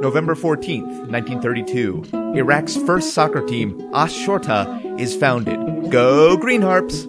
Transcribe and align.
November 0.00 0.36
14th, 0.36 1.08
1932. 1.10 2.04
Iraq's 2.36 2.76
first 2.76 3.14
soccer 3.14 3.44
team, 3.44 3.90
Ash-Shorta, 3.92 4.98
is 4.98 5.16
founded. 5.16 5.90
Go 5.90 6.36
Green 6.36 6.62
Harps! 6.62 7.06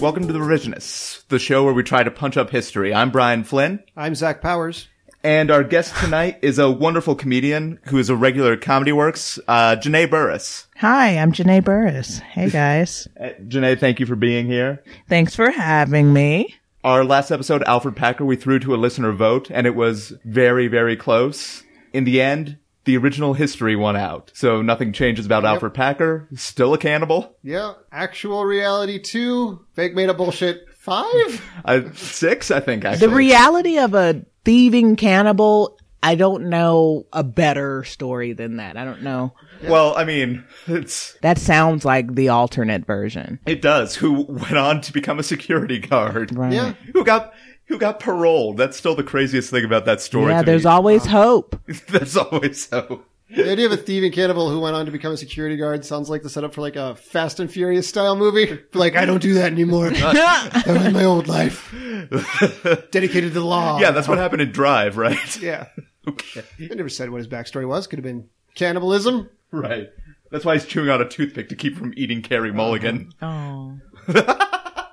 Welcome 0.00 0.26
to 0.26 0.32
The 0.32 0.40
Revisionists, 0.40 1.28
the 1.28 1.38
show 1.38 1.62
where 1.62 1.74
we 1.74 1.84
try 1.84 2.02
to 2.02 2.10
punch 2.10 2.36
up 2.36 2.50
history. 2.50 2.92
I'm 2.92 3.12
Brian 3.12 3.44
Flynn. 3.44 3.84
I'm 3.96 4.16
Zach 4.16 4.40
Powers. 4.40 4.88
And 5.22 5.50
our 5.50 5.62
guest 5.62 5.94
tonight 5.96 6.38
is 6.40 6.58
a 6.58 6.70
wonderful 6.70 7.14
comedian 7.14 7.78
who 7.88 7.98
is 7.98 8.08
a 8.08 8.16
regular 8.16 8.54
at 8.54 8.62
Comedy 8.62 8.92
Works, 8.92 9.38
uh, 9.46 9.76
Janae 9.76 10.08
Burris. 10.08 10.66
Hi, 10.76 11.18
I'm 11.18 11.30
Janae 11.30 11.62
Burris. 11.62 12.18
Hey 12.20 12.48
guys. 12.48 13.06
Uh, 13.20 13.30
Janae, 13.46 13.78
thank 13.78 14.00
you 14.00 14.06
for 14.06 14.16
being 14.16 14.46
here. 14.46 14.82
Thanks 15.06 15.34
for 15.34 15.50
having 15.50 16.10
me. 16.14 16.54
Our 16.82 17.04
last 17.04 17.30
episode, 17.30 17.62
Alfred 17.64 17.96
Packer, 17.96 18.24
we 18.24 18.34
threw 18.36 18.58
to 18.60 18.74
a 18.74 18.76
listener 18.76 19.12
vote 19.12 19.50
and 19.50 19.66
it 19.66 19.74
was 19.74 20.14
very, 20.24 20.68
very 20.68 20.96
close. 20.96 21.64
In 21.92 22.04
the 22.04 22.22
end, 22.22 22.56
the 22.84 22.96
original 22.96 23.34
history 23.34 23.76
won 23.76 23.96
out. 23.96 24.30
So 24.34 24.62
nothing 24.62 24.94
changes 24.94 25.26
about 25.26 25.44
Alfred 25.44 25.74
Packer. 25.74 26.28
Still 26.34 26.72
a 26.72 26.78
cannibal. 26.78 27.36
Yeah, 27.42 27.74
actual 27.92 28.46
reality 28.46 28.98
two, 28.98 29.66
fake 29.74 29.94
made 29.94 30.08
up 30.08 30.16
bullshit 30.16 30.66
five. 30.78 31.44
Uh, 31.62 31.82
six, 31.92 32.50
I 32.50 32.60
think, 32.60 32.86
actually. 32.86 33.06
The 33.06 33.14
reality 33.14 33.76
of 33.76 33.92
a 33.92 34.24
thieving 34.44 34.96
cannibal, 34.96 35.78
I 36.02 36.14
don't 36.14 36.48
know 36.48 37.06
a 37.12 37.22
better 37.22 37.84
story 37.84 38.32
than 38.32 38.56
that. 38.56 38.76
I 38.76 38.84
don't 38.84 39.02
know. 39.02 39.34
well, 39.64 39.94
I 39.96 40.04
mean, 40.04 40.44
it's, 40.66 41.12
That 41.22 41.38
sounds 41.38 41.84
like 41.84 42.14
the 42.14 42.30
alternate 42.30 42.86
version. 42.86 43.38
it 43.46 43.60
does. 43.60 43.96
Who 43.96 44.22
went 44.22 44.56
on 44.56 44.80
to 44.82 44.92
become 44.92 45.18
a 45.18 45.22
security 45.22 45.78
guard. 45.78 46.34
Right. 46.34 46.52
Yeah, 46.52 46.72
Who 46.94 47.04
got, 47.04 47.34
who 47.66 47.78
got 47.78 48.00
paroled. 48.00 48.56
That's 48.56 48.76
still 48.76 48.94
the 48.94 49.02
craziest 49.04 49.50
thing 49.50 49.64
about 49.64 49.84
that 49.84 50.00
story. 50.00 50.32
Yeah, 50.32 50.40
to 50.40 50.46
there's 50.46 50.64
me. 50.64 50.70
always 50.70 51.04
hope. 51.06 51.60
there's 51.88 52.16
always 52.16 52.66
so. 52.66 53.04
The 53.34 53.50
idea 53.50 53.66
of 53.66 53.72
a 53.72 53.76
thieving 53.76 54.10
cannibal 54.10 54.50
who 54.50 54.58
went 54.60 54.74
on 54.74 54.86
to 54.86 54.92
become 54.92 55.12
a 55.12 55.16
security 55.16 55.56
guard 55.56 55.84
sounds 55.84 56.10
like 56.10 56.22
the 56.22 56.30
setup 56.30 56.52
for 56.52 56.62
like 56.62 56.76
a 56.76 56.96
Fast 56.96 57.38
and 57.38 57.50
Furious 57.50 57.88
style 57.88 58.16
movie. 58.16 58.58
Like 58.72 58.96
I 58.96 59.04
don't 59.04 59.20
do 59.20 59.34
that 59.34 59.52
anymore. 59.52 59.90
that 59.90 60.64
was 60.66 60.92
my 60.92 61.04
old 61.04 61.28
life. 61.28 61.70
Dedicated 62.90 63.30
to 63.32 63.40
the 63.40 63.44
law. 63.44 63.78
Yeah, 63.78 63.90
that's 63.90 64.08
what 64.08 64.16
happened 64.18 64.42
in 64.42 64.52
Drive, 64.52 64.96
right? 64.96 65.40
yeah. 65.40 65.66
okay. 66.08 66.42
They 66.58 66.74
never 66.74 66.88
said 66.88 67.10
what 67.10 67.18
his 67.18 67.28
backstory 67.28 67.68
was. 67.68 67.86
Could 67.86 67.98
have 67.98 68.04
been 68.04 68.28
cannibalism. 68.54 69.28
Right. 69.50 69.90
That's 70.30 70.44
why 70.44 70.54
he's 70.54 70.64
chewing 70.64 70.88
out 70.88 71.00
a 71.00 71.08
toothpick 71.08 71.48
to 71.50 71.56
keep 71.56 71.76
from 71.76 71.92
eating 71.96 72.22
Carey 72.22 72.50
oh. 72.50 72.54
Mulligan. 72.54 73.12
Oh. 73.20 73.78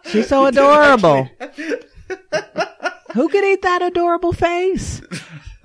She's 0.07 0.27
so 0.27 0.45
adorable. 0.45 1.29
Who 3.13 3.29
could 3.29 3.44
eat 3.44 3.61
that 3.61 3.81
adorable 3.81 4.33
face? 4.33 5.01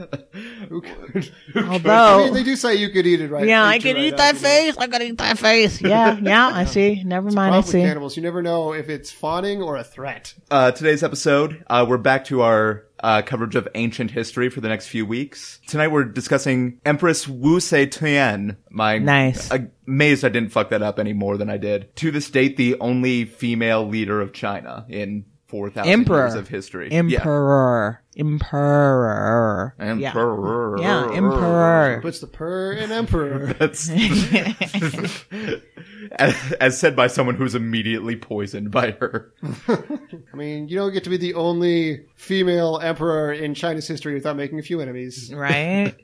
Who 0.69 0.81
could- 0.81 1.31
I 1.55 1.69
Although, 1.69 2.25
mean, 2.25 2.35
they 2.35 2.43
do 2.43 2.57
say 2.57 2.77
you 2.77 2.91
could 2.91 3.07
eat 3.07 3.21
it 3.21 3.31
right. 3.31 3.47
Yeah, 3.47 3.65
I 3.65 3.79
could 3.79 3.95
right 3.97 4.05
eat 4.05 4.17
that 4.17 4.37
face. 4.37 4.77
I 4.77 4.87
could 4.87 5.03
eat 5.03 5.19
that 5.19 5.39
face. 5.39 5.81
Yeah, 5.93 6.19
yeah, 6.21 6.47
I 6.49 6.65
see. 6.65 7.03
Never 7.05 7.31
mind, 7.31 7.39
I 7.55 7.59
Problem 7.61 7.63
with 7.65 7.67
see. 7.73 7.81
cannibals, 7.83 8.17
you 8.17 8.23
never 8.23 8.43
know 8.43 8.73
if 8.73 8.89
it's 8.89 9.11
fawning 9.11 9.61
or 9.63 9.77
a 9.77 9.85
threat. 9.85 10.35
Uh, 10.51 10.71
today's 10.71 11.03
episode, 11.03 11.65
uh, 11.69 11.85
we're 11.89 11.99
back 11.99 12.25
to 12.27 12.43
our 12.43 12.85
uh, 13.01 13.21
coverage 13.23 13.57
of 13.57 13.67
ancient 13.75 14.11
history 14.13 14.49
for 14.49 14.61
the 14.61 14.69
next 14.69 14.87
few 14.87 15.05
weeks. 15.05 15.59
Tonight 15.67 15.89
we're 15.89 16.05
discussing 16.05 16.81
Empress 16.85 17.27
Wu 17.27 17.59
Sei-Tian. 17.61 18.57
My 18.71 18.99
Nice. 18.99 19.51
amazed 19.87 20.25
I 20.25 20.29
didn't 20.29 20.51
fuck 20.51 20.71
that 20.71 20.83
up 20.83 20.99
any 21.01 21.13
more 21.13 21.37
than 21.37 21.51
I 21.51 21.57
did. 21.57 21.95
To 21.97 22.11
this 22.13 22.31
date, 22.31 22.57
the 22.57 22.79
only 22.81 23.25
female 23.25 23.87
leader 23.87 24.21
of 24.21 24.33
China 24.33 24.87
in 24.89 25.25
4,000 25.53 25.93
Emperor. 25.93 26.19
years 26.27 26.35
of 26.35 26.49
history. 26.49 26.91
Emperor. 26.91 28.01
Emperor. 28.17 29.75
Yeah. 29.79 29.95
Yeah. 29.97 30.09
Emperor. 30.09 30.79
Yeah, 30.81 31.11
emperor. 31.13 31.99
Puts 32.03 32.21
the 32.21 32.27
purr 32.27 32.73
in 32.73 32.91
emperor. 32.91 33.53
That's 33.59 33.89
as, 36.19 36.53
as 36.61 36.79
said 36.81 36.97
by 36.97 37.07
someone 37.07 37.35
who's 37.35 37.55
immediately 37.55 38.17
poisoned 38.17 38.71
by 38.71 38.93
her. 38.93 39.33
I 39.69 40.37
mean, 40.37 40.69
you 40.69 40.77
don't 40.77 40.93
get 40.93 41.05
to 41.05 41.11
be 41.11 41.17
the 41.19 41.35
only 41.35 42.07
female 42.17 42.79
emperor 42.83 43.33
in 43.33 43.55
China's 43.55 43.87
history 43.87 44.15
without 44.15 44.37
making 44.37 44.59
a 44.59 44.63
few 44.63 44.81
enemies. 44.81 45.33
Right? 45.35 45.95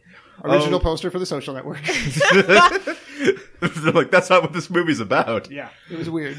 Original 0.45 0.77
Oh. 0.77 0.83
poster 0.83 1.11
for 1.11 1.19
the 1.19 1.27
social 1.27 1.55
network. 1.55 1.81
They're 3.61 3.93
like, 3.93 4.11
that's 4.11 4.31
not 4.31 4.43
what 4.43 4.53
this 4.53 4.71
movie's 4.71 5.01
about. 5.01 5.51
yeah, 5.51 5.71
it 5.91 5.99
was 5.99 6.09
weird. 6.09 6.37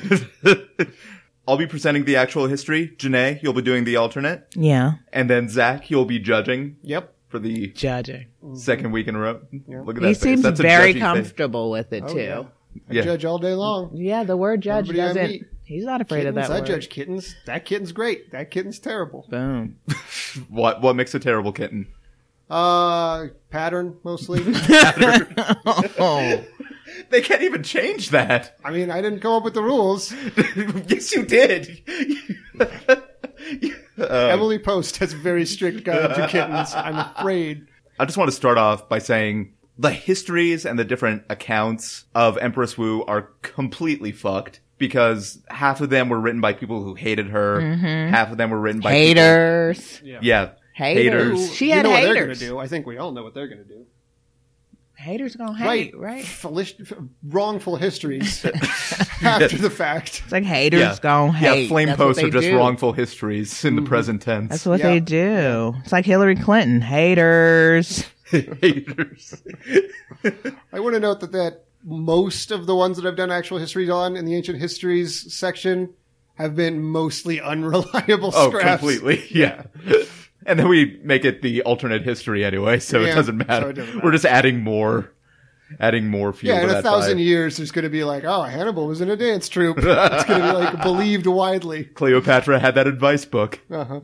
I'll 1.50 1.58
be 1.58 1.66
presenting 1.68 2.06
the 2.06 2.16
actual 2.16 2.46
history. 2.48 2.94
Janae, 2.98 3.42
you'll 3.42 3.54
be 3.54 3.62
doing 3.64 3.84
the 3.84 3.96
alternate. 3.96 4.46
Yeah. 4.56 4.94
And 5.12 5.30
then 5.30 5.50
Zach, 5.50 5.90
you'll 5.90 6.06
be 6.06 6.20
judging 6.20 6.78
Yep. 6.84 7.12
for 7.28 7.40
the 7.40 7.68
Judging. 7.68 8.28
second 8.54 8.92
week 8.92 9.08
in 9.08 9.16
a 9.16 9.20
row. 9.20 9.42
Look 9.68 9.96
at 9.98 10.02
that 10.02 10.08
He 10.10 10.14
face. 10.14 10.20
seems 10.22 10.42
That's 10.44 10.60
very 10.60 10.92
judgy 10.92 10.94
face. 10.94 11.02
comfortable 11.02 11.72
with 11.72 11.92
it, 11.92 12.08
too. 12.08 12.18
yeah. 12.20 12.44
I 12.88 12.94
Yeah. 12.94 13.02
judge 13.02 13.26
all 13.26 13.40
day 13.40 13.54
long. 13.56 13.92
Yeah, 13.96 14.24
the 14.24 14.38
word 14.38 14.62
judge 14.62 14.90
Everybody 14.90 15.20
doesn't. 15.20 15.48
He's 15.64 15.86
not 15.86 16.02
afraid 16.02 16.20
Kittens, 16.26 16.38
of 16.38 16.48
that 16.48 16.52
I 16.52 16.60
word. 16.60 16.66
judge 16.68 16.90
kittens. 16.90 17.36
That 17.46 17.66
kitten's 17.66 17.92
great. 17.92 18.32
That 18.32 18.52
kitten's 18.52 18.78
terrible. 18.80 19.26
Boom. 19.30 19.78
What 20.50 20.82
what 20.84 20.96
makes 20.96 21.16
a 21.16 21.20
terrible 21.20 21.52
kitten? 21.52 21.88
Uh, 22.50 23.28
pattern 23.50 23.96
mostly. 24.04 24.42
Oh. 25.66 26.44
They 27.10 27.22
can't 27.22 27.42
even 27.42 27.64
change 27.64 28.10
that. 28.10 28.58
I 28.64 28.72
mean, 28.72 28.92
I 28.92 29.02
didn't 29.02 29.20
come 29.22 29.32
up 29.34 29.44
with 29.44 29.54
the 29.54 29.64
rules. 29.64 30.12
yes, 30.88 31.12
you 31.14 31.26
did. 31.26 31.82
Uh, 32.60 32.96
Emily 33.98 34.60
Post 34.60 34.98
has 34.98 35.14
a 35.14 35.18
very 35.18 35.46
strict 35.46 35.84
guide 35.84 36.16
to 36.16 36.28
kittens. 36.28 36.74
I'm 36.74 36.98
afraid. 36.98 37.68
I 38.00 38.06
just 38.06 38.18
want 38.18 38.30
to 38.30 38.36
start 38.36 38.58
off 38.58 38.88
by 38.88 39.00
saying 39.00 39.54
the 39.78 39.92
histories 39.92 40.66
and 40.66 40.78
the 40.78 40.84
different 40.86 41.24
accounts 41.30 42.06
of 42.16 42.38
Empress 42.38 42.78
Wu 42.78 43.04
are 43.06 43.24
completely 43.42 44.12
fucked 44.12 44.60
because 44.78 45.42
half 45.50 45.82
of 45.82 45.90
them 45.90 46.10
were 46.10 46.20
written 46.20 46.42
by 46.42 46.54
people 46.54 46.84
who 46.84 46.94
hated 46.96 47.28
her. 47.30 47.60
Half 47.76 48.32
of 48.32 48.38
them 48.38 48.50
were 48.52 48.60
written 48.60 48.82
by 48.82 48.92
people- 48.94 49.24
Haters. 49.24 50.02
yeah, 50.04 50.52
Haters. 50.74 51.04
haters. 51.04 51.54
She 51.56 51.68
you 51.68 51.74
had 51.74 51.84
know 51.84 51.90
what 51.92 52.02
they're 52.04 52.22
gonna 52.22 52.36
do. 52.36 52.58
I 52.58 52.68
think 52.68 52.86
we 52.86 52.98
all 52.98 53.12
know 53.12 53.24
what 53.24 53.34
they're 53.34 53.48
gonna 53.50 53.64
do. 53.64 53.86
Haters 55.00 55.36
gonna 55.38 55.54
Right, 55.54 55.86
hate, 55.86 55.98
right? 55.98 56.26
Felic- 56.26 57.10
wrongful 57.24 57.78
histories 57.78 58.44
after 59.24 59.58
the 59.58 59.70
fact. 59.70 60.22
It's 60.24 60.32
like 60.32 60.44
haters 60.44 60.82
Yeah, 60.82 60.98
gonna 61.02 61.32
hate. 61.32 61.62
yeah. 61.64 61.68
Flame 61.70 61.88
That's 61.88 61.98
posts 61.98 62.22
are 62.24 62.30
just 62.30 62.48
do. 62.48 62.58
wrongful 62.58 62.92
histories 62.92 63.64
in 63.64 63.76
the 63.76 63.82
mm-hmm. 63.82 63.88
present 63.88 64.22
tense. 64.22 64.50
That's 64.50 64.66
what 64.66 64.80
Yeah. 64.80 64.90
they 64.90 65.00
do. 65.00 65.74
It's 65.84 65.94
like 65.94 66.06
Hillary 66.06 66.36
Clinton. 66.36 66.82
Haters. 66.82 68.04
haters. 68.30 69.42
I 70.74 70.80
want 70.82 70.96
to 70.96 71.00
note 71.00 71.22
that 71.22 71.32
that 71.32 71.64
most 71.86 72.52
of 72.52 72.66
the 72.66 72.76
ones 72.76 72.98
that 72.98 73.08
I've 73.08 73.16
done 73.16 73.32
actual 73.32 73.58
histories 73.58 73.90
on 73.90 74.18
in 74.18 74.26
the 74.26 74.36
ancient 74.36 74.60
histories 74.60 75.34
section 75.34 75.94
have 76.36 76.56
been 76.56 76.82
mostly 76.82 77.40
unreliable 77.40 78.32
Oh, 78.34 78.50
scraps. 78.50 78.82
completely. 78.82 79.26
Yeah. 79.32 79.64
And 80.50 80.60
then 80.60 80.68
we 80.68 81.00
make 81.04 81.24
it 81.24 81.42
the 81.42 81.62
alternate 81.62 82.02
history 82.04 82.44
anyway, 82.44 82.80
so 82.80 83.00
Yeah, 83.00 83.12
it 83.12 83.16
doesn't 83.16 83.40
so 83.40 83.46
matter. 83.48 83.70
it 83.70 83.74
doesn't 83.74 84.04
We're 84.04 84.12
just 84.12 84.26
adding 84.26 84.62
more, 84.64 85.14
adding 85.80 86.08
more 86.08 86.34
fuel 86.34 86.54
Yeah, 86.56 86.62
to 86.62 86.64
in 86.66 86.70
a 86.72 86.74
that 86.74 86.84
thousand 86.84 87.14
fire. 87.18 87.24
years, 87.24 87.58
there's 87.58 87.72
going 87.72 87.84
to 87.84 87.90
be 87.90 88.04
like, 88.04 88.24
oh, 88.26 88.42
Hannibal 88.42 88.88
was 88.88 89.00
in 89.02 89.10
a 89.10 89.16
dance 89.16 89.48
troupe. 89.48 89.78
It's 89.78 89.86
going 90.26 90.42
to 90.42 90.48
be 90.48 90.52
like 90.54 90.82
believed 90.84 91.28
widely. 91.28 91.86
Cleopatra 91.86 92.60
had 92.60 92.76
that 92.76 92.88
advice 92.88 93.26
book. 93.26 93.60
Uh-huh. 93.72 94.00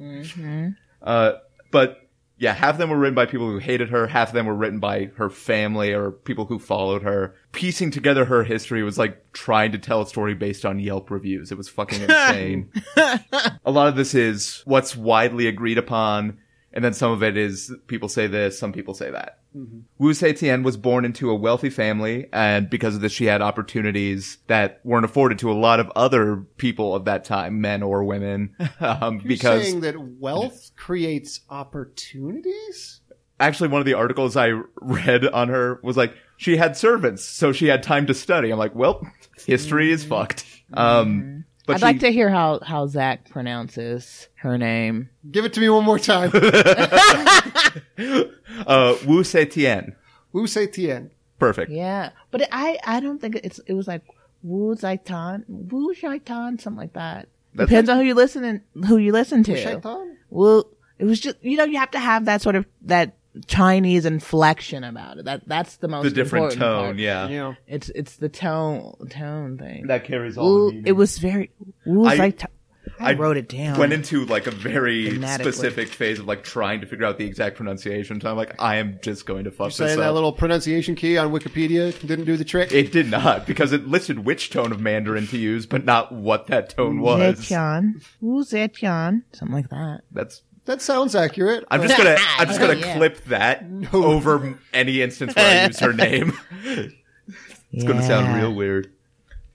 Uh, 1.02 1.32
but 1.72 2.05
yeah, 2.38 2.54
half 2.54 2.76
of 2.76 2.78
them 2.80 2.90
were 2.90 2.98
written 2.98 3.16
by 3.16 3.26
people 3.26 3.50
who 3.50 3.60
hated 3.60 3.90
her. 3.90 4.08
Half 4.08 4.30
of 4.30 4.34
them 4.34 4.46
were 4.46 4.56
written 4.56 4.80
by 4.80 5.12
her 5.16 5.30
family 5.30 5.94
or 5.94 6.12
people 6.12 6.46
who 6.46 6.60
followed 6.60 7.04
her. 7.04 7.34
Piecing 7.54 7.92
together 7.92 8.26
her 8.26 8.44
history 8.44 8.84
was 8.84 8.98
like 8.98 9.32
trying 9.32 9.72
to 9.72 9.78
tell 9.78 10.02
a 10.02 10.08
story 10.08 10.34
based 10.34 10.66
on 10.66 10.80
Yelp 10.80 11.10
reviews. 11.10 11.52
It 11.52 11.58
was 11.58 11.70
fucking 11.70 12.02
insane. 12.10 12.72
a 12.98 13.72
lot 13.72 13.88
of 13.88 13.96
this 13.96 14.14
is 14.14 14.62
what's 14.66 14.96
widely 14.96 15.48
agreed 15.48 15.78
upon. 15.78 16.40
And 16.76 16.84
then 16.84 16.94
some 16.94 17.12
of 17.12 17.24
it 17.24 17.38
is 17.38 17.74
people 17.88 18.10
say 18.10 18.28
this, 18.28 18.60
some 18.60 18.74
people 18.74 18.94
say 18.94 19.10
that. 19.10 19.40
Wu 19.98 20.14
Sei-Tian 20.14 20.64
was 20.64 20.76
born 20.76 21.06
into 21.06 21.30
a 21.30 21.36
wealthy 21.36 21.70
family, 21.70 22.28
and 22.34 22.70
because 22.70 22.96
of 22.96 23.02
this, 23.02 23.14
she 23.14 23.26
had 23.26 23.42
opportunities 23.42 24.38
that 24.48 24.82
weren't 24.84 25.06
afforded 25.06 25.40
to 25.40 25.50
a 25.50 25.54
lot 25.54 25.80
of 25.80 25.90
other 25.96 26.44
people 26.58 26.94
of 26.94 27.06
that 27.06 27.24
time, 27.24 27.62
men 27.62 27.82
or 27.82 28.04
women. 28.04 28.54
Um, 28.82 29.16
You're 29.16 29.30
because 29.30 29.64
saying 29.64 29.80
that 29.82 29.98
wealth 29.98 30.72
creates 30.76 31.42
opportunities? 31.50 33.00
actually 33.40 33.70
one 33.70 33.82
of 33.82 33.86
the 33.86 33.94
articles 33.94 34.38
I 34.38 34.52
read 34.82 35.26
on 35.28 35.50
her 35.50 35.80
was 35.84 35.98
like 35.98 36.14
she 36.38 36.58
had 36.58 36.76
servants, 36.76 37.24
so 37.24 37.52
she 37.52 37.68
had 37.68 37.84
time 37.84 38.08
to 38.08 38.14
study. 38.14 38.52
I'm 38.52 38.60
like, 38.60 38.76
well, 38.76 39.08
history 39.46 39.92
is 39.92 40.04
fucked. 40.04 40.46
Um, 40.74 41.46
but 41.66 41.76
I'd 41.76 41.80
she, 41.80 41.86
like 41.86 42.00
to 42.02 42.12
hear 42.12 42.30
how, 42.30 42.60
how 42.62 42.88
Zach 42.88 43.30
pronounces 43.30 44.28
her 44.36 44.58
name. 44.58 45.10
Give 45.30 45.46
it 45.46 45.54
to 45.54 45.60
me 45.60 45.70
one 45.70 45.84
more 45.84 46.00
time. 46.00 46.32
uh, 48.68 48.96
Wu 49.06 49.24
Sei-Tian. 49.24 49.96
Wu 50.36 50.48
Sei 50.48 50.68
Tien. 50.68 51.12
Perfect. 51.40 51.72
Yeah, 51.72 52.10
but 52.32 52.48
I 52.52 52.78
I 52.86 53.00
don't 53.00 53.20
think 53.20 53.36
it's 53.36 53.60
it 53.60 53.74
was 53.74 53.88
like 53.88 54.02
Wu 54.44 54.76
Zaitan, 54.76 55.46
Wu 55.48 55.94
Shaitan, 55.94 56.60
something 56.60 56.78
like 56.78 56.94
that. 56.94 57.30
That's 57.54 57.70
Depends 57.70 57.90
on 57.90 57.98
who 57.98 58.04
you 58.04 58.14
listen 58.14 58.62
who 58.86 58.98
you 58.98 59.14
listen 59.14 59.44
to. 59.44 59.56
Shaitan? 59.56 60.18
Well, 60.30 60.68
it 61.00 61.06
was 61.06 61.22
just 61.22 61.38
you 61.42 61.56
know 61.56 61.64
you 61.64 61.78
have 61.78 61.92
to 61.92 62.00
have 62.00 62.26
that 62.26 62.42
sort 62.42 62.56
of 62.56 62.66
that 62.82 63.16
Chinese 63.48 64.06
inflection 64.06 64.84
about 64.84 65.18
it. 65.18 65.26
That 65.26 65.48
that's 65.48 65.78
the 65.78 65.88
most 65.88 66.04
the 66.04 66.10
different 66.12 66.54
important 66.54 66.62
tone, 66.62 66.86
part. 66.86 66.98
yeah. 66.98 67.28
Yeah. 67.28 67.54
It's 67.68 67.90
it's 67.90 68.16
the 68.18 68.30
tone 68.30 68.96
tone 69.10 69.58
thing. 69.58 69.88
That 69.88 70.04
carries 70.06 70.38
all 70.38 70.66
Wu, 70.68 70.82
the 70.82 70.90
it 70.90 70.92
was 70.94 71.18
very 71.18 71.52
Wu 71.86 72.06
I- 72.06 72.18
Zaitan. 72.18 72.48
I, 73.00 73.10
I 73.10 73.14
wrote 73.16 73.36
it 73.36 73.50
down. 73.50 73.80
went 73.80 73.94
into 73.94 74.26
like 74.26 74.46
a 74.46 74.52
very 74.52 75.20
specific 75.20 75.88
phase 75.90 76.20
of 76.20 76.28
like 76.28 76.44
trying 76.44 76.82
to 76.82 76.88
figure 76.88 77.04
out 77.06 77.18
the 77.18 77.26
exact 77.26 77.58
pronunciation. 77.58 78.22
So 78.22 78.30
I'm 78.30 78.38
like, 78.38 78.62
I 78.62 78.76
am 78.76 79.00
just 79.02 79.26
going 79.26 79.46
to 79.46 79.52
fuck 79.52 79.70
this 79.70 79.78
Saying 79.78 79.94
up. 79.94 80.06
that 80.06 80.14
little 80.14 80.32
pronunciation 80.32 80.94
key 80.94 81.18
on 81.18 81.32
Wikipedia 81.32 82.00
didn't 82.08 82.26
do 82.26 82.38
the 82.38 82.46
trick. 82.46 82.72
it 82.72 82.92
did 82.92 83.10
not 83.10 83.48
because 83.48 83.74
it 83.74 83.88
listed 83.88 84.24
which 84.24 84.52
tone 84.52 84.72
of 84.72 84.80
Mandarin 84.80 85.26
to 85.28 85.38
use, 85.38 85.66
but 85.66 85.84
not 85.84 86.12
what 86.12 86.46
that 86.48 86.70
tone 86.70 87.02
was. 87.02 87.40
Zetian, 87.50 88.04
Wu 88.22 88.44
Zetian, 88.44 89.24
something 89.34 89.56
like 89.56 89.70
that. 89.70 90.02
That's. 90.12 90.44
That 90.66 90.82
sounds 90.82 91.16
accurate. 91.16 91.64
I'm 91.72 91.82
just 91.82 91.98
gonna. 91.98 92.18
I'm 92.38 92.48
just 92.48 92.60
gonna 92.60 92.76
Yeah. 92.76 92.98
clip 92.98 93.24
that 93.26 93.66
over 93.94 94.58
any 94.74 95.02
instance 95.02 95.36
where 95.36 95.64
I 95.64 95.68
use 95.68 95.80
her 95.80 95.94
name. 96.06 96.34
It's 97.72 97.84
going 97.84 97.98
to 97.98 98.04
sound 98.06 98.36
real 98.36 98.54
weird. 98.54 98.92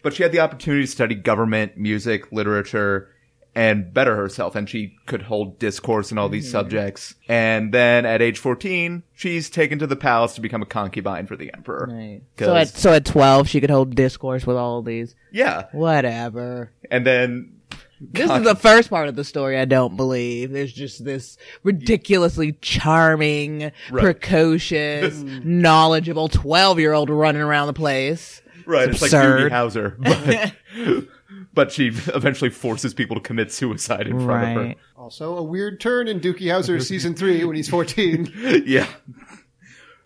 But 0.03 0.15
she 0.15 0.23
had 0.23 0.33
the 0.33 0.41
opportunity 0.41 0.85
to 0.85 0.91
study 0.91 1.15
government, 1.15 1.77
music, 1.77 2.31
literature, 2.33 3.09
and 3.55 3.93
better 3.93 4.15
herself. 4.17 4.55
And 4.55 4.69
she 4.69 4.95
could 5.07 5.23
hold 5.23 5.59
discourse 5.59 6.13
in 6.13 6.19
all 6.19 6.29
these 6.29 6.45
mm-hmm. 6.47 6.53
subjects. 6.53 7.15
And 7.29 7.73
then 7.73 8.05
at 8.07 8.21
age 8.23 8.39
14, 8.39 9.03
she's 9.15 9.49
taken 9.51 9.79
to 9.79 9.87
the 9.87 9.97
palace 9.97 10.35
to 10.35 10.41
become 10.41 10.63
a 10.63 10.67
concubine 10.67 11.27
for 11.27 11.37
the 11.37 11.53
emperor. 11.55 11.89
Right. 11.91 12.21
'Cause- 12.37 12.47
So 12.47 12.57
at 12.57 12.69
so 12.69 12.93
at 12.93 13.05
twelve, 13.05 13.49
she 13.49 13.61
could 13.61 13.71
hold 13.71 13.95
discourse 13.95 14.47
with 14.47 14.57
all 14.57 14.79
of 14.81 14.85
these. 14.85 15.15
Yeah. 15.33 15.67
Whatever. 15.73 16.73
And 16.91 17.07
then 17.07 17.60
This 18.01 18.31
is 18.31 18.45
the 18.45 18.55
first 18.55 18.89
part 18.89 19.09
of 19.09 19.17
the 19.17 19.25
story 19.25 19.59
I 19.59 19.67
don't 19.67 19.97
believe. 19.97 20.53
There's 20.53 20.73
just 20.73 21.05
this 21.05 21.37
ridiculously 21.63 22.53
charming, 22.61 23.73
precocious, 23.89 25.15
knowledgeable 25.45 26.29
12 26.29 26.79
year 26.81 26.93
old 26.95 27.11
running 27.11 27.43
around 27.43 27.67
the 27.67 27.75
place. 27.75 28.41
Right, 28.65 28.89
It's 28.89 29.03
it's, 29.03 29.13
like 29.13 29.23
Doogie 29.23 29.47
absurd. 29.47 29.97
Howser, 29.99 31.07
but 31.09 31.09
but 31.53 31.73
she 31.73 31.89
eventually 31.89 32.51
forces 32.51 32.95
people 32.95 33.17
to 33.17 33.21
commit 33.21 33.53
suicide 33.53 34.07
in 34.07 34.25
front 34.25 34.57
of 34.57 34.65
her. 34.65 34.75
Also, 34.97 35.37
a 35.37 35.43
weird 35.43 35.81
turn 35.81 36.09
in 36.09 36.21
Doogie 36.21 36.43
Howser 36.43 36.83
season 36.87 37.15
three 37.15 37.45
when 37.45 37.57
he's 37.57 37.69
14. 37.69 38.33
Yeah. 38.65 38.87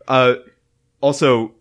Uh, 0.09 0.37
also, 1.01 1.53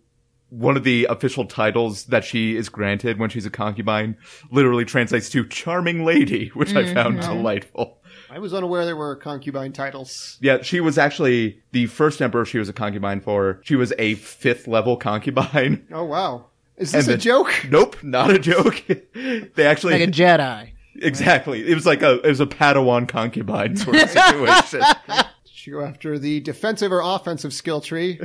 one 0.50 0.76
of 0.76 0.84
the 0.84 1.06
official 1.10 1.44
titles 1.44 2.04
that 2.06 2.24
she 2.24 2.56
is 2.56 2.68
granted 2.68 3.18
when 3.18 3.30
she's 3.30 3.46
a 3.46 3.50
concubine 3.50 4.16
literally 4.50 4.84
translates 4.84 5.28
to 5.30 5.46
"charming 5.46 6.04
lady," 6.04 6.48
which 6.48 6.74
I 6.74 6.82
mm-hmm. 6.84 6.94
found 6.94 7.20
delightful. 7.20 7.98
I 8.30 8.38
was 8.38 8.52
unaware 8.52 8.84
there 8.84 8.96
were 8.96 9.16
concubine 9.16 9.72
titles. 9.72 10.38
Yeah, 10.40 10.62
she 10.62 10.80
was 10.80 10.98
actually 10.98 11.62
the 11.72 11.86
first 11.86 12.20
emperor 12.20 12.44
she 12.44 12.58
was 12.58 12.68
a 12.68 12.72
concubine 12.72 13.20
for. 13.20 13.60
She 13.62 13.76
was 13.76 13.92
a 13.98 14.14
fifth 14.14 14.66
level 14.66 14.96
concubine. 14.96 15.86
Oh, 15.92 16.04
wow. 16.04 16.46
Is 16.76 16.90
this 16.90 17.06
And 17.06 17.14
a 17.14 17.16
the- 17.16 17.22
joke? 17.22 17.52
Nope, 17.70 18.02
not 18.02 18.30
a 18.30 18.38
joke. 18.38 18.82
they 18.88 19.66
actually 19.66 19.92
Like 19.92 20.08
a 20.08 20.12
Jedi. 20.12 20.72
Exactly. 20.96 21.68
It 21.68 21.74
was 21.74 21.86
like 21.86 22.02
a 22.02 22.20
it 22.20 22.28
was 22.28 22.40
a 22.40 22.46
Padawan 22.46 23.08
concubine 23.08 23.76
sort 23.76 23.96
of 23.96 24.10
situation. 24.10 24.80
Did 25.08 25.26
she 25.44 25.70
go 25.70 25.82
after 25.82 26.18
the 26.18 26.40
defensive 26.40 26.92
or 26.92 27.00
offensive 27.02 27.52
skill 27.52 27.80
tree. 27.80 28.20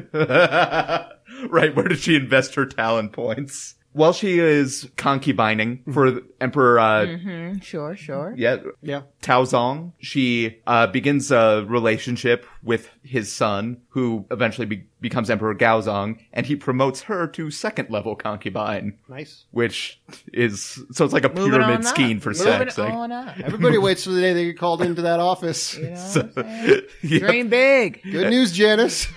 right, 1.50 1.76
where 1.76 1.88
did 1.88 2.00
she 2.00 2.16
invest 2.16 2.56
her 2.56 2.66
talent 2.66 3.12
points? 3.14 3.76
While 3.92 4.14
she 4.14 4.38
is 4.38 4.88
concubining 4.98 5.82
for 5.92 6.12
the 6.12 6.24
Emperor 6.40 6.78
uh 6.80 7.06
Mm, 7.08 7.64
sure, 7.64 7.96
sure. 7.96 8.36
yeah, 8.38 8.58
Yeah. 8.84 9.02
Tao 9.24 9.44
Zong, 9.46 9.94
she 10.00 10.60
uh 10.68 10.86
begins 10.88 11.32
a 11.32 11.66
relationship 11.68 12.46
with 12.62 12.88
his 13.02 13.32
son 13.32 13.78
who 13.90 14.26
eventually 14.30 14.68
be- 14.68 14.84
becomes 15.02 15.32
Emperor 15.32 15.56
Gaozong 15.56 16.20
and 16.34 16.46
he 16.46 16.56
promotes 16.56 17.02
her 17.04 17.26
to 17.30 17.50
second 17.50 17.90
level 17.90 18.16
concubine, 18.16 19.00
Nice. 19.10 19.46
which 19.52 20.00
is 20.34 20.80
so 20.92 21.04
it's 21.04 21.14
like 21.14 21.26
a 21.26 21.30
Moving 21.30 21.54
pyramid 21.60 21.84
scheme 21.84 22.20
for 22.20 22.30
Moving 22.30 22.44
sex. 22.70 22.78
like- 22.78 22.94
up. 22.94 23.40
Everybody 23.44 23.78
waits 23.80 24.04
for 24.04 24.12
the 24.12 24.22
day 24.22 24.34
they 24.34 24.46
get 24.46 24.60
called 24.60 24.84
into 24.84 25.02
that 25.02 25.20
office. 25.20 25.76
You 25.76 25.90
know 25.90 25.96
what 26.14 26.38
I'm? 26.38 26.82
Yep. 27.02 27.22
Dream 27.22 27.50
big. 27.50 28.02
Good 28.04 28.30
news, 28.30 28.52
Janice. 28.52 29.08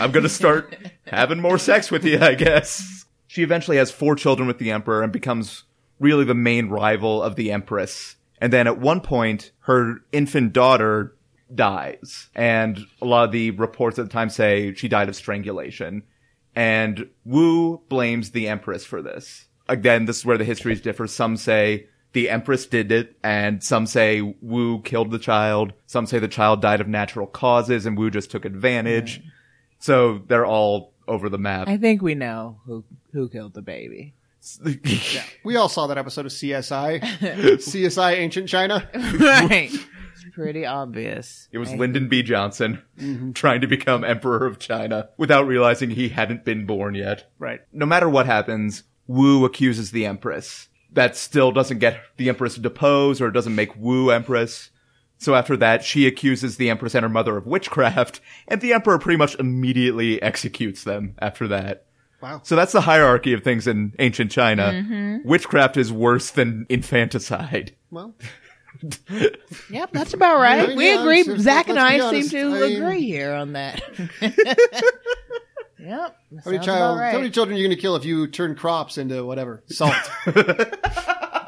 I'm 0.00 0.10
gonna 0.10 0.28
start 0.28 0.74
having 1.06 1.40
more 1.40 1.58
sex 1.58 1.90
with 1.90 2.04
you, 2.04 2.18
I 2.20 2.34
guess. 2.34 3.04
She 3.26 3.42
eventually 3.42 3.76
has 3.76 3.90
four 3.90 4.14
children 4.14 4.46
with 4.46 4.58
the 4.58 4.70
Emperor 4.70 5.02
and 5.02 5.12
becomes 5.12 5.64
really 5.98 6.24
the 6.24 6.34
main 6.34 6.68
rival 6.68 7.22
of 7.22 7.36
the 7.36 7.52
Empress. 7.52 8.16
And 8.40 8.52
then 8.52 8.66
at 8.66 8.78
one 8.78 9.00
point, 9.00 9.52
her 9.60 9.96
infant 10.12 10.52
daughter 10.52 11.16
dies. 11.54 12.28
And 12.34 12.78
a 13.00 13.06
lot 13.06 13.24
of 13.24 13.32
the 13.32 13.52
reports 13.52 13.98
at 13.98 14.06
the 14.06 14.12
time 14.12 14.30
say 14.30 14.74
she 14.74 14.88
died 14.88 15.08
of 15.08 15.16
strangulation. 15.16 16.02
And 16.54 17.08
Wu 17.24 17.82
blames 17.88 18.30
the 18.30 18.48
Empress 18.48 18.84
for 18.84 19.02
this. 19.02 19.46
Again, 19.68 20.04
this 20.04 20.18
is 20.18 20.24
where 20.24 20.38
the 20.38 20.44
histories 20.44 20.80
differ. 20.80 21.06
Some 21.06 21.36
say 21.36 21.88
the 22.12 22.30
Empress 22.30 22.66
did 22.66 22.92
it, 22.92 23.16
and 23.22 23.62
some 23.62 23.86
say 23.86 24.22
Wu 24.40 24.80
killed 24.82 25.10
the 25.10 25.18
child. 25.18 25.72
Some 25.86 26.06
say 26.06 26.18
the 26.18 26.28
child 26.28 26.62
died 26.62 26.80
of 26.80 26.88
natural 26.88 27.26
causes 27.26 27.84
and 27.84 27.98
Wu 27.98 28.10
just 28.10 28.30
took 28.30 28.44
advantage. 28.44 29.22
So 29.78 30.22
they're 30.26 30.46
all 30.46 30.94
over 31.08 31.28
the 31.28 31.38
map. 31.38 31.68
I 31.68 31.76
think 31.76 32.02
we 32.02 32.14
know 32.14 32.60
who 32.66 32.84
who 33.12 33.28
killed 33.28 33.54
the 33.54 33.62
baby. 33.62 34.14
We 35.44 35.56
all 35.56 35.68
saw 35.68 35.88
that 35.88 35.98
episode 35.98 36.26
of 36.26 36.32
CSI. 36.32 37.00
CSI 37.00 38.12
Ancient 38.12 38.48
China. 38.48 38.88
right. 38.94 39.70
It's 39.72 40.24
pretty 40.32 40.64
obvious. 40.64 41.48
It 41.50 41.58
was 41.58 41.70
I- 41.70 41.76
Lyndon 41.76 42.08
B. 42.08 42.22
Johnson 42.22 42.82
mm-hmm. 42.98 43.32
trying 43.32 43.60
to 43.62 43.66
become 43.66 44.04
Emperor 44.04 44.46
of 44.46 44.58
China 44.58 45.08
without 45.16 45.46
realizing 45.46 45.90
he 45.90 46.10
hadn't 46.10 46.44
been 46.44 46.64
born 46.64 46.94
yet. 46.94 47.30
Right. 47.38 47.60
No 47.72 47.86
matter 47.86 48.08
what 48.08 48.26
happens, 48.26 48.84
Wu 49.06 49.44
accuses 49.44 49.90
the 49.90 50.06
Empress. 50.06 50.68
That 50.92 51.16
still 51.16 51.52
doesn't 51.52 51.78
get 51.78 52.00
the 52.16 52.28
Empress 52.28 52.54
to 52.54 52.60
depose 52.60 53.20
or 53.20 53.30
doesn't 53.30 53.54
make 53.54 53.76
Wu 53.76 54.10
Empress. 54.10 54.70
So 55.18 55.34
after 55.34 55.56
that, 55.56 55.82
she 55.84 56.06
accuses 56.06 56.56
the 56.56 56.68
Empress 56.70 56.94
and 56.94 57.02
her 57.02 57.08
mother 57.08 57.36
of 57.36 57.46
witchcraft, 57.46 58.20
and 58.48 58.60
the 58.60 58.72
Emperor 58.74 58.98
pretty 58.98 59.16
much 59.16 59.34
immediately 59.36 60.20
executes 60.22 60.84
them 60.84 61.14
after 61.18 61.48
that. 61.48 61.86
Wow. 62.22 62.40
So 62.44 62.56
that's 62.56 62.72
the 62.72 62.80
hierarchy 62.80 63.32
of 63.32 63.42
things 63.42 63.66
in 63.66 63.94
ancient 63.98 64.30
China. 64.30 64.72
Mm-hmm. 64.72 65.28
Witchcraft 65.28 65.76
is 65.76 65.92
worse 65.92 66.30
than 66.30 66.66
infanticide. 66.68 67.74
Well, 67.90 68.14
Yep, 69.70 69.90
that's 69.92 70.12
about 70.14 70.38
right. 70.38 70.68
Yeah, 70.70 70.74
we 70.76 70.88
yeah, 70.88 71.00
agree. 71.00 71.22
so 71.22 71.36
Zach 71.38 71.68
and 71.68 71.78
I 71.78 72.10
be 72.10 72.22
seem 72.22 72.52
to 72.52 72.64
I- 72.64 72.68
agree 72.68 73.02
here 73.02 73.32
on 73.32 73.52
that. 73.54 73.80
yep. 75.86 76.16
how 76.44 76.50
many, 76.50 76.64
child, 76.64 76.98
right. 76.98 77.12
how 77.12 77.18
many 77.18 77.30
children 77.30 77.56
are 77.56 77.60
you 77.60 77.66
going 77.66 77.76
to 77.76 77.80
kill 77.80 77.96
if 77.96 78.04
you 78.04 78.26
turn 78.26 78.54
crops 78.54 78.98
into 78.98 79.24
whatever? 79.24 79.62
Salt. 79.66 79.94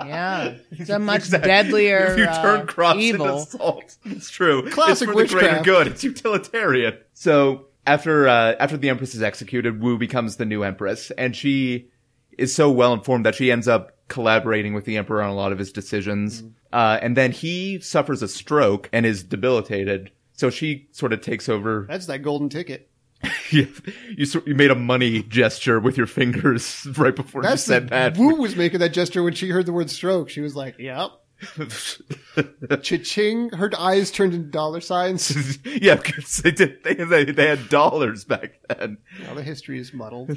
Yeah, 0.06 0.54
it's 0.70 0.90
a 0.90 0.98
much 0.98 1.16
Exactly. 1.22 1.48
deadlier 1.48 2.06
If 2.12 2.18
you 2.18 2.24
turn 2.26 2.60
uh, 2.60 2.64
crops 2.66 2.98
evil. 2.98 3.26
into 3.40 3.50
salt, 3.50 3.96
it's 4.04 4.30
true. 4.30 4.68
Classic 4.70 5.08
it's 5.08 5.12
for 5.12 5.22
the 5.22 5.28
greater 5.28 5.34
witchcraft. 5.36 5.64
good. 5.64 5.86
It's 5.88 6.04
utilitarian. 6.04 6.98
So 7.14 7.66
after 7.86 8.28
uh, 8.28 8.54
after 8.60 8.76
the 8.76 8.88
empress 8.88 9.14
is 9.14 9.22
executed, 9.22 9.82
Wu 9.82 9.98
becomes 9.98 10.36
the 10.36 10.44
new 10.44 10.62
empress, 10.62 11.10
and 11.12 11.34
she 11.34 11.88
is 12.36 12.54
so 12.54 12.70
well 12.70 12.92
informed 12.92 13.26
that 13.26 13.34
she 13.34 13.50
ends 13.50 13.68
up 13.68 13.96
collaborating 14.08 14.72
with 14.72 14.84
the 14.84 14.96
emperor 14.96 15.20
on 15.22 15.30
a 15.30 15.34
lot 15.34 15.52
of 15.52 15.58
his 15.58 15.72
decisions. 15.72 16.42
Mm-hmm. 16.42 16.52
Uh, 16.72 16.98
and 17.02 17.16
then 17.16 17.32
he 17.32 17.80
suffers 17.80 18.22
a 18.22 18.28
stroke 18.28 18.88
and 18.92 19.04
is 19.04 19.22
debilitated. 19.24 20.10
So 20.32 20.50
she 20.50 20.88
sort 20.92 21.12
of 21.12 21.20
takes 21.20 21.48
over. 21.48 21.86
That's 21.88 22.06
that 22.06 22.22
golden 22.22 22.48
ticket. 22.48 22.87
you, 23.50 23.68
you, 24.16 24.26
you 24.46 24.54
made 24.54 24.70
a 24.70 24.74
money 24.74 25.22
gesture 25.22 25.80
with 25.80 25.96
your 25.96 26.06
fingers 26.06 26.86
right 26.96 27.16
before 27.16 27.42
That's 27.42 27.66
you 27.66 27.74
said 27.74 27.88
that. 27.88 28.16
Wu 28.16 28.36
was 28.36 28.56
making 28.56 28.80
that 28.80 28.92
gesture 28.92 29.22
when 29.22 29.34
she 29.34 29.48
heard 29.50 29.66
the 29.66 29.72
word 29.72 29.90
stroke. 29.90 30.28
She 30.30 30.40
was 30.40 30.54
like, 30.54 30.78
"Yep." 30.78 31.10
Cha-ching! 32.82 33.50
Her 33.50 33.70
eyes 33.78 34.10
turned 34.10 34.34
into 34.34 34.48
dollar 34.48 34.80
signs. 34.80 35.58
yeah, 35.64 35.94
because 35.94 36.38
they 36.38 36.50
did. 36.50 36.82
They, 36.82 36.94
they 36.94 37.24
they 37.24 37.46
had 37.46 37.68
dollars 37.68 38.24
back 38.24 38.58
then. 38.68 38.98
now 39.22 39.34
the 39.34 39.42
history 39.42 39.78
is 39.78 39.92
muddled. 39.92 40.36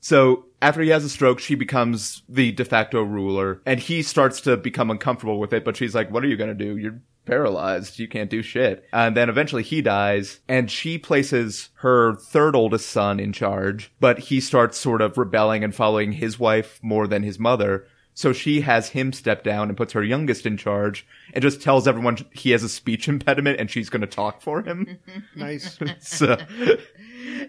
So 0.00 0.46
after 0.62 0.80
he 0.80 0.88
has 0.90 1.04
a 1.04 1.08
stroke, 1.08 1.38
she 1.38 1.54
becomes 1.54 2.22
the 2.28 2.52
de 2.52 2.64
facto 2.64 3.02
ruler, 3.02 3.60
and 3.66 3.78
he 3.78 4.02
starts 4.02 4.40
to 4.40 4.56
become 4.56 4.90
uncomfortable 4.90 5.38
with 5.38 5.52
it. 5.52 5.64
But 5.64 5.76
she's 5.76 5.94
like, 5.94 6.10
"What 6.10 6.24
are 6.24 6.26
you 6.26 6.36
gonna 6.36 6.54
do? 6.54 6.76
You're 6.76 7.00
paralyzed. 7.30 7.98
You 7.98 8.08
can't 8.08 8.28
do 8.30 8.42
shit." 8.42 8.84
And 8.92 9.16
then 9.16 9.28
eventually 9.28 9.62
he 9.62 9.80
dies, 9.82 10.40
and 10.48 10.70
she 10.70 10.98
places 10.98 11.70
her 11.76 12.14
third 12.16 12.54
oldest 12.56 12.88
son 12.90 13.20
in 13.20 13.32
charge. 13.32 13.90
But 14.00 14.18
he 14.18 14.40
starts 14.40 14.76
sort 14.78 15.00
of 15.00 15.16
rebelling 15.16 15.62
and 15.64 15.74
following 15.74 16.12
his 16.12 16.38
wife 16.38 16.78
more 16.82 17.06
than 17.06 17.22
his 17.22 17.38
mother. 17.38 17.86
So 18.12 18.32
she 18.34 18.60
has 18.62 18.88
him 18.90 19.12
step 19.14 19.44
down 19.44 19.68
and 19.68 19.76
puts 19.76 19.92
her 19.94 20.02
youngest 20.02 20.44
in 20.44 20.56
charge, 20.58 21.06
and 21.32 21.40
just 21.40 21.62
tells 21.62 21.86
everyone 21.88 22.18
he 22.32 22.50
has 22.50 22.62
a 22.62 22.68
speech 22.68 23.08
impediment 23.14 23.58
and 23.60 23.70
she's 23.70 23.88
going 23.88 24.00
to 24.02 24.06
talk 24.06 24.42
for 24.42 24.62
him. 24.62 24.98
nice. 25.36 25.78
so, 26.00 26.36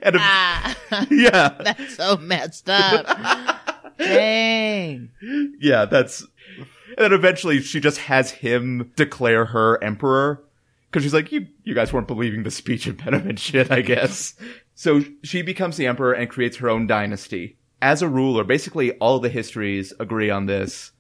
and 0.04 0.16
a- 0.16 0.20
Ah, 0.22 1.06
yeah, 1.10 1.50
that's 1.64 1.96
so 1.98 2.16
messed 2.18 2.70
up. 2.70 3.06
Dang. 3.98 5.10
yeah, 5.60 5.86
that's. 5.86 6.26
Then 7.02 7.14
eventually 7.14 7.62
she 7.62 7.80
just 7.80 7.98
has 7.98 8.30
him 8.30 8.92
declare 8.96 9.46
her 9.46 9.84
emperor. 9.84 10.44
Cause 10.92 11.02
she's 11.02 11.16
like, 11.16 11.32
you, 11.32 11.48
you 11.64 11.74
guys 11.74 11.92
weren't 11.92 12.08
believing 12.08 12.44
the 12.44 12.52
speech 12.52 12.86
impediment 12.86 13.40
shit, 13.40 13.72
I 13.72 13.82
guess. 13.82 14.36
So 14.76 15.02
she 15.24 15.42
becomes 15.42 15.78
the 15.78 15.88
emperor 15.88 16.14
and 16.14 16.30
creates 16.30 16.58
her 16.58 16.70
own 16.70 16.86
dynasty. 16.86 17.58
As 17.82 18.04
a 18.04 18.08
ruler, 18.08 18.44
basically 18.44 18.92
all 19.00 19.18
the 19.18 19.30
histories 19.30 19.94
agree 20.00 20.30
on 20.30 20.46
this. 20.46 20.92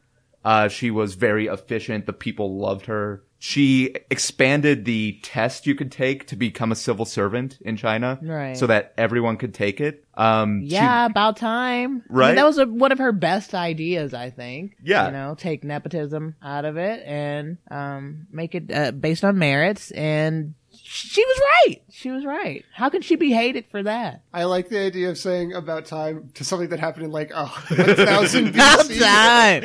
Uh, 0.43 0.69
she 0.69 0.89
was 0.89 1.13
very 1.13 1.45
efficient. 1.45 2.07
The 2.07 2.13
people 2.13 2.57
loved 2.57 2.87
her. 2.87 3.23
She 3.43 3.95
expanded 4.11 4.85
the 4.85 5.19
test 5.23 5.65
you 5.65 5.73
could 5.73 5.91
take 5.91 6.27
to 6.27 6.35
become 6.35 6.71
a 6.71 6.75
civil 6.75 7.05
servant 7.05 7.57
in 7.61 7.75
China. 7.75 8.19
Right. 8.21 8.55
So 8.55 8.67
that 8.67 8.93
everyone 8.99 9.37
could 9.37 9.55
take 9.55 9.81
it. 9.81 10.05
Um, 10.13 10.61
she- 10.61 10.75
Yeah, 10.75 11.07
about 11.07 11.37
time. 11.37 11.81
I 11.81 11.87
mean, 11.87 12.03
Right? 12.07 12.35
that 12.35 12.45
was 12.45 12.59
a, 12.59 12.67
one 12.67 12.91
of 12.91 12.99
her 12.99 13.11
best 13.11 13.55
ideas, 13.55 14.13
I 14.13 14.29
think. 14.29 14.73
Yeah. 14.83 15.07
You 15.07 15.13
know, 15.13 15.35
take 15.35 15.63
nepotism 15.63 16.35
out 16.43 16.65
of 16.65 16.77
it 16.77 17.01
and 17.03 17.57
um, 17.71 18.27
make 18.31 18.53
it 18.53 18.71
uh, 18.71 18.91
based 18.91 19.23
on 19.23 19.39
merits. 19.39 19.89
And 19.89 20.53
she 20.93 21.23
was 21.25 21.39
right. 21.67 21.81
She 21.89 22.11
was 22.11 22.25
right. 22.25 22.65
How 22.73 22.89
can 22.89 23.01
she 23.01 23.15
be 23.15 23.31
hated 23.31 23.65
for 23.71 23.81
that? 23.83 24.23
I 24.33 24.43
like 24.43 24.67
the 24.67 24.79
idea 24.79 25.09
of 25.09 25.17
saying 25.17 25.53
about 25.53 25.85
time 25.85 26.31
to 26.33 26.43
something 26.43 26.67
that 26.69 26.79
happened 26.79 27.05
in 27.05 27.11
like 27.11 27.31
oh, 27.33 27.63
1000 27.69 28.47
About 28.49 28.79
BC. 28.85 28.99
time. 28.99 29.63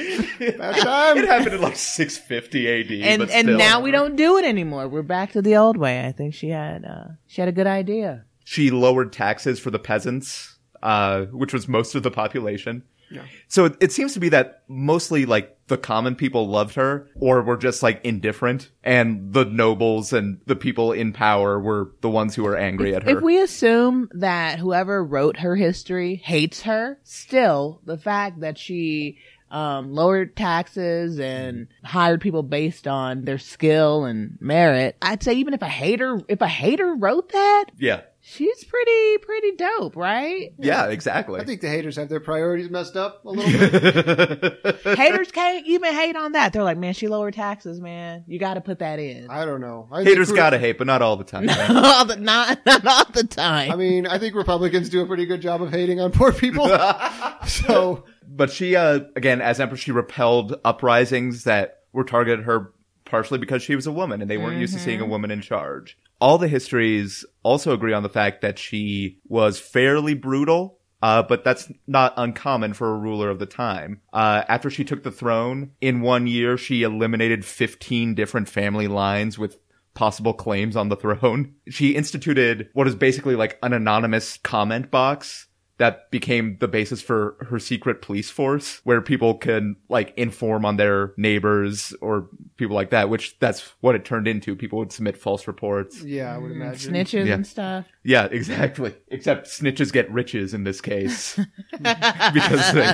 About 0.55 0.77
time. 0.77 1.19
it 1.19 1.27
happened 1.29 1.55
in 1.57 1.61
like 1.63 1.77
650 1.77 2.69
AD. 2.69 3.09
and 3.09 3.19
but 3.23 3.31
and 3.31 3.47
still. 3.47 3.59
now 3.59 3.81
we 3.81 3.91
don't 3.91 4.15
do 4.17 4.37
it 4.39 4.45
anymore. 4.45 4.87
We're 4.89 5.03
back 5.03 5.33
to 5.33 5.43
the 5.43 5.57
old 5.57 5.77
way. 5.77 6.07
I 6.07 6.13
think 6.13 6.33
she 6.35 6.51
had 6.51 6.85
uh, 6.85 7.09
she 7.27 7.41
had 7.41 7.49
a 7.49 7.53
good 7.53 7.67
idea. 7.67 8.25
she 8.45 8.71
lowered 8.71 9.13
taxes 9.13 9.59
for 9.59 9.71
the 9.73 9.79
peasants, 9.81 10.57
uh, 10.83 11.23
which 11.27 11.53
was 11.53 11.67
most 11.67 11.95
of 11.97 12.03
the 12.05 12.11
population. 12.11 12.85
Yeah. 13.11 13.23
So 13.49 13.65
it, 13.67 13.77
it 13.81 13.93
seems 13.93 14.15
to 14.15 14.21
be 14.21 14.29
that 14.31 14.63
mostly 14.69 15.27
like 15.27 15.56
the 15.69 15.79
common 15.79 16.15
people 16.15 16.49
loved 16.49 16.75
her 16.75 17.09
or 17.17 17.43
were 17.43 17.57
just 17.57 17.83
like 17.83 18.01
indifferent 18.05 18.71
and 18.85 19.33
the 19.33 19.45
nobles 19.45 20.13
and 20.13 20.41
the 20.47 20.57
people 20.57 20.93
in 20.93 21.13
power 21.13 21.59
were 21.61 21.93
the 22.01 22.11
ones 22.11 22.35
who 22.35 22.45
were 22.45 22.57
angry 22.57 22.95
at 22.95 23.03
her. 23.03 23.19
If 23.19 23.23
we 23.23 23.41
assume 23.41 24.09
that 24.13 24.59
whoever 24.59 25.03
wrote 25.05 25.39
her 25.39 25.57
history 25.57 26.17
hates 26.17 26.63
her, 26.63 26.99
still 27.03 27.81
the 27.85 27.99
fact 27.99 28.41
that 28.41 28.59
she 28.59 29.19
um, 29.51 29.93
lowered 29.93 30.37
taxes 30.37 31.19
and 31.19 31.69
hired 31.85 32.21
people 32.21 32.43
based 32.43 32.87
on 32.87 33.25
their 33.25 33.39
skill 33.39 34.05
and 34.05 34.39
merit, 34.41 34.97
I'd 35.03 35.23
say 35.23 35.35
even 35.35 35.55
if 35.55 35.63
a 35.63 35.69
hater 35.69 36.21
if 36.29 36.41
a 36.41 36.49
hater 36.49 36.95
wrote 36.95 37.31
that, 37.31 37.67
yeah. 37.79 38.03
She's 38.29 38.65
pretty 38.65 39.19
pretty 39.19 39.53
dope, 39.53 39.95
right? 39.95 40.53
Yeah, 40.59 40.87
exactly. 40.89 41.41
I 41.41 41.45
think 41.45 41.61
the 41.61 41.69
haters 41.69 41.97
have 41.97 42.09
their 42.09 42.21
priorities 42.21 42.69
messed 42.69 42.97
up 42.97 43.25
a 43.25 43.31
little 43.31 43.69
bit. 43.71 44.77
Haters 44.99 45.31
can't 45.31 45.67
even 45.67 45.95
hate 45.95 46.17
on 46.17 46.33
that. 46.33 46.53
They're 46.53 46.65
like, 46.65 46.77
man, 46.79 46.93
she 46.95 47.07
lowered 47.09 47.35
taxes, 47.35 47.81
man. 47.81 48.25
You 48.27 48.39
got 48.39 48.55
to 48.55 48.61
put 48.61 48.81
that 48.81 48.99
in. 48.99 49.31
I 49.31 49.45
don't 49.45 49.61
know. 49.61 49.89
I 49.93 49.99
think 49.99 50.09
Haters 50.09 50.31
Re- 50.31 50.37
gotta 50.37 50.59
hate, 50.59 50.79
but 50.79 50.87
not 50.87 51.03
all 51.03 51.17
the 51.17 51.25
time. 51.33 51.47
right? 51.47 51.71
all 51.71 52.05
the, 52.05 52.17
not 52.17 52.65
not 52.67 52.87
all 52.87 53.05
the 53.13 53.25
time. 53.25 53.71
I 53.71 53.77
mean, 53.77 54.07
I 54.07 54.19
think 54.19 54.35
Republicans 54.35 54.89
do 54.89 55.01
a 55.03 55.07
pretty 55.07 55.27
good 55.27 55.41
job 55.41 55.63
of 55.63 55.71
hating 55.71 56.01
on 56.01 56.11
poor 56.13 56.33
people. 56.33 56.67
so 57.47 58.05
But 58.29 58.51
she, 58.51 58.75
uh, 58.77 59.01
again, 59.15 59.41
as 59.41 59.61
empress, 59.61 59.81
she 59.81 59.93
repelled 59.93 60.57
uprisings 60.65 61.45
that 61.45 61.83
were 61.93 62.05
targeted 62.05 62.45
her 62.45 62.73
partially 63.07 63.39
because 63.39 63.63
she 63.63 63.75
was 63.75 63.87
a 63.87 63.93
woman 63.93 64.21
and 64.21 64.31
they 64.31 64.37
weren't 64.37 64.61
used 64.61 64.75
to 64.75 64.81
seeing 64.81 65.01
a 65.01 65.07
woman 65.07 65.31
in 65.31 65.41
charge. 65.41 65.97
All 66.21 66.37
the 66.37 66.49
histories 66.49 67.25
also 67.43 67.73
agree 67.73 67.93
on 67.93 68.03
the 68.03 68.09
fact 68.09 68.43
that 68.43 68.59
she 68.59 69.19
was 69.29 69.59
fairly 69.59 70.15
brutal. 70.15 70.79
Uh, 71.03 71.23
but 71.23 71.45
that's 71.45 71.71
not 71.87 72.15
uncommon 72.17 72.73
for 72.73 72.91
a 72.91 72.99
ruler 72.99 73.29
of 73.29 73.39
the 73.39 73.47
time. 73.47 74.01
Uh, 74.15 74.43
after 74.49 74.71
she 74.71 74.83
took 74.83 75.03
the 75.03 75.11
throne, 75.11 75.71
in 75.81 76.01
one 76.01 76.27
year, 76.27 76.57
she 76.57 76.83
eliminated 76.83 77.45
15 77.45 78.15
different 78.15 78.49
family 78.49 78.89
lines 78.89 79.39
with 79.39 79.59
possible 79.93 80.33
claims 80.33 80.75
on 80.75 80.89
the 80.89 80.97
throne. 80.97 81.55
She 81.69 81.97
instituted 81.97 82.71
what 82.73 82.89
is 82.89 82.95
basically 82.95 83.37
like 83.37 83.59
an 83.63 83.73
anonymous 83.73 84.39
comment 84.39 84.91
box 84.91 85.49
that 85.79 86.11
became 86.11 86.57
the 86.61 86.69
basis 86.69 87.03
for 87.03 87.37
her 87.51 87.59
secret 87.59 88.01
police 88.01 88.31
force 88.31 88.81
where 88.85 89.03
people 89.03 89.35
can 89.35 89.77
like 89.89 90.15
inform 90.17 90.65
on 90.65 90.77
their 90.77 91.13
neighbors 91.17 91.95
or 92.01 92.29
people 92.57 92.75
like 92.75 92.91
that, 92.91 93.09
which 93.09 93.39
that's 93.39 93.73
what 93.81 93.95
it 93.95 94.05
turned 94.05 94.27
into. 94.29 94.57
People 94.57 94.79
would 94.79 94.93
submit 94.93 95.17
false 95.17 95.47
reports. 95.47 96.03
yeah, 96.03 96.35
I 96.35 96.39
would 96.39 96.51
imagine. 96.51 96.95
Snitches 96.95 97.27
Yeah. 97.27 97.35
and 97.35 97.47
stuff. 97.47 97.87
Yeah, 98.03 98.25
exactly. 98.31 98.95
Except 99.09 99.47
snitches 99.47 99.93
get 99.93 100.11
riches 100.11 100.55
in 100.55 100.65
this 100.65 100.81
case 100.81 101.37
because 101.73 102.73
they 102.73 102.93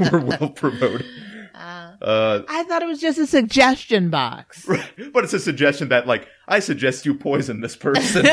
were 0.12 0.20
well 0.20 0.50
promoted. 0.50 1.06
Uh, 1.54 2.42
I 2.48 2.64
thought 2.64 2.82
it 2.82 2.86
was 2.88 3.00
just 3.00 3.18
a 3.18 3.26
suggestion 3.26 4.10
box. 4.10 4.66
but 5.12 5.24
it's 5.24 5.32
a 5.32 5.40
suggestion 5.40 5.88
that 5.90 6.06
like, 6.06 6.26
I 6.48 6.58
suggest 6.58 7.06
you 7.06 7.14
poison 7.14 7.60
this 7.60 7.76
person. 7.76 8.26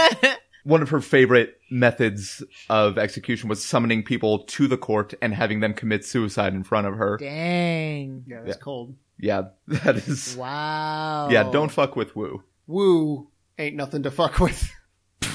One 0.63 0.81
of 0.83 0.89
her 0.89 1.01
favorite 1.01 1.55
methods 1.71 2.43
of 2.69 2.97
execution 2.99 3.49
was 3.49 3.63
summoning 3.63 4.03
people 4.03 4.39
to 4.45 4.67
the 4.67 4.77
court 4.77 5.13
and 5.21 5.33
having 5.33 5.59
them 5.59 5.73
commit 5.73 6.05
suicide 6.05 6.53
in 6.53 6.63
front 6.63 6.85
of 6.87 6.95
her. 6.95 7.17
Dang. 7.17 8.23
Yeah, 8.27 8.41
that's 8.45 8.57
cold. 8.57 8.95
Yeah, 9.21 9.43
that 9.67 9.95
is. 9.97 10.35
Wow. 10.35 11.29
Yeah, 11.29 11.49
don't 11.51 11.71
fuck 11.71 11.95
with 11.95 12.15
Wu. 12.15 12.43
Woo 12.67 13.27
ain't 13.57 13.75
nothing 13.75 14.03
to 14.03 14.11
fuck 14.11 14.39
with. 14.39 14.71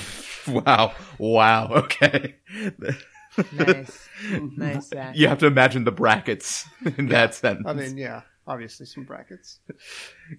Wow. 0.49 0.93
Wow. 1.19 1.73
Okay. 1.73 2.37
Nice. 3.52 4.09
nice, 4.57 4.88
Zach. 4.88 5.16
You 5.16 5.26
have 5.26 5.38
to 5.38 5.47
imagine 5.47 5.83
the 5.83 5.90
brackets 5.90 6.64
in 6.97 7.09
that 7.09 7.35
sentence. 7.35 7.66
I 7.66 7.73
mean, 7.73 7.99
yeah, 7.99 8.23
obviously 8.47 8.87
some 8.87 9.02
brackets. 9.02 9.59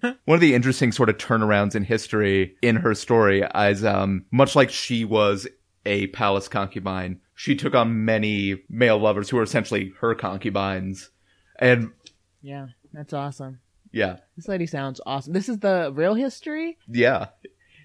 One 0.00 0.16
of 0.34 0.40
the 0.40 0.54
interesting 0.54 0.92
sort 0.92 1.10
of 1.10 1.18
turnarounds 1.18 1.74
in 1.74 1.84
history 1.84 2.56
in 2.62 2.76
her 2.76 2.94
story 2.94 3.42
is, 3.54 3.84
um, 3.84 4.24
much 4.30 4.56
like 4.56 4.70
she 4.70 5.04
was 5.04 5.46
a 5.84 6.06
palace 6.08 6.48
concubine, 6.48 7.20
she 7.34 7.54
took 7.54 7.74
on 7.74 8.06
many 8.06 8.62
male 8.70 8.98
lovers 8.98 9.28
who 9.28 9.36
were 9.36 9.42
essentially 9.42 9.92
her 10.00 10.14
concubines. 10.14 11.10
And 11.58 11.92
Yeah, 12.40 12.68
that's 12.92 13.12
awesome. 13.12 13.60
yeah, 13.92 14.18
This 14.36 14.48
lady 14.48 14.66
sounds 14.66 15.00
awesome. 15.06 15.32
This 15.32 15.48
is 15.48 15.58
the 15.58 15.90
real 15.94 16.14
history? 16.14 16.76
yeah. 16.88 17.26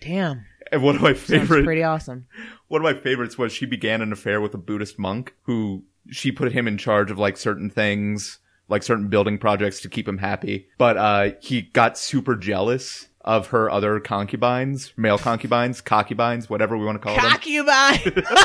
Damn. 0.02 0.46
And 0.72 0.84
one 0.84 0.96
of 0.98 1.02
my 1.02 1.14
Sounds 1.14 1.28
favorite 1.28 1.64
pretty 1.64 1.84
awesome. 1.84 2.26
one 2.68 2.82
of 2.82 2.84
my 2.84 3.00
favorites 3.00 3.38
was 3.38 3.54
she 3.54 3.66
began 3.66 4.02
an 4.02 4.12
affair 4.12 4.42
with 4.42 4.54
a 4.54 4.58
Buddhist 4.58 5.00
monk 5.00 5.34
who 5.44 5.84
she 6.10 6.30
put 6.32 6.52
him 6.52 6.68
in 6.68 6.78
charge 6.78 7.10
of 7.10 7.18
like 7.18 7.38
certain 7.38 7.70
things, 7.70 8.40
like 8.68 8.84
certain 8.84 9.08
building 9.08 9.38
projects 9.38 9.80
to 9.82 9.88
keep 9.90 10.06
him 10.08 10.18
happy. 10.18 10.68
But 10.78 10.98
uh 10.98 11.30
he 11.42 11.62
got 11.62 11.98
super 11.98 12.36
jealous 12.36 13.08
of 13.22 13.48
her 13.48 13.70
other 13.70 14.02
concubines, 14.02 14.92
male 14.98 15.18
concubines, 15.18 15.80
concubines, 15.80 16.50
whatever 16.50 16.78
we 16.78 16.86
want 16.86 17.02
to 17.02 17.06
call 17.08 17.16
them. 17.16 17.24
Concubine. 17.24 18.24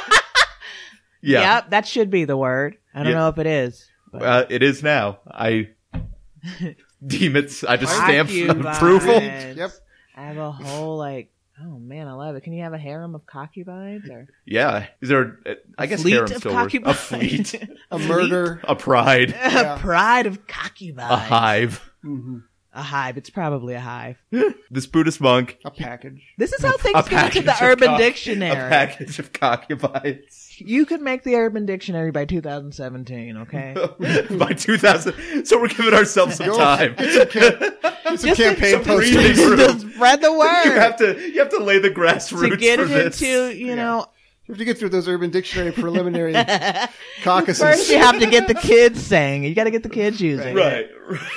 Yeah. 1.21 1.57
Yep, 1.57 1.71
that 1.71 1.87
should 1.87 2.11
be 2.11 2.25
the 2.25 2.37
word. 2.37 2.77
I 2.95 3.03
don't 3.03 3.13
Yeah. 3.13 3.19
know 3.19 3.29
if 3.31 3.39
it 3.39 3.47
is. 3.47 3.89
but- 4.13 4.23
Uh, 4.23 4.47
it 4.49 4.63
is 4.63 4.83
now. 4.85 5.19
I 5.29 5.71
deem 7.07 7.37
it 7.37 7.53
I 7.69 7.77
just 7.77 7.95
stamp 7.95 8.31
approval. 8.67 9.15
Yep. 9.21 9.71
I 10.17 10.23
have 10.23 10.37
a 10.37 10.51
whole 10.51 10.97
like, 10.99 11.31
oh 11.61 11.79
man, 11.79 12.09
I 12.09 12.13
love 12.13 12.35
it. 12.37 12.43
Can 12.43 12.53
you 12.53 12.63
have 12.65 12.73
a 12.73 12.79
harem 12.79 13.15
of 13.15 13.25
concubines 13.27 14.09
or 14.11 14.27
Yeah. 14.45 14.87
Is 15.01 15.09
there 15.09 15.39
I 15.77 15.87
guess 15.87 16.03
fleet 16.03 16.13
harem 16.15 16.31
of 16.31 16.37
still 16.39 16.55
works. 16.55 16.75
A 16.75 16.79
concubines? 16.81 17.51
fleet. 17.51 17.69
A 17.91 17.99
murder. 17.99 18.61
a 18.69 18.75
pride. 18.75 19.31
Yeah. 19.31 19.77
a 19.77 19.79
pride 19.79 20.27
of 20.27 20.47
concubines. 20.47 21.11
A 21.11 21.17
hive. 21.17 21.91
hmm 22.03 22.39
A 22.79 22.83
hive. 22.83 23.17
It's 23.17 23.29
probably 23.29 23.75
a 23.75 23.81
hive. 23.81 24.23
This 24.71 24.87
Buddhist 24.87 25.21
monk 25.21 25.59
A 25.65 25.71
package. 25.71 26.23
This 26.37 26.53
is 26.53 26.63
how 26.63 26.77
things 26.77 26.95
get 27.09 27.35
into 27.35 27.43
package 27.43 27.45
the 27.47 27.57
Urban 27.65 27.89
cock- 27.89 27.99
Dictionary. 27.99 28.53
A 28.67 28.69
package 28.69 29.19
of 29.19 29.33
concubines. 29.33 30.55
You 30.59 30.87
could 30.87 31.01
make 31.01 31.23
the 31.25 31.35
Urban 31.37 31.67
Dictionary 31.67 32.11
by 32.13 32.25
2017, 32.27 33.37
okay? 33.39 33.75
By 34.39 34.53
2000. 34.53 35.45
So 35.47 35.61
we're 35.61 35.69
giving 35.69 35.95
ourselves 35.95 36.37
some 36.37 36.55
time. 36.57 36.95
It's 36.99 38.25
a 38.25 38.35
campaign 38.35 38.73
some 38.73 38.85
poster. 38.85 39.57
Just 39.57 39.81
spread 39.95 40.21
the 40.21 40.33
word. 40.33 40.65
You 40.65 40.73
have 40.73 40.97
to 40.99 41.19
you 41.33 41.39
have 41.41 41.51
to 41.51 41.59
lay 41.65 41.79
the 41.79 41.91
grassroots 41.91 42.51
to 42.51 42.57
get 42.57 42.79
for 42.79 42.85
it 42.85 42.89
this. 42.89 43.23
into, 43.23 43.57
you 43.57 43.75
know, 43.75 44.07
You 44.49 44.55
have 44.55 44.59
to 44.61 44.65
get 44.65 44.79
through 44.79 44.89
those 44.89 45.07
Urban 45.09 45.29
Dictionary 45.31 45.73
preliminary 45.73 46.33
caucuses. 47.23 47.63
first 47.63 47.91
you 47.91 47.99
have 47.99 48.19
to 48.19 48.27
get 48.27 48.49
the 48.49 48.55
kids 48.55 49.03
saying. 49.07 49.45
You 49.45 49.55
got 49.55 49.65
to 49.65 49.71
get 49.71 49.83
the 49.83 49.91
kids 49.91 50.23
using. 50.23 50.57
it. 50.57 50.59
right. 50.59 50.87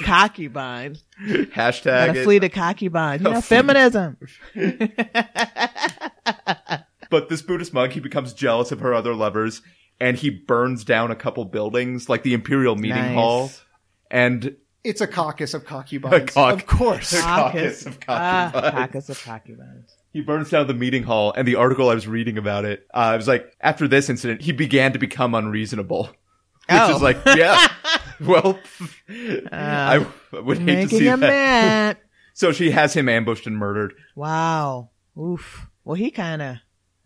Concubines. 0.03 1.03
Hashtag 1.21 2.05
Got 2.07 2.13
to 2.13 2.21
it. 2.21 2.23
flee 2.23 2.39
to 2.39 2.47
concubines. 2.47 3.21
You 3.21 3.31
know, 3.31 3.41
fleet. 3.41 3.57
feminism. 3.57 4.17
But 7.09 7.27
this 7.27 7.41
Buddhist 7.41 7.73
monk, 7.73 7.91
he 7.91 7.99
becomes 7.99 8.31
jealous 8.33 8.71
of 8.71 8.79
her 8.79 8.93
other 8.93 9.13
lovers, 9.13 9.61
and 9.99 10.15
he 10.15 10.29
burns 10.29 10.85
down 10.85 11.11
a 11.11 11.15
couple 11.15 11.43
buildings, 11.43 12.07
like 12.07 12.23
the 12.23 12.33
Imperial 12.33 12.77
Meeting 12.77 12.95
Nice. 13.01 13.15
Hall, 13.15 13.51
and 14.09 14.55
It's 14.85 15.01
a 15.01 15.07
caucus 15.07 15.53
of 15.53 15.65
concubines. 15.65 16.15
A 16.15 16.21
cauc- 16.25 16.53
of 16.53 16.65
course. 16.67 17.11
A 17.19 17.19
caucus 17.21 17.85
of 17.85 17.99
Ah, 18.07 18.49
concubines. 18.53 18.71
caucus 18.75 19.09
of 19.09 19.23
concubines. 19.25 19.95
He 20.11 20.21
burns 20.21 20.49
down 20.49 20.67
the 20.67 20.73
meeting 20.73 21.03
hall. 21.03 21.33
And 21.35 21.47
the 21.47 21.55
article 21.55 21.89
I 21.89 21.93
was 21.95 22.07
reading 22.07 22.37
about 22.37 22.65
it, 22.65 22.85
uh, 22.93 23.11
it 23.13 23.17
was 23.17 23.27
like 23.27 23.55
after 23.61 23.87
this 23.87 24.09
incident, 24.09 24.41
he 24.41 24.51
began 24.51 24.93
to 24.93 24.99
become 24.99 25.33
unreasonable. 25.35 26.03
Which 26.69 26.79
Oh. 26.79 26.95
is 26.95 27.01
like, 27.01 27.17
yeah, 27.25 27.67
well, 28.21 28.59
I 29.51 30.05
would 30.31 30.59
hate 30.59 30.89
to 30.89 30.95
see 30.97 31.05
that. 31.05 31.19
man. 31.19 31.95
So 32.33 32.53
she 32.53 32.71
has 32.71 32.93
him 32.93 33.09
ambushed 33.09 33.45
and 33.45 33.57
murdered. 33.57 33.93
Wow. 34.15 34.89
Oof. 35.19 35.67
Well, 35.83 35.95
he 35.95 36.09
kind 36.11 36.41
of. 36.41 36.55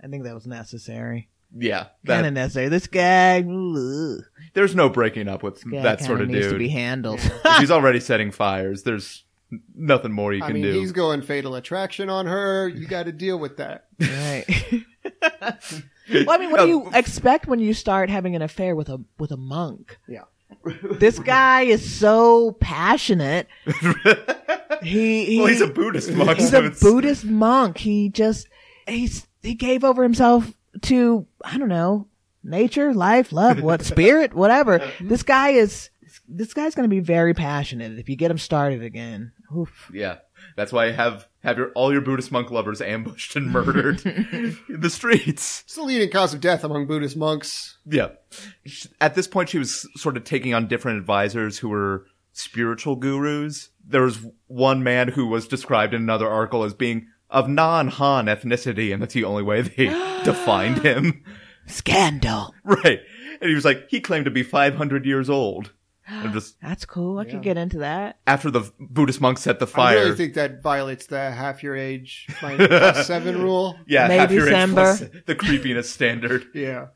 I 0.01 0.07
think 0.07 0.23
that 0.23 0.35
was 0.35 0.45
necessary. 0.45 1.29
Yeah, 1.57 1.87
Kind 2.05 2.27
of 2.27 2.33
necessary. 2.33 2.69
This 2.69 2.85
guy. 2.85 3.39
ugh, 3.41 4.23
there's 4.53 4.75
no 4.75 4.87
breaking 4.87 5.27
up 5.27 5.41
with 5.41 5.63
guy 5.69 5.81
that 5.81 6.01
sort 6.03 6.21
of 6.21 6.29
needs 6.29 6.45
dude. 6.45 6.53
to 6.53 6.59
be 6.59 6.67
handled. 6.69 7.19
He's 7.59 7.71
already 7.71 7.99
setting 7.99 8.31
fires. 8.31 8.83
There's 8.83 9.24
nothing 9.75 10.11
more 10.11 10.33
you 10.33 10.43
I 10.43 10.47
can 10.47 10.55
mean, 10.55 10.63
do. 10.63 10.79
he's 10.79 10.91
going 10.91 11.21
fatal 11.21 11.55
attraction 11.55 12.09
on 12.09 12.25
her. 12.25 12.67
You 12.67 12.87
got 12.87 13.03
to 13.03 13.11
deal 13.11 13.37
with 13.39 13.57
that. 13.57 13.85
right. 13.99 14.45
well, 16.11 16.29
I 16.31 16.37
mean, 16.37 16.51
what 16.51 16.61
do 16.61 16.67
you 16.67 16.89
expect 16.93 17.47
when 17.47 17.59
you 17.59 17.73
start 17.73 18.09
having 18.09 18.35
an 18.35 18.41
affair 18.41 18.75
with 18.75 18.89
a 18.89 19.01
with 19.17 19.31
a 19.31 19.37
monk? 19.37 19.97
Yeah. 20.07 20.23
This 20.99 21.19
guy 21.19 21.63
is 21.63 21.97
so 21.97 22.53
passionate. 22.59 23.47
He, 24.83 25.25
he 25.25 25.37
well, 25.39 25.47
he's 25.47 25.61
a 25.61 25.67
Buddhist 25.67 26.11
monk. 26.11 26.37
he's 26.37 26.51
so 26.51 26.59
a 26.59 26.65
it's- 26.65 26.81
Buddhist 26.81 27.23
monk. 27.25 27.77
He 27.77 28.09
just 28.09 28.47
he's 28.87 29.25
he 29.41 29.53
gave 29.55 29.83
over 29.83 30.03
himself 30.03 30.53
to 30.83 31.25
I 31.43 31.57
don't 31.57 31.69
know 31.69 32.07
nature, 32.43 32.93
life, 32.93 33.31
love, 33.31 33.61
what 33.61 33.83
spirit, 33.83 34.33
whatever. 34.33 34.91
This 35.01 35.23
guy 35.23 35.49
is 35.51 35.89
this 36.27 36.53
guy's 36.53 36.75
going 36.75 36.89
to 36.89 36.93
be 36.95 36.99
very 36.99 37.33
passionate 37.33 37.97
if 37.99 38.09
you 38.09 38.15
get 38.15 38.31
him 38.31 38.37
started 38.37 38.83
again. 38.83 39.31
Oof. 39.55 39.91
Yeah, 39.93 40.17
that's 40.55 40.71
why 40.71 40.85
I 40.85 40.91
have 40.91 41.27
have 41.43 41.57
your 41.57 41.71
all 41.71 41.91
your 41.91 42.01
Buddhist 42.01 42.31
monk 42.31 42.51
lovers 42.51 42.81
ambushed 42.81 43.35
and 43.35 43.51
murdered 43.51 44.05
in 44.05 44.57
the 44.67 44.89
streets. 44.89 45.63
It's 45.65 45.75
the 45.75 45.83
leading 45.83 46.09
cause 46.09 46.33
of 46.33 46.41
death 46.41 46.63
among 46.63 46.87
Buddhist 46.87 47.17
monks. 47.17 47.77
Yeah. 47.85 48.09
At 48.99 49.15
this 49.15 49.27
point, 49.27 49.49
she 49.49 49.59
was 49.59 49.87
sort 49.95 50.17
of 50.17 50.23
taking 50.23 50.53
on 50.53 50.67
different 50.67 50.99
advisors 50.99 51.59
who 51.59 51.69
were 51.69 52.05
spiritual 52.33 52.95
gurus. 52.95 53.69
There 53.85 54.03
was 54.03 54.25
one 54.47 54.83
man 54.83 55.09
who 55.09 55.27
was 55.27 55.47
described 55.47 55.93
in 55.93 56.01
another 56.01 56.27
article 56.27 56.63
as 56.63 56.73
being 56.73 57.07
of 57.29 57.49
non-Han 57.49 58.25
ethnicity, 58.25 58.93
and 58.93 59.01
that's 59.01 59.13
the 59.13 59.23
only 59.23 59.43
way 59.43 59.61
they 59.61 59.87
defined 60.23 60.79
him. 60.79 61.23
Scandal. 61.67 62.53
Right. 62.63 62.99
And 63.41 63.49
he 63.49 63.55
was 63.55 63.65
like, 63.65 63.89
he 63.89 63.99
claimed 63.99 64.25
to 64.25 64.31
be 64.31 64.43
500 64.43 65.05
years 65.05 65.29
old. 65.29 65.71
And 66.07 66.33
just 66.33 66.59
That's 66.61 66.85
cool. 66.85 67.19
I 67.19 67.23
Yeah. 67.23 67.31
could 67.31 67.41
get 67.43 67.57
into 67.57 67.79
that. 67.79 68.19
after 68.27 68.51
the 68.51 68.71
Buddhist 68.79 69.21
monk 69.21 69.37
set 69.37 69.59
the 69.59 69.65
I 69.65 69.69
fire. 69.69 69.97
really 69.97 70.15
think 70.15 70.33
that 70.35 70.61
violates 70.61 71.07
the 71.07 71.31
half 71.31 71.63
your 71.63 71.75
age 71.75 72.27
minus 72.41 72.67
plus 72.69 73.07
seven 73.07 73.41
rule. 73.41 73.77
yeah, 73.87 74.07
May 74.07 74.17
half 74.17 74.31
your 74.31 74.47
age 74.47 74.69
plus 74.71 75.03
the 75.25 75.35
creepiness 75.35 75.89
standard. 75.89 76.45
Yeah. 76.53 76.87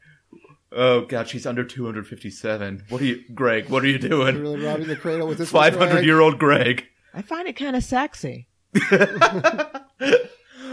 Oh 0.72 1.02
god, 1.06 1.28
she's 1.28 1.48
under 1.48 1.64
257. 1.64 2.84
What 2.90 3.02
are 3.02 3.06
you, 3.06 3.24
Greg? 3.34 3.70
What 3.70 3.84
are 3.84 3.88
you 3.88 3.98
doing? 3.98 4.40
Really 4.40 4.64
robbing 4.64 4.86
the 4.86 4.96
cradle 4.96 5.28
with 5.28 5.40
this 5.40 5.50
500 5.50 6.06
year 6.06 6.20
old 6.20 6.38
Greg. 6.38 6.86
I 7.12 7.24
find 7.24 7.48
it 7.48 7.56
kind 7.56 7.76
of 7.76 7.84
sexy. 7.84 8.48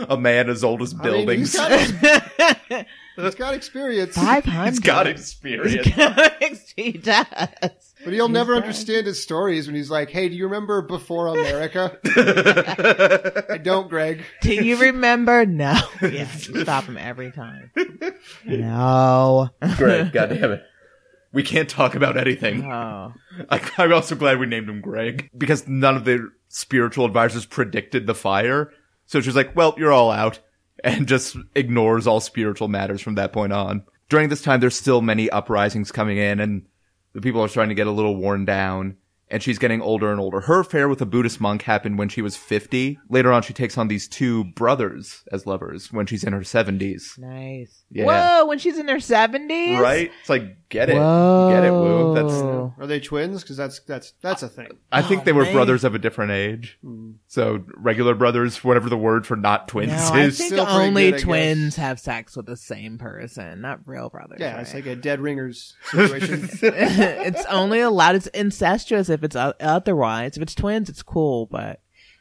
A 0.11 0.17
man 0.17 0.49
as 0.49 0.63
old 0.65 0.83
as 0.83 0.93
I 0.95 0.97
mean, 0.97 1.03
buildings. 1.03 1.53
he's, 1.53 1.93
got, 1.93 2.87
he's 3.17 3.35
got 3.35 3.55
experience, 3.55 4.15
Five 4.15 4.45
hundred. 4.45 4.71
he's 4.71 4.79
got 4.81 5.07
experience. 5.07 6.73
he 6.77 6.93
does. 6.93 7.27
but 8.05 8.13
he'll 8.13 8.29
never 8.29 8.55
got- 8.55 8.63
understand 8.63 9.07
his 9.07 9.23
stories 9.23 9.67
when 9.67 9.75
he's 9.77 9.91
like, 9.91 10.11
"Hey, 10.11 10.29
do 10.29 10.35
you 10.35 10.45
remember 10.45 10.83
before 10.83 11.29
America?" 11.29 11.99
I 13.51 13.59
don't, 13.59 13.89
Greg. 13.89 14.25
Do 14.43 14.55
you 14.55 14.77
remember? 14.77 15.45
No. 15.47 15.75
Yeah, 16.03 16.29
you 16.33 16.63
stop 16.63 16.85
him 16.85 16.97
every 16.99 17.33
time. 17.33 17.71
No. 18.45 19.49
Greg, 19.77 20.13
god 20.13 20.29
damn 20.31 20.53
it. 20.53 20.63
We 21.33 21.43
can't 21.43 21.69
talk 21.69 21.95
about 21.95 22.17
anything. 22.17 22.65
Oh. 22.65 23.13
I, 23.51 23.71
I'm 23.79 23.93
also 23.93 24.15
glad 24.15 24.39
we 24.39 24.47
named 24.47 24.69
him 24.71 24.81
Greg 24.81 25.29
because 25.37 25.69
none 25.69 25.97
of 25.97 26.05
the 26.05 26.31
spiritual 26.49 27.05
advisors 27.05 27.45
predicted 27.45 28.07
the 28.07 28.15
fire. 28.15 28.73
So 29.07 29.21
she's 29.21 29.37
like, 29.37 29.55
well, 29.57 29.75
you're 29.79 29.93
all 29.93 30.11
out 30.11 30.41
and 30.85 31.07
just 31.09 31.37
ignores 31.55 32.07
all 32.07 32.21
spiritual 32.21 32.69
matters 32.69 33.01
from 33.01 33.15
that 33.15 33.33
point 33.33 33.53
on. 33.53 33.85
During 34.09 34.29
this 34.29 34.43
time, 34.43 34.61
there's 34.61 34.77
still 34.77 35.03
many 35.03 35.29
uprisings 35.31 35.91
coming 35.91 36.19
in 36.19 36.39
and 36.39 36.67
the 37.13 37.21
people 37.21 37.41
are 37.41 37.49
starting 37.49 37.71
to 37.71 37.75
get 37.75 37.87
a 37.87 37.93
little 37.93 38.17
worn 38.17 38.45
down 38.45 38.97
and 39.29 39.43
she's 39.43 39.59
getting 39.59 39.83
older 39.83 40.13
and 40.13 40.21
older. 40.21 40.41
Her 40.41 40.61
affair 40.61 40.89
with 40.89 41.01
a 41.01 41.07
Buddhist 41.07 41.41
monk 41.41 41.63
happened 41.63 41.99
when 41.99 42.09
she 42.09 42.23
was 42.23 42.37
50. 42.37 42.99
Later 43.09 43.33
on, 43.33 43.43
she 43.43 43.53
takes 43.53 43.77
on 43.77 43.89
these 43.89 44.07
two 44.07 44.45
brothers 44.45 45.25
as 45.33 45.47
lovers 45.47 45.93
when 45.93 46.07
she's 46.07 46.23
in 46.23 46.33
her 46.33 46.41
70s. 46.41 47.19
Nice. 47.19 47.83
Yeah. 47.91 48.05
Whoa, 48.05 48.47
when 48.47 48.59
she's 48.59 48.79
in 48.79 48.87
her 48.87 48.99
70s? 48.99 49.81
Right? 49.81 50.13
It's 50.21 50.29
like, 50.29 50.57
get 50.69 50.89
it. 50.91 50.97
Whoa. 50.97 51.51
Get 51.53 51.65
it, 51.65 51.71
Woo. 51.71 52.15
That's, 52.15 52.33
Are 52.81 52.87
they 52.87 53.01
twins? 53.01 53.43
Because 53.43 53.57
that's 53.57 53.81
that's 53.81 54.13
that's 54.23 54.43
a 54.43 54.49
thing. 54.49 54.69
I 54.91 55.03
think 55.03 55.23
Oh, 55.23 55.25
they 55.25 55.33
were 55.33 55.45
man. 55.45 55.53
brothers 55.53 55.85
of 55.85 55.95
a 55.95 55.99
different 55.99 56.33
age. 56.33 56.79
Hmm. 56.83 57.13
So 57.27 57.65
regular 57.77 58.15
brothers, 58.15 58.63
whatever 58.65 58.89
the 58.89 58.97
word 58.97 59.27
for 59.27 59.37
not 59.37 59.69
twins 59.69 59.93
No, 59.93 59.97
I 60.13 60.23
is. 60.25 60.39
think 60.39 60.53
Still 60.53 60.65
pretty 60.67 60.81
only 60.81 61.03
good, 61.05 61.09
I 61.09 61.17
guess. 61.19 61.23
twins 61.25 61.77
have 61.77 62.01
sex 62.01 62.37
with 62.37 62.47
the 62.47 62.57
same 62.57 62.99
person, 62.99 63.61
not 63.61 63.81
real 63.87 64.09
brothers. 64.09 64.39
Yeah, 64.41 64.53
right? 64.55 64.61
it's 64.63 64.75
like 64.75 64.87
a 64.87 64.97
dead 64.97 65.21
ringers 65.21 65.75
situation. 65.85 66.49
it's 66.63 67.45
only 67.47 67.81
allowed. 67.81 68.15
It's 68.17 68.27
incestuous 68.29 69.09
if 69.09 69.23
it's 69.25 69.37
o- 69.37 69.55
otherwise. 69.61 70.37
If 70.37 70.43
it's 70.43 70.55
twins, 70.55 70.89
it's 70.89 71.03
cool, 71.03 71.47
but 71.47 71.81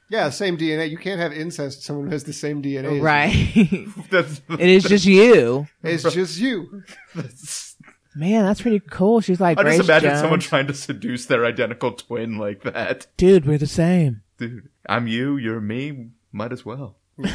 yeah, 0.09 0.29
same 0.29 0.55
DNA. 0.55 0.87
You 0.91 0.97
can't 0.99 1.19
have 1.19 1.33
incest. 1.33 1.77
with 1.79 1.83
Someone 1.83 2.05
who 2.05 2.11
has 2.11 2.23
the 2.25 2.33
same 2.33 2.61
DNA. 2.61 2.85
as 2.85 2.93
you. 2.97 3.01
right, 3.01 3.87
That's, 4.11 4.39
it 4.51 4.59
is 4.69 4.83
just 4.83 5.05
you. 5.05 5.65
It's 5.83 6.03
just 6.03 6.37
you. 6.37 6.83
that's- 7.15 7.74
Man, 8.15 8.45
that's 8.45 8.61
pretty 8.61 8.79
cool. 8.79 9.19
She's 9.21 9.41
like, 9.41 9.57
I 9.59 9.63
just 9.63 9.81
imagine 9.89 10.09
Jones. 10.11 10.21
someone 10.21 10.39
trying 10.39 10.67
to 10.67 10.73
seduce 10.73 11.25
their 11.25 11.45
identical 11.45 11.91
twin 11.91 12.37
like 12.37 12.63
that. 12.63 13.07
dude, 13.17 13.45
we're 13.45 13.57
the 13.57 13.67
same. 13.67 14.21
Dude, 14.37 14.69
I'm 14.87 15.07
you, 15.07 15.35
you're 15.37 15.59
me, 15.61 16.09
might 16.31 16.51
as 16.51 16.65
well. 16.65 16.97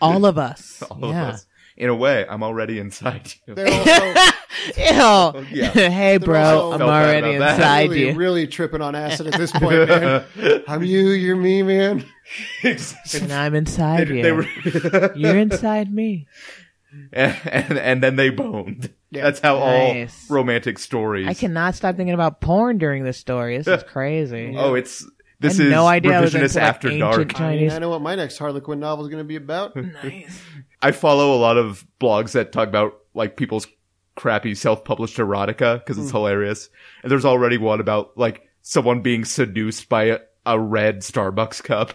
All 0.00 0.24
of 0.26 0.38
us. 0.38 0.82
All 0.90 0.98
yeah. 1.10 1.28
of 1.28 1.34
us. 1.34 1.46
In 1.76 1.88
a 1.88 1.94
way, 1.94 2.26
I'm 2.28 2.42
already 2.42 2.80
inside 2.80 3.32
you. 3.46 3.54
They're 3.54 3.68
also 3.72 5.40
Ew. 5.40 5.46
yeah. 5.52 5.70
hey, 5.70 6.16
bro, 6.16 6.40
also- 6.42 6.72
I'm 6.72 6.78
Felt 6.80 6.90
bad 6.90 7.04
already 7.24 7.36
about 7.36 7.46
that. 7.46 7.54
inside 7.56 7.90
really, 7.90 8.08
you. 8.08 8.14
really 8.14 8.46
tripping 8.48 8.80
on 8.82 8.96
acid 8.96 9.28
at 9.28 9.34
this 9.34 9.52
point, 9.52 9.88
man. 9.88 10.24
I'm 10.66 10.82
you, 10.82 11.10
you're 11.10 11.36
me, 11.36 11.62
man. 11.62 12.04
And 12.64 13.32
I'm 13.32 13.54
inside 13.54 14.08
they, 14.08 14.16
you. 14.16 14.22
they 14.22 14.32
were, 14.32 15.12
You're 15.14 15.38
inside 15.38 15.92
me. 15.92 16.26
and, 17.12 17.36
and 17.44 17.78
and 17.78 18.02
then 18.02 18.16
they 18.16 18.30
boned. 18.30 18.92
Yeah. 19.10 19.22
That's 19.22 19.40
how 19.40 19.58
Nice. 19.58 20.26
all 20.28 20.36
romantic 20.36 20.78
stories. 20.78 21.26
I 21.26 21.34
cannot 21.34 21.74
stop 21.74 21.96
thinking 21.96 22.14
about 22.14 22.40
porn 22.40 22.78
during 22.78 23.04
this 23.04 23.18
story. 23.18 23.58
This 23.58 23.66
is 23.66 23.82
crazy. 23.88 24.54
Oh, 24.56 24.74
it's 24.74 25.06
this 25.40 25.56
had 25.56 25.66
is 25.66 25.70
no 25.72 25.86
idea 25.86 26.18
I 26.18 26.20
was 26.20 26.34
revisionist 26.34 26.42
into, 26.42 26.58
like, 26.58 26.68
after 26.68 26.88
ancient 26.88 27.28
dark. 27.34 27.40
I, 27.40 27.56
mean, 27.56 27.70
I 27.70 27.78
know 27.78 27.90
what 27.90 28.02
my 28.02 28.14
next 28.16 28.38
Harlequin 28.38 28.80
novel 28.80 29.04
is 29.04 29.10
going 29.10 29.22
to 29.22 29.28
be 29.28 29.36
about. 29.36 29.76
Nice. 30.02 30.42
I 30.80 30.92
follow 30.92 31.34
a 31.34 31.38
lot 31.38 31.56
of 31.56 31.84
blogs 32.00 32.32
that 32.32 32.52
talk 32.52 32.68
about 32.68 32.98
like 33.14 33.36
people's 33.36 33.66
crappy 34.14 34.54
self-published 34.54 35.16
erotica 35.16 35.78
because 35.78 35.98
it's 35.98 36.10
hmm. 36.10 36.16
hilarious. 36.16 36.70
And 37.02 37.10
there's 37.10 37.24
already 37.24 37.58
one 37.58 37.80
about 37.80 38.16
like 38.16 38.48
someone 38.62 39.00
being 39.02 39.24
seduced 39.24 39.88
by 39.88 40.04
a, 40.04 40.18
a 40.46 40.58
red 40.58 41.00
Starbucks 41.00 41.62
cup 41.64 41.94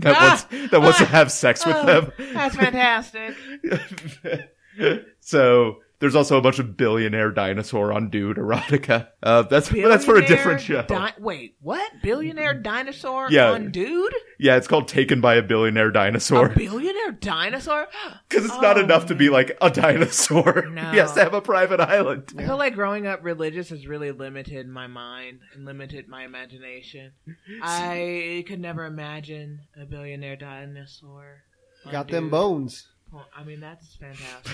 that 0.00 0.16
Ah! 0.18 0.46
wants 0.50 0.70
that 0.70 0.80
wants 0.80 0.98
to 0.98 1.04
have 1.06 1.30
sex 1.30 1.64
with 1.64 1.84
them. 1.86 2.12
That's 2.32 2.56
fantastic. 2.56 3.34
so 5.20 5.76
there's 6.00 6.14
also 6.16 6.36
a 6.36 6.42
bunch 6.42 6.58
of 6.58 6.76
billionaire 6.76 7.30
dinosaur 7.30 7.92
on 7.92 8.10
dude 8.10 8.36
erotica. 8.36 9.08
Uh, 9.22 9.42
that's 9.42 9.68
but 9.70 9.88
that's 9.88 10.04
for 10.04 10.16
a 10.16 10.26
different 10.26 10.60
show. 10.60 10.82
Di- 10.82 11.14
Wait, 11.18 11.56
what? 11.60 11.90
Billionaire 12.02 12.54
dinosaur 12.54 13.28
Yeah. 13.30 13.50
on 13.52 13.70
dude? 13.70 14.12
yeah, 14.38 14.56
it's 14.56 14.66
called 14.66 14.88
Taken 14.88 15.20
by 15.20 15.36
a 15.36 15.42
Billionaire 15.42 15.90
Dinosaur. 15.90 16.46
A 16.46 16.54
billionaire 16.54 17.12
dinosaur? 17.12 17.86
Because 18.28 18.46
it's 18.46 18.60
not 18.60 18.76
Oh, 18.76 18.80
enough 18.80 19.06
to 19.06 19.14
be 19.14 19.28
like 19.30 19.56
a 19.62 19.70
dinosaur. 19.70 20.66
No. 20.70 20.82
He 20.90 20.98
has 20.98 21.12
to 21.12 21.20
have 21.22 21.34
a 21.34 21.40
private 21.40 21.80
island. 21.80 22.32
I 22.36 22.44
feel 22.46 22.58
like 22.58 22.74
growing 22.74 23.06
up 23.06 23.20
religious 23.22 23.68
has 23.70 23.86
really 23.86 24.10
limited 24.10 24.68
my 24.68 24.86
mind 24.88 25.40
and 25.54 25.64
limited 25.64 26.08
my 26.08 26.24
imagination. 26.24 27.12
I 27.62 28.44
could 28.48 28.60
never 28.60 28.84
imagine 28.84 29.60
a 29.80 29.84
billionaire 29.86 30.36
dinosaur. 30.36 31.42
on 31.86 31.92
Got 31.92 32.08
them 32.08 32.28
bones. 32.30 32.88
I 33.36 33.44
mean, 33.44 33.60
that's 33.60 33.96
fantastic. 33.96 34.52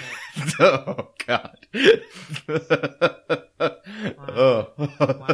oh 0.60 1.08
God. 1.26 1.56
oh, 3.60 4.70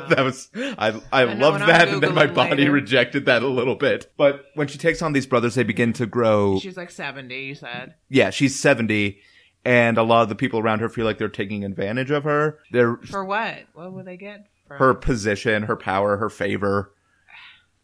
that 0.09 0.21
was 0.23 0.51
I. 0.55 1.01
I, 1.13 1.23
I 1.23 1.35
loved 1.35 1.61
that, 1.61 1.89
and 1.89 2.03
then 2.03 2.15
my 2.15 2.27
body 2.27 2.57
later. 2.57 2.73
rejected 2.73 3.27
that 3.27 3.43
a 3.43 3.49
little 3.49 3.75
bit. 3.77 4.13
But 4.17 4.47
when 4.55 4.69
she 4.69 4.79
takes 4.79 5.03
on 5.03 5.13
these 5.13 5.27
brothers, 5.27 5.55
they 5.55 5.63
begin 5.63 5.93
to 5.95 6.07
grow. 6.07 6.59
She's 6.61 6.77
like 6.77 6.91
70, 6.91 7.35
you 7.35 7.55
said. 7.55 7.95
yeah, 8.09 8.31
she's 8.31 8.59
seventy, 8.59 9.21
and 9.65 9.99
a 9.99 10.03
lot 10.03 10.23
of 10.23 10.29
the 10.29 10.35
people 10.35 10.61
around 10.61 10.81
her 10.81 10.89
feel 10.89 11.05
like 11.05 11.19
they're 11.19 11.29
taking 11.29 11.65
advantage 11.65 12.11
of 12.11 12.25
her. 12.25 12.59
They're 12.73 12.97
For 12.99 13.25
what? 13.25 13.59
What 13.75 13.93
would 13.93 14.05
they 14.07 14.17
get? 14.17 14.47
For 14.67 14.77
her 14.79 14.95
position, 14.95 15.65
her 15.65 15.77
power, 15.77 16.17
her 16.17 16.29
favor. 16.29 16.93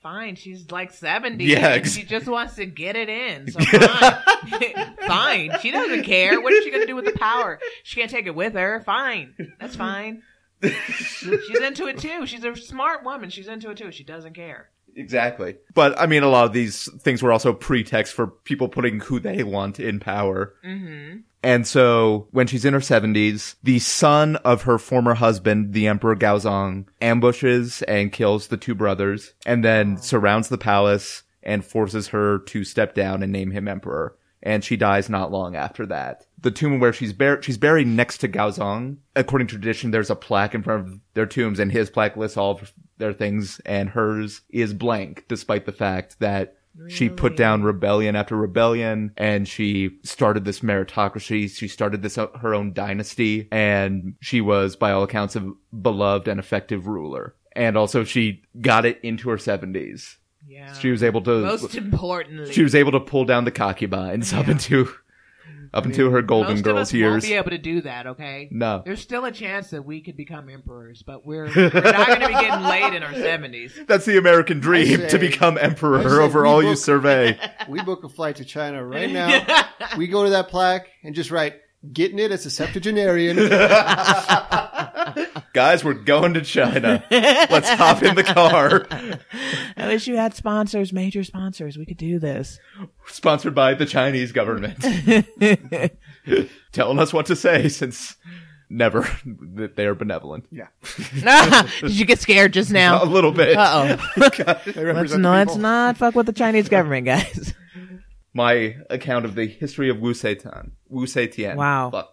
Fine, 0.03 0.35
she's 0.35 0.69
like 0.73 0.91
70. 0.91 1.45
Yeah, 1.45 1.69
ex- 1.69 1.95
she 1.95 2.03
just 2.03 2.27
wants 2.27 2.57
to 2.57 2.67
get 2.67 2.97
it 2.97 3.09
in. 3.09 3.49
So 3.53 3.61
fine. 3.65 4.97
fine. 5.07 5.53
She 5.61 5.71
doesn't 5.71 6.03
care. 6.03 6.41
What 6.41 6.53
is 6.53 6.65
she 6.65 6.71
going 6.71 6.83
to 6.83 6.89
do 6.89 6.97
with 6.97 7.05
the 7.05 7.13
power? 7.13 7.61
She 7.85 8.01
can't 8.01 8.11
take 8.11 8.27
it 8.27 8.35
with 8.35 8.55
her. 8.55 8.81
Fine. 8.85 9.55
That's 9.61 9.77
fine. 9.77 10.23
She's 10.63 11.61
into 11.61 11.87
it 11.87 11.99
too. 11.99 12.27
She's 12.27 12.43
a 12.45 12.57
smart 12.57 13.05
woman. 13.05 13.31
She's 13.31 13.47
into 13.47 13.71
it 13.71 13.79
too. 13.79 13.93
She 13.93 14.03
doesn't 14.03 14.35
care. 14.35 14.71
Exactly. 14.97 15.57
But 15.75 15.99
I 15.99 16.07
mean, 16.07 16.23
a 16.23 16.29
lot 16.29 16.45
of 16.45 16.53
these 16.53 16.91
things 17.01 17.23
were 17.23 17.33
also 17.33 17.53
pretext 17.53 18.15
for 18.15 18.27
people 18.27 18.69
putting 18.69 19.01
who 19.01 19.21
they 19.21 19.43
want 19.43 19.81
in 19.81 20.01
power. 20.01 20.55
Mm-hmm. 20.65 21.21
And 21.43 21.67
so 21.67 22.29
when 22.31 22.47
she's 22.47 22.65
in 22.65 22.73
her 22.73 22.81
70s, 22.81 23.57
the 23.63 23.81
son 23.81 24.37
of 24.37 24.63
her 24.63 24.79
former 24.79 25.15
husband, 25.15 25.73
the 25.73 25.89
Emperor 25.89 26.15
Gaozong, 26.15 26.87
ambushes 27.01 27.83
and 27.83 28.13
kills 28.13 28.47
the 28.47 28.57
two 28.57 28.75
brothers 28.75 29.35
and 29.45 29.65
then 29.65 29.97
surrounds 29.97 30.49
the 30.49 30.59
palace 30.59 31.25
and 31.43 31.65
forces 31.65 32.09
her 32.09 32.39
to 32.39 32.63
step 32.63 32.95
down 32.95 33.23
and 33.23 33.33
name 33.33 33.51
him 33.51 33.67
emperor. 33.67 34.17
And 34.45 34.65
she 34.65 34.77
dies 34.77 35.09
not 35.09 35.31
long 35.31 35.55
after 35.55 35.87
that. 35.87 36.27
The 36.39 36.51
tomb 36.51 36.81
where 36.81 36.93
she's 36.93 37.13
buried, 37.13 37.45
she's 37.45 37.59
buried 37.59 37.87
next 37.87 38.19
to 38.19 38.29
Gaozong. 38.29 38.97
According 39.15 39.49
to 39.49 39.55
tradition, 39.55 39.93
there's 39.93 40.11
a 40.11 40.17
plaque 40.17 40.55
in 40.55 40.63
front 40.63 40.89
of 40.89 41.01
their 41.15 41.27
tombs 41.27 41.61
and 41.61 41.71
his 41.71 41.91
plaque 41.91 42.17
lists 42.17 42.37
all 42.37 42.53
of 42.53 42.73
their 43.03 43.13
things 43.13 43.61
and 43.67 43.91
hers 43.91 44.41
is 44.49 44.73
blank 44.73 45.25
despite 45.29 45.67
the 45.67 45.73
fact 45.73 46.21
that 46.21 46.57
she 46.89 47.11
put 47.11 47.37
down 47.37 47.63
rebellion 47.65 48.17
after 48.17 48.35
rebellion 48.35 49.13
and 49.19 49.47
she 49.47 49.99
started 50.05 50.47
this 50.47 50.61
meritocracy. 50.61 51.51
She 51.51 51.69
started 51.69 52.01
this 52.01 52.17
uh, 52.17 52.29
her 52.41 52.55
own 52.55 52.73
dynasty 52.73 53.47
and 53.53 54.15
she 54.21 54.41
was 54.41 54.75
by 54.77 54.91
all 54.93 55.03
accounts 55.03 55.37
a 55.37 55.53
beloved 55.83 56.29
and 56.29 56.41
effective 56.41 56.87
ruler. 56.87 57.35
And 57.55 57.77
also 57.77 58.05
she 58.05 58.43
got 58.61 58.87
it 58.87 58.99
into 59.03 59.29
her 59.29 59.37
70s. 59.37 60.17
Yeah. 60.49 60.73
She 60.73 60.91
was 60.91 61.03
able 61.03 61.21
to 61.23 61.41
Most 61.43 61.75
importantly, 61.75 62.53
she 62.53 62.63
was 62.63 62.75
able 62.75 62.93
to 62.93 63.01
pull 63.01 63.27
down 63.27 63.45
the 63.45 63.51
concubines 63.51 64.33
up 64.33 64.47
Yeah. 64.47 64.53
into 64.53 64.89
up 65.75 65.87
into 65.87 66.11
her 66.11 66.21
golden 66.23 66.51
most 66.53 66.59
of 66.61 66.65
girls 66.65 66.79
us 66.81 66.93
won't 66.93 66.99
years. 66.99 67.25
be 67.25 67.33
able 67.35 67.51
to 67.51 67.59
do 67.59 67.81
that. 67.83 68.07
Okay. 68.07 68.49
No. 68.51 68.83
There's 68.85 69.01
still 69.01 69.25
a 69.25 69.33
chance 69.33 69.71
that 69.71 69.85
we 69.85 70.01
could 70.01 70.17
become 70.17 70.49
emperors, 70.51 71.03
but 71.03 71.25
we're, 71.27 71.47
we're 71.57 71.71
not 71.71 72.07
going 72.09 72.21
to 72.21 72.27
be 72.29 72.35
getting 72.35 72.63
laid 72.65 72.95
in 72.95 73.03
our 73.03 73.15
seventies. 73.15 73.79
That's 73.87 74.05
the 74.05 74.19
American 74.19 74.61
dream 74.61 75.03
I 75.03 75.07
to 75.09 75.19
become 75.19 75.57
emperor 75.59 76.21
over 76.21 76.43
we 76.43 76.49
all 76.49 76.63
you 76.63 76.77
survey. 76.77 77.39
We 77.69 77.81
book 77.83 78.05
a 78.05 78.09
flight 78.09 78.37
to 78.37 78.45
China 78.45 78.85
right 78.85 79.11
now. 79.13 79.45
we 79.97 80.09
go 80.09 80.25
to 80.25 80.31
that 80.31 80.49
plaque 80.49 80.89
and 81.05 81.15
just 81.15 81.31
write, 81.31 81.55
getting 81.93 82.19
it 82.19 82.31
as 82.33 82.45
a 82.45 82.51
septuagenarian. 82.51 83.37
Guys, 85.63 85.85
we're 85.85 85.95
going 85.95 86.35
to 86.35 86.41
China. 86.41 87.05
Let's 87.09 87.69
hop 87.69 88.03
in 88.03 88.17
the 88.17 88.25
car. 88.25 88.85
I 89.77 89.87
wish 89.87 90.09
you 90.09 90.17
had 90.17 90.35
sponsors, 90.35 90.93
major 90.93 91.23
sponsors. 91.23 91.79
We 91.79 91.87
could 91.87 91.99
do 91.99 92.19
this. 92.19 92.59
Sponsored 93.07 93.55
by 93.55 93.75
the 93.75 93.87
Chinese 93.87 94.33
government. 94.33 94.81
Telling 96.73 96.99
us 96.99 97.13
what 97.13 97.27
to 97.27 97.37
say 97.37 97.69
since 97.69 98.17
never 98.69 99.03
that 99.55 99.77
they 99.77 99.87
are 99.87 99.95
benevolent. 99.95 100.47
yeah. 100.51 100.67
Did 101.81 101.93
you 101.93 102.07
get 102.07 102.19
scared 102.19 102.53
just 102.53 102.73
now? 102.73 103.01
A 103.01 103.07
little 103.07 103.31
bit. 103.31 103.57
Uh 103.57 103.99
oh. 104.17 104.61
They 104.67 104.93
Let's 104.93 105.15
not, 105.15 105.47
let's 105.47 105.57
not 105.57 105.97
fuck 105.97 106.17
with 106.17 106.27
the 106.27 106.33
Chinese 106.33 106.69
government, 106.69 107.07
guys. 107.07 107.55
My 108.35 108.79
account 108.91 109.27
of 109.27 109.37
the 109.37 109.47
history 109.47 109.91
of 109.91 110.01
Wu 110.01 110.13
Seitan. 110.13 110.73
Wu 110.89 111.07
Seitian. 111.07 111.55
Wow. 111.55 111.91
Fuck. 111.93 112.12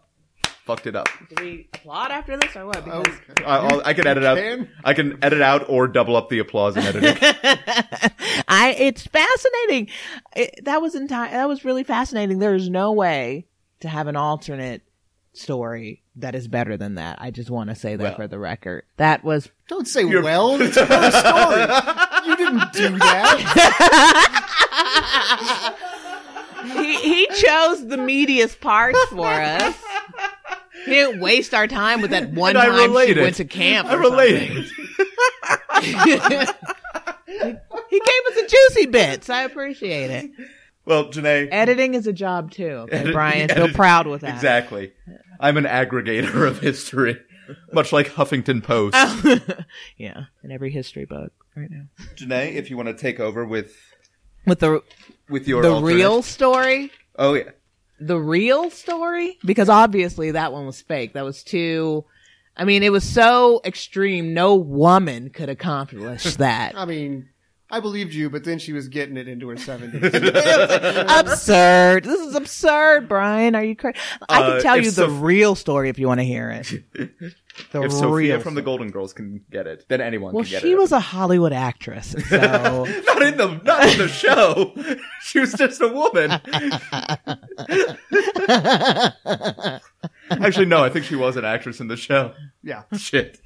Fucked 0.69 0.86
it 0.86 0.95
up. 0.95 1.08
Do 1.36 1.43
we 1.43 1.67
applaud 1.73 2.12
after 2.12 2.38
this 2.38 2.55
or 2.55 2.67
what? 2.67 2.86
Because 2.86 3.08
oh, 3.08 3.32
Okay. 3.32 3.43
I, 3.43 3.58
I'll, 3.58 3.82
can 3.95 4.05
edit 4.05 4.23
out. 4.23 4.38
can? 4.38 4.69
I 4.84 4.93
can 4.93 5.17
edit 5.23 5.41
out 5.41 5.67
or 5.67 5.88
double 5.88 6.15
up 6.15 6.29
the 6.29 6.38
applause 6.38 6.77
in 6.77 6.84
editing. 6.84 7.17
I 8.47 8.75
it's 8.77 9.08
fascinating. 9.08 9.88
It, 10.36 10.65
that 10.65 10.79
was 10.79 10.93
entire. 10.93 11.32
That 11.32 11.47
was 11.47 11.65
really 11.65 11.84
fascinating. 11.84 12.38
There 12.38 12.53
is 12.53 12.69
no 12.69 12.91
way 12.91 13.47
to 13.79 13.89
have 13.89 14.05
an 14.05 14.15
alternate 14.15 14.84
story 15.34 16.03
that 16.17 16.36
is 16.36 16.47
better 16.47 16.77
than 16.77 16.93
that. 16.95 17.17
I 17.19 17.32
just 17.32 17.49
want 17.49 17.71
to 17.71 17.75
say 17.75 17.95
that 17.95 18.03
Well. 18.03 18.15
for 18.15 18.27
the 18.27 18.38
record. 18.38 18.84
That 18.97 19.23
was 19.23 19.49
Don't 19.69 19.88
say 19.88 20.01
You're- 20.05 20.21
well. 20.21 20.62
It's 20.62 20.77
her 20.77 20.86
story. 20.86 21.62
You 22.27 22.38
didn't 22.38 22.73
do 22.73 22.95
that. 22.99 23.39
he 26.75 26.95
he 26.95 27.25
chose 27.38 27.88
the 27.88 27.97
meatiest 27.97 28.62
parts 28.62 29.03
for 29.05 29.25
us. 29.25 29.75
He 30.89 30.95
didn't 30.95 31.19
waste 31.21 31.54
our 31.54 31.67
time 31.67 32.02
with 32.02 32.12
that 32.12 32.32
one 32.32 32.52
And 32.52 32.58
I 32.60 32.65
time 32.67 32.75
she 32.78 32.82
related. 32.88 33.17
went 33.23 33.36
to 33.38 33.45
camp. 33.45 33.88
I 33.88 33.93
related. 33.95 34.65
He 37.89 37.99
gave 37.99 38.21
us 38.28 38.36
the 38.36 38.47
juicy 38.49 38.86
bits. 38.88 39.30
I 39.30 39.43
appreciate 39.43 40.12
it. 40.12 40.32
Well, 40.86 41.06
Janae. 41.10 41.47
Editing 41.52 41.93
is 41.93 42.08
a 42.08 42.13
job 42.13 42.52
too. 42.52 42.63
Okay, 42.84 42.97
Edit- 42.97 43.13
Brian, 43.13 43.49
feel 43.49 43.69
proud 43.69 44.08
with 44.08 44.21
that. 44.21 44.34
Exactly. 44.36 44.93
I'm 45.39 45.58
an 45.58 45.65
aggregator 45.65 46.47
of 46.47 46.60
history, 46.60 47.17
much 47.71 47.93
like 47.93 48.08
Huffington 48.10 48.63
Post. 48.63 48.95
Oh. 48.97 49.39
yeah, 49.97 50.25
in 50.43 50.52
every 50.52 50.71
history 50.71 51.06
book 51.06 51.32
right 51.56 51.69
now. 51.69 51.84
Janae, 52.15 52.54
if 52.56 52.69
you 52.69 52.78
want 52.78 52.88
to 52.89 52.95
take 52.95 53.19
over 53.19 53.45
with 53.45 53.75
With 54.45 54.60
the 54.60 54.82
with 55.30 55.47
your 55.47 55.62
the 55.62 55.69
alternate- 55.71 55.95
real 55.95 56.21
story, 56.23 56.91
Oh 57.17 57.34
yeah. 57.36 57.52
The 57.99 58.17
real 58.17 58.69
story, 58.69 59.38
because 59.43 59.69
obviously 59.69 60.31
that 60.31 60.53
one 60.53 60.65
was 60.65 60.81
fake. 60.81 61.13
That 61.13 61.25
was 61.25 61.43
too. 61.43 62.05
I 62.55 62.65
mean, 62.65 62.83
it 62.83 62.91
was 62.91 63.03
so 63.03 63.62
extreme. 63.63 64.33
No 64.33 64.55
woman 64.55 65.29
could 65.29 65.49
accomplish 65.49 66.35
that. 66.38 66.77
I 66.77 66.85
mean, 66.85 67.29
I 67.71 67.79
believed 67.79 68.13
you, 68.15 68.29
but 68.32 68.43
then 68.43 68.58
she 68.58 68.73
was 68.73 68.88
getting 68.88 69.15
it 69.15 69.27
into 69.27 69.47
her 69.49 69.55
70s. 69.55 70.01
absurd. 71.19 72.03
This 72.03 72.19
is 72.19 72.34
absurd, 72.36 73.08
Brian. 73.08 73.53
Are 73.53 73.63
you 73.63 73.75
crazy? 73.75 73.97
I 74.27 74.41
Uh, 74.41 74.51
can 74.53 74.62
tell 74.63 74.75
if 74.77 74.86
you 74.86 74.91
the 74.91 75.08
Soph- 75.08 75.21
real 75.21 75.53
story 75.53 75.89
if 75.89 75.99
you 75.99 76.08
want 76.08 76.19
to 76.19 76.23
hear 76.25 76.49
it. 76.49 76.84
The 77.73 77.82
If 77.82 77.91
Sophia 77.91 78.10
real 78.36 78.39
from 78.39 78.55
the. 78.55 78.62
Golden 78.62 78.89
Girls 78.89 79.12
can 79.12 79.43
get 79.51 79.67
it, 79.67 79.84
then 79.89 79.99
anyone 79.99 80.34
Well, 80.34 80.45
can 80.45 80.51
get 80.51 80.62
she 80.62 80.71
it. 80.71 80.77
was 80.77 80.93
a 80.93 80.99
Hollywood 81.01 81.51
actress, 81.51 82.15
so 82.29 82.38
not 83.05 83.21
in 83.21 83.36
the 83.36 83.60
not 83.65 83.86
in 83.91 83.97
the 83.97 84.08
show. 84.08 84.73
she 85.21 85.39
was 85.41 85.51
just 85.53 85.82
a 85.82 85.89
woman. 85.89 86.32
Actually, 90.32 90.67
no. 90.67 90.84
I 90.84 90.89
think 90.89 91.03
she 91.05 91.15
was 91.17 91.36
an 91.36 91.43
actress 91.43 91.82
in 91.82 91.88
the 91.89 91.97
show. 91.97 92.34
yeah. 92.63 92.84
Shit. 92.97 93.41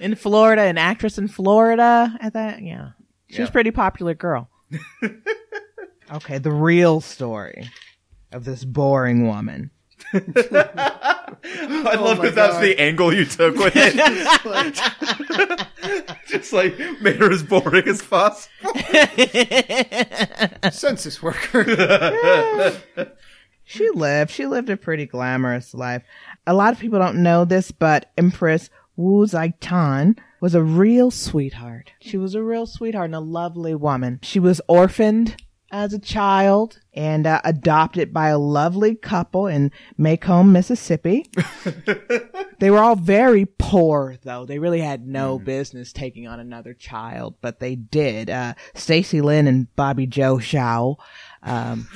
in 0.00 0.14
Florida, 0.16 0.62
an 0.62 0.76
actress 0.76 1.16
in 1.16 1.26
Florida. 1.28 2.14
At 2.20 2.34
that, 2.34 2.60
yeah, 2.62 2.90
she 3.28 3.40
was 3.40 3.48
a 3.48 3.52
pretty 3.52 3.70
popular 3.70 4.14
girl. 4.14 4.48
okay, 6.12 6.38
the 6.38 6.52
real 6.52 7.00
story 7.00 7.68
of 8.32 8.44
this 8.44 8.64
boring 8.64 9.26
woman. 9.26 9.70
I 10.12 10.20
oh 11.44 12.04
love 12.04 12.18
my 12.18 12.26
that 12.26 12.34
that's 12.34 12.58
the 12.60 12.78
angle 12.78 13.12
you 13.12 13.24
took 13.24 13.56
with 13.56 13.72
it. 13.74 13.96
just 16.28 16.52
like 16.52 16.78
made 17.00 17.16
her 17.16 17.32
as 17.32 17.42
boring 17.42 17.88
as 17.88 18.02
possible. 18.02 18.72
Census 20.70 21.22
worker. 21.22 21.64
She 23.68 23.90
lived. 23.90 24.30
She 24.30 24.46
lived 24.46 24.70
a 24.70 24.76
pretty 24.76 25.06
glamorous 25.06 25.74
life. 25.74 26.04
A 26.46 26.54
lot 26.54 26.72
of 26.72 26.78
people 26.78 27.00
don't 27.00 27.22
know 27.22 27.44
this, 27.44 27.72
but 27.72 28.12
Empress 28.16 28.70
Wu 28.96 29.26
Zaitan 29.26 30.18
was 30.40 30.54
a 30.54 30.62
real 30.62 31.10
sweetheart. 31.10 31.92
She 32.00 32.16
was 32.16 32.34
a 32.34 32.42
real 32.42 32.66
sweetheart 32.66 33.06
and 33.06 33.14
a 33.14 33.20
lovely 33.20 33.74
woman. 33.74 34.20
She 34.22 34.40
was 34.40 34.60
orphaned 34.68 35.36
as 35.72 35.92
a 35.92 35.98
child 35.98 36.80
and 36.94 37.26
uh, 37.26 37.40
adopted 37.44 38.12
by 38.12 38.28
a 38.28 38.38
lovely 38.38 38.94
couple 38.94 39.46
in 39.46 39.72
McComb, 39.98 40.50
Mississippi. 40.50 41.26
they 42.58 42.70
were 42.70 42.78
all 42.78 42.96
very 42.96 43.44
poor, 43.44 44.16
though. 44.22 44.46
They 44.46 44.58
really 44.58 44.80
had 44.80 45.06
no 45.06 45.38
business 45.38 45.92
taking 45.92 46.26
on 46.26 46.40
another 46.40 46.72
child, 46.72 47.34
but 47.40 47.60
they 47.60 47.74
did. 47.74 48.30
Uh, 48.30 48.54
Stacy 48.74 49.20
Lynn 49.20 49.46
and 49.46 49.74
Bobby 49.76 50.06
Joe 50.06 50.38
Shaw. 50.38 50.94
Um, 51.42 51.88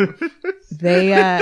they 0.70 1.12
uh 1.12 1.40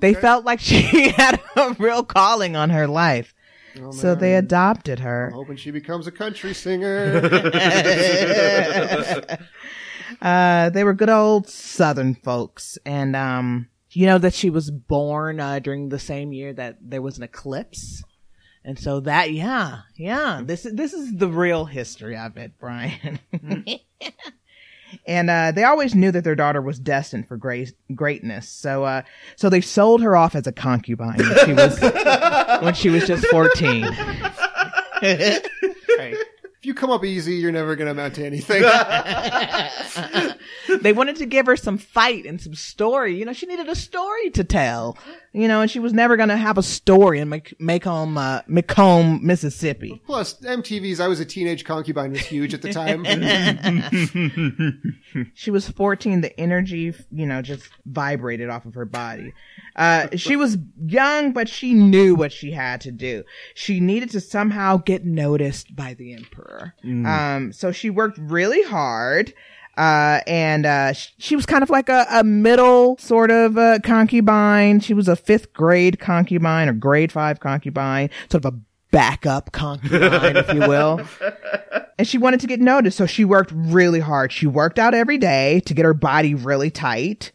they 0.00 0.14
felt 0.14 0.44
like 0.44 0.60
she 0.60 1.08
had 1.16 1.40
a 1.56 1.76
real 1.78 2.04
calling 2.04 2.56
on 2.56 2.70
her 2.70 2.86
life 2.86 3.34
Oh, 3.80 3.90
so 3.90 4.14
they 4.14 4.32
man. 4.32 4.44
adopted 4.44 5.00
I'm 5.00 5.06
her 5.06 5.30
hoping 5.34 5.56
she 5.56 5.70
becomes 5.70 6.06
a 6.06 6.12
country 6.12 6.54
singer. 6.54 7.20
uh 10.22 10.70
they 10.70 10.84
were 10.84 10.94
good 10.94 11.10
old 11.10 11.48
southern 11.48 12.14
folks. 12.14 12.78
And 12.84 13.14
um 13.16 13.68
you 13.90 14.06
know 14.06 14.18
that 14.18 14.34
she 14.34 14.50
was 14.50 14.70
born 14.70 15.40
uh 15.40 15.58
during 15.60 15.88
the 15.88 15.98
same 15.98 16.32
year 16.32 16.52
that 16.54 16.78
there 16.80 17.02
was 17.02 17.18
an 17.18 17.24
eclipse? 17.24 18.02
And 18.64 18.78
so 18.78 19.00
that 19.00 19.32
yeah 19.32 19.80
yeah. 19.96 20.42
This 20.44 20.66
is 20.66 20.74
this 20.74 20.92
is 20.92 21.16
the 21.16 21.28
real 21.28 21.64
history 21.64 22.16
of 22.16 22.36
it 22.36 22.52
brian 22.58 23.18
and 25.08 25.30
uh, 25.30 25.52
they 25.52 25.64
always 25.64 25.94
knew 25.94 26.12
that 26.12 26.22
their 26.22 26.36
daughter 26.36 26.60
was 26.60 26.78
destined 26.78 27.26
for 27.26 27.38
great 27.38 27.72
greatness. 27.94 28.46
So, 28.46 28.84
uh, 28.84 29.02
so 29.36 29.48
they 29.48 29.62
sold 29.62 30.02
her 30.02 30.14
off 30.14 30.36
as 30.36 30.46
a 30.46 30.52
concubine 30.52 31.16
when 31.16 31.46
she 31.46 31.54
was 31.54 31.80
when 32.60 32.74
she 32.74 32.90
was 32.90 33.06
just 33.06 33.26
fourteen. 33.26 33.86
if 35.02 35.48
you 36.62 36.74
come 36.74 36.90
up 36.90 37.04
easy, 37.04 37.36
you're 37.36 37.52
never 37.52 37.74
going 37.74 37.86
to 37.86 37.92
amount 37.92 38.16
to 38.16 38.26
anything. 38.26 38.62
they 40.82 40.92
wanted 40.92 41.16
to 41.16 41.26
give 41.26 41.46
her 41.46 41.56
some 41.56 41.78
fight 41.78 42.26
and 42.26 42.40
some 42.40 42.54
story. 42.54 43.16
You 43.16 43.24
know, 43.24 43.32
she 43.32 43.46
needed 43.46 43.68
a 43.68 43.76
story 43.76 44.30
to 44.30 44.44
tell. 44.44 44.98
You 45.34 45.46
know, 45.46 45.60
and 45.60 45.70
she 45.70 45.78
was 45.78 45.92
never 45.92 46.16
going 46.16 46.30
to 46.30 46.38
have 46.38 46.56
a 46.56 46.62
story 46.62 47.20
in 47.20 47.28
Mc- 47.28 47.54
McComb, 47.60 48.16
uh, 48.18 48.40
McComb, 48.48 49.20
Mississippi. 49.20 50.00
Plus, 50.06 50.40
MTV's 50.40 51.00
I 51.00 51.06
was 51.06 51.20
a 51.20 51.24
teenage 51.24 51.66
concubine 51.66 52.12
was 52.12 52.20
huge 52.20 52.54
at 52.54 52.62
the 52.62 52.72
time. 52.72 53.04
She 55.34 55.50
was 55.50 55.68
14. 55.68 56.20
The 56.20 56.38
energy, 56.40 56.94
you 57.10 57.26
know, 57.26 57.42
just 57.42 57.68
vibrated 57.86 58.50
off 58.50 58.66
of 58.66 58.74
her 58.74 58.84
body. 58.84 59.32
Uh, 59.76 60.08
she 60.16 60.36
was 60.36 60.58
young, 60.86 61.32
but 61.32 61.48
she 61.48 61.74
knew 61.74 62.14
what 62.14 62.32
she 62.32 62.52
had 62.52 62.80
to 62.82 62.92
do. 62.92 63.24
She 63.54 63.80
needed 63.80 64.10
to 64.10 64.20
somehow 64.20 64.76
get 64.78 65.04
noticed 65.04 65.74
by 65.74 65.94
the 65.94 66.14
emperor. 66.14 66.74
Um, 66.84 67.52
so 67.52 67.72
she 67.72 67.90
worked 67.90 68.18
really 68.18 68.62
hard. 68.62 69.32
Uh, 69.78 70.20
and, 70.26 70.66
uh, 70.66 70.92
sh- 70.92 71.12
she 71.18 71.36
was 71.36 71.46
kind 71.46 71.62
of 71.62 71.70
like 71.70 71.88
a, 71.88 72.04
a 72.10 72.24
middle 72.24 72.98
sort 72.98 73.30
of, 73.30 73.56
uh, 73.56 73.78
concubine. 73.84 74.80
She 74.80 74.92
was 74.92 75.08
a 75.08 75.16
fifth 75.16 75.52
grade 75.52 76.00
concubine 76.00 76.68
or 76.68 76.72
grade 76.72 77.12
five 77.12 77.40
concubine, 77.40 78.10
sort 78.30 78.44
of 78.44 78.54
a 78.54 78.58
backup 78.90 79.52
concubine, 79.52 80.36
if 80.36 80.52
you 80.52 80.60
will. 80.60 81.00
And 81.98 82.06
she 82.06 82.16
wanted 82.16 82.38
to 82.40 82.46
get 82.46 82.60
noticed, 82.60 82.96
so 82.96 83.06
she 83.06 83.24
worked 83.24 83.50
really 83.52 83.98
hard. 83.98 84.30
She 84.30 84.46
worked 84.46 84.78
out 84.78 84.94
every 84.94 85.18
day 85.18 85.58
to 85.66 85.74
get 85.74 85.84
her 85.84 85.94
body 85.94 86.32
really 86.32 86.70
tight. 86.70 87.32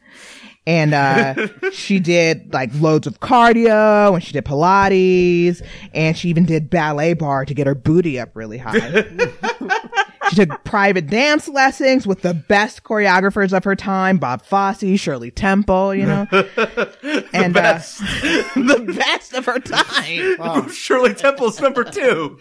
And 0.66 0.94
uh 0.94 1.48
she 1.74 2.00
did 2.00 2.54
like 2.54 2.70
loads 2.76 3.06
of 3.06 3.20
cardio 3.20 4.14
and 4.14 4.24
she 4.24 4.32
did 4.32 4.46
Pilates 4.46 5.62
and 5.94 6.18
she 6.18 6.30
even 6.30 6.46
did 6.46 6.70
ballet 6.70 7.14
bar 7.14 7.44
to 7.44 7.54
get 7.54 7.68
her 7.68 7.76
booty 7.76 8.18
up 8.18 8.30
really 8.36 8.58
high. 8.58 8.78
she 10.34 10.46
took 10.46 10.64
private 10.64 11.08
dance 11.08 11.48
lessons 11.48 12.08
with 12.08 12.22
the 12.22 12.34
best 12.34 12.84
choreographers 12.84 13.56
of 13.56 13.64
her 13.64 13.76
time, 13.76 14.18
Bob 14.18 14.44
Fosse, 14.44 15.00
Shirley 15.00 15.32
Temple, 15.32 15.96
you 15.96 16.06
know. 16.06 16.28
and 17.34 17.54
best. 17.54 18.02
Uh, 18.02 18.06
the 18.56 18.94
best 18.98 19.34
of 19.34 19.46
her 19.46 19.60
time. 19.60 20.70
Shirley 20.74 21.14
Temple's 21.14 21.60
number 21.60 21.84
two. 21.84 22.40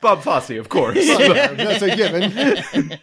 Bob 0.00 0.22
Fosse, 0.22 0.50
of 0.50 0.68
course. 0.68 0.96
That's 0.96 1.82
a 1.82 1.96
given. 1.96 2.98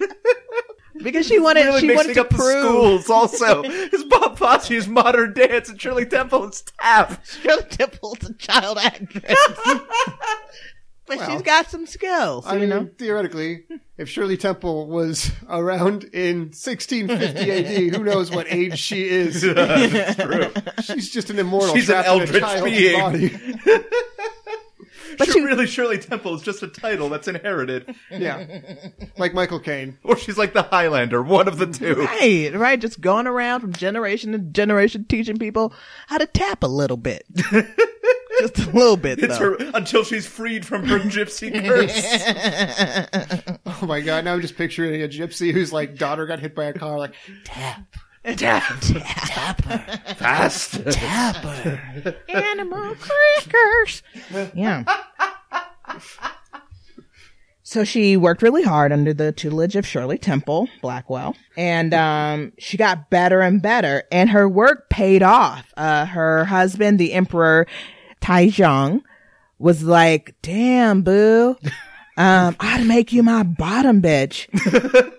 Because 1.04 1.28
she 1.28 1.40
wanted 1.40 1.66
really 1.66 1.82
she 1.82 1.96
wanted 1.96 2.16
to 2.16 2.22
up 2.22 2.30
the 2.30 2.36
prove 2.36 2.66
schools 2.66 3.10
also. 3.10 3.64
Is 3.64 4.04
Bob 4.06 4.38
Fosse 4.38 4.72
is 4.72 4.88
modern 4.88 5.34
dance 5.34 5.70
and 5.70 5.80
Shirley 5.80 6.06
Temple 6.06 6.50
is 6.50 6.64
tap. 6.80 7.24
Shirley 7.26 7.64
Temple's 7.64 8.24
a 8.30 8.34
child 8.34 8.78
actress. 8.80 9.36
But 11.08 11.26
she's 11.26 11.42
got 11.42 11.70
some 11.72 11.86
skills, 11.86 12.46
I 12.46 12.54
you 12.56 12.60
mean, 12.62 12.70
know. 12.70 12.90
theoretically, 12.98 13.64
if 13.98 14.10
Shirley 14.10 14.38
Temple 14.38 14.88
was 14.88 15.32
around 15.50 16.04
in 16.14 16.40
1650 16.54 17.52
AD, 17.52 17.96
who 17.96 18.04
knows 18.04 18.30
what 18.32 18.46
age 18.52 18.78
she 18.78 19.08
is? 19.08 19.42
True. 20.16 20.52
She's 20.84 21.10
just 21.10 21.30
an 21.30 21.40
immortal. 21.40 21.76
She's 21.76 21.90
an 21.90 22.04
trapped 22.04 22.08
in 22.08 22.14
a 22.14 22.20
eldritch 22.20 22.42
child's 22.44 22.72
being. 22.72 23.00
Body. 23.00 23.82
But 25.18 25.30
she- 25.32 25.42
really, 25.42 25.66
Shirley 25.66 25.98
Temple 25.98 26.36
is 26.36 26.42
just 26.44 26.62
a 26.62 26.68
title 26.68 27.10
that's 27.10 27.28
inherited. 27.28 27.96
Yeah, 28.12 28.62
like 29.18 29.34
Michael 29.34 29.60
Caine. 29.60 29.98
Or 30.04 30.16
she's 30.18 30.38
like 30.38 30.54
the 30.54 30.62
Highlander, 30.64 31.24
one 31.24 31.48
of 31.48 31.58
the 31.58 31.66
two. 31.66 31.96
Right, 31.96 32.52
right. 32.54 32.80
Just 32.80 33.02
going 33.02 33.26
around 33.26 33.62
from 33.62 33.74
generation 33.74 34.34
to 34.34 34.38
generation 34.40 35.06
teaching 35.06 35.38
people 35.38 35.74
how 36.08 36.18
to 36.20 36.28
tap 36.28 36.62
a 36.62 36.68
little 36.68 36.98
bit. 36.98 37.26
Just 38.40 38.60
a 38.60 38.70
little 38.72 38.98
bit, 38.98 39.20
It's 39.20 39.38
though. 39.38 39.58
her 39.58 39.72
until 39.74 40.04
she's 40.04 40.26
freed 40.28 40.66
from 40.66 40.86
her 40.88 41.00
gypsy 41.00 41.52
curse. 41.52 43.58
Oh 43.82 43.86
my 43.86 44.02
god! 44.02 44.26
Now 44.26 44.34
I'm 44.34 44.42
just 44.42 44.58
picturing 44.58 45.02
a 45.04 45.08
gypsy 45.08 45.52
whose 45.54 45.72
like 45.72 45.98
daughter 45.98 46.26
got 46.26 46.40
hit 46.40 46.56
by 46.56 46.66
a 46.66 46.74
car. 46.74 46.98
Like 46.98 47.14
Tap, 47.44 47.96
tap, 48.24 48.80
tapper, 48.82 49.78
fast. 50.16 50.84
Tap 50.92 51.36
her. 51.38 52.16
Animal 52.30 52.96
crackers. 52.96 54.02
Yeah. 54.56 54.84
So 57.64 57.84
she 57.84 58.16
worked 58.16 58.42
really 58.42 58.64
hard 58.64 58.94
under 58.94 59.14
the 59.14 59.34
tutelage 59.34 59.76
of 59.76 59.86
Shirley 59.86 60.18
Temple 60.18 60.70
Blackwell, 60.82 61.36
and 61.58 61.94
um, 61.94 62.54
she 62.58 62.78
got 62.78 63.10
better 63.10 63.42
and 63.42 63.62
better, 63.62 64.04
and 64.10 64.30
her 64.30 64.48
work 64.48 64.90
paid 64.90 65.22
off. 65.22 65.66
Uh, 65.76 66.06
her 66.06 66.46
husband, 66.46 66.98
the 66.98 67.12
Emperor 67.12 67.68
Taizong, 68.22 69.02
was 69.60 69.84
like, 69.84 70.36
"Damn, 70.42 71.02
boo, 71.02 71.58
um, 72.18 72.56
I'd 72.60 72.86
make 72.86 73.12
you 73.14 73.24
my 73.24 73.44
bottom 73.44 74.02
bitch." 74.02 74.48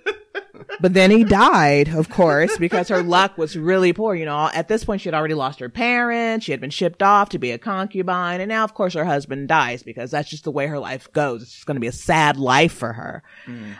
But 0.81 0.95
then 0.95 1.11
he 1.11 1.25
died, 1.25 1.89
of 1.89 2.09
course, 2.09 2.57
because 2.59 2.89
her 2.89 3.03
luck 3.03 3.37
was 3.39 3.57
really 3.57 3.93
poor. 3.93 4.15
You 4.15 4.25
know, 4.25 4.51
at 4.53 4.69
this 4.69 4.85
point, 4.85 5.01
she 5.01 5.09
had 5.09 5.15
already 5.15 5.35
lost 5.35 5.61
her 5.61 5.69
parents. 5.69 6.45
She 6.45 6.53
had 6.53 6.61
been 6.61 6.71
shipped 6.71 7.03
off 7.03 7.31
to 7.31 7.39
be 7.39 7.51
a 7.51 7.59
concubine. 7.59 8.41
And 8.41 8.49
now, 8.49 8.65
of 8.65 8.75
course, 8.75 8.95
her 8.95 9.05
husband 9.05 9.49
dies 9.49 9.83
because 9.83 10.11
that's 10.11 10.31
just 10.31 10.45
the 10.45 10.51
way 10.51 10.67
her 10.67 10.79
life 10.79 11.13
goes. 11.13 11.43
It's 11.43 11.53
just 11.53 11.67
going 11.67 11.77
to 11.77 11.81
be 11.81 11.87
a 11.87 11.93
sad 11.93 12.37
life 12.37 12.73
for 12.73 12.93
her. 12.93 13.23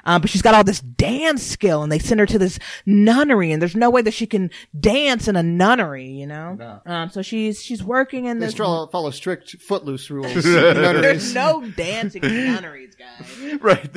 Um, 0.05 0.21
but 0.21 0.31
she's 0.31 0.43
got 0.43 0.55
all 0.55 0.65
this 0.65 0.81
dance 0.81 1.43
skill 1.43 1.83
and 1.83 1.93
they 1.93 1.99
send 1.99 2.21
her 2.21 2.27
to 2.27 2.39
this 2.39 2.59
nunnery 2.87 3.53
and 3.53 3.61
there's 3.61 3.77
no 3.77 3.91
way 3.91 4.03
that 4.03 4.15
she 4.15 4.27
can 4.27 4.51
dance 4.79 5.29
in 5.29 5.37
a 5.37 5.43
nunnery, 5.43 6.07
you 6.09 6.27
know? 6.27 6.81
Um, 6.87 7.11
so 7.11 7.23
she's, 7.23 7.63
she's 7.63 7.83
working 7.83 8.27
in 8.27 8.39
they 8.39 8.47
this. 8.47 8.55
follow, 8.55 8.87
follow 8.89 9.11
strict 9.11 9.57
footloose 9.61 10.11
rules. 10.11 10.33
There's 10.45 11.35
no 11.35 11.69
dancing 11.77 12.25
in 12.25 12.47
nunneries, 12.47 12.95
guys. 12.95 13.59
right. 13.61 13.97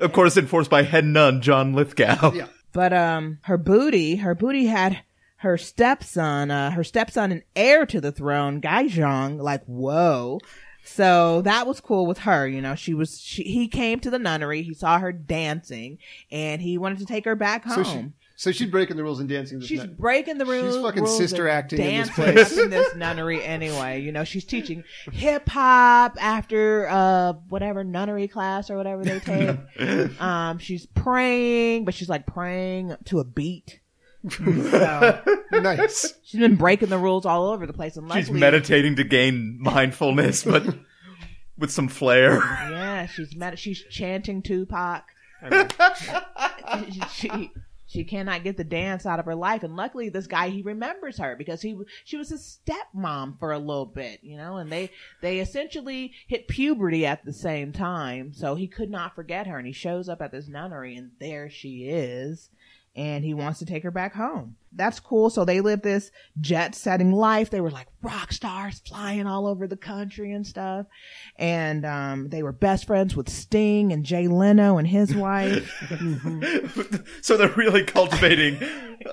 Of 0.00 0.12
course, 0.12 0.36
enforced 0.36 0.70
by 0.70 0.82
head 0.82 1.04
nun 1.04 1.40
John 1.42 1.72
Lithgow. 1.72 2.09
Yeah. 2.34 2.46
But 2.72 2.92
um, 2.92 3.38
her 3.42 3.58
booty, 3.58 4.16
her 4.16 4.34
booty 4.34 4.66
had 4.66 5.00
her 5.38 5.56
stepson, 5.58 6.50
uh, 6.50 6.70
her 6.70 6.84
stepson 6.84 7.32
and 7.32 7.42
heir 7.56 7.84
to 7.86 8.00
the 8.00 8.12
throne, 8.12 8.60
Gaizhong. 8.60 9.40
Like, 9.40 9.64
whoa. 9.64 10.38
So 10.84 11.42
that 11.42 11.66
was 11.66 11.80
cool 11.80 12.06
with 12.06 12.18
her, 12.20 12.46
you 12.46 12.60
know. 12.62 12.74
She 12.74 12.94
was, 12.94 13.20
she, 13.20 13.42
he 13.42 13.68
came 13.68 14.00
to 14.00 14.10
the 14.10 14.18
nunnery, 14.18 14.62
he 14.62 14.74
saw 14.74 14.98
her 14.98 15.12
dancing, 15.12 15.98
and 16.30 16.62
he 16.62 16.78
wanted 16.78 16.98
to 16.98 17.06
take 17.06 17.24
her 17.24 17.34
back 17.36 17.64
So 17.68 17.82
home. 17.82 18.14
she, 18.18 18.19
so 18.40 18.52
she's 18.52 18.70
breaking 18.70 18.96
the 18.96 19.02
rules 19.02 19.20
and 19.20 19.28
dancing. 19.28 19.58
This 19.58 19.68
She's 19.68 19.80
night. 19.80 19.98
breaking 19.98 20.38
the 20.38 20.46
rules. 20.46 20.72
She's 20.74 20.82
fucking 20.82 21.02
rules 21.02 21.18
sister 21.18 21.46
and 21.46 21.58
acting 21.58 21.78
in 21.80 22.00
this 22.00 22.10
place. 22.10 22.52
up 22.56 22.64
in 22.64 22.70
this 22.70 22.96
nunnery 22.96 23.44
anyway. 23.44 24.00
You 24.00 24.12
know, 24.12 24.24
she's 24.24 24.46
teaching 24.46 24.82
hip 25.12 25.46
hop 25.46 26.16
after 26.18 26.88
uh 26.88 27.34
whatever 27.50 27.84
nunnery 27.84 28.28
class 28.28 28.70
or 28.70 28.78
whatever 28.78 29.04
they 29.04 29.18
take. 29.20 30.18
um, 30.22 30.56
she's 30.56 30.86
praying, 30.86 31.84
but 31.84 31.92
she's 31.92 32.08
like 32.08 32.24
praying 32.24 32.96
to 33.04 33.18
a 33.18 33.24
beat. 33.24 33.78
so 34.30 35.20
nice. 35.52 36.14
she's 36.22 36.40
been 36.40 36.56
breaking 36.56 36.88
the 36.88 36.96
rules 36.96 37.26
all 37.26 37.50
over 37.50 37.66
the 37.66 37.74
place. 37.74 37.98
And 37.98 38.10
She's 38.10 38.30
meditating 38.30 38.96
to 38.96 39.04
gain 39.04 39.58
mindfulness, 39.60 40.44
but 40.44 40.64
with 41.58 41.70
some 41.70 41.88
flair. 41.88 42.38
Yeah, 42.38 43.04
she's 43.04 43.36
med- 43.36 43.58
she's 43.58 43.84
chanting 43.90 44.40
Tupac. 44.40 45.04
she 47.12 47.52
she 47.90 48.04
cannot 48.04 48.44
get 48.44 48.56
the 48.56 48.62
dance 48.62 49.04
out 49.04 49.18
of 49.18 49.24
her 49.26 49.34
life, 49.34 49.64
and 49.64 49.74
luckily 49.74 50.08
this 50.08 50.28
guy 50.28 50.48
he 50.48 50.62
remembers 50.62 51.18
her 51.18 51.34
because 51.34 51.60
he 51.60 51.76
she 52.04 52.16
was 52.16 52.28
his 52.28 52.60
stepmom 52.64 53.36
for 53.40 53.50
a 53.50 53.58
little 53.58 53.86
bit, 53.86 54.20
you 54.22 54.36
know, 54.36 54.58
and 54.58 54.70
they 54.70 54.90
they 55.20 55.40
essentially 55.40 56.12
hit 56.28 56.46
puberty 56.46 57.04
at 57.04 57.24
the 57.24 57.32
same 57.32 57.72
time, 57.72 58.32
so 58.32 58.54
he 58.54 58.68
could 58.68 58.90
not 58.90 59.16
forget 59.16 59.48
her, 59.48 59.58
and 59.58 59.66
he 59.66 59.72
shows 59.72 60.08
up 60.08 60.22
at 60.22 60.30
this 60.30 60.46
nunnery, 60.46 60.94
and 60.94 61.10
there 61.18 61.50
she 61.50 61.88
is. 61.88 62.50
And 62.96 63.24
he 63.24 63.34
wants 63.34 63.60
to 63.60 63.66
take 63.66 63.84
her 63.84 63.90
back 63.90 64.14
home. 64.14 64.56
That's 64.72 65.00
cool. 65.00 65.30
So 65.30 65.44
they 65.44 65.60
live 65.60 65.82
this 65.82 66.10
jet 66.40 66.74
setting 66.74 67.12
life. 67.12 67.50
They 67.50 67.60
were 67.60 67.70
like 67.70 67.88
rock 68.02 68.32
stars 68.32 68.82
flying 68.86 69.26
all 69.26 69.46
over 69.46 69.66
the 69.66 69.76
country 69.76 70.32
and 70.32 70.46
stuff 70.46 70.86
and 71.36 71.84
um, 71.86 72.28
they 72.28 72.42
were 72.42 72.52
best 72.52 72.86
friends 72.86 73.16
with 73.16 73.28
Sting 73.28 73.92
and 73.92 74.04
Jay 74.04 74.28
Leno 74.28 74.78
and 74.78 74.86
his 74.86 75.14
wife. 75.16 75.70
so 77.22 77.36
they're 77.36 77.48
really 77.48 77.84
cultivating 77.84 78.58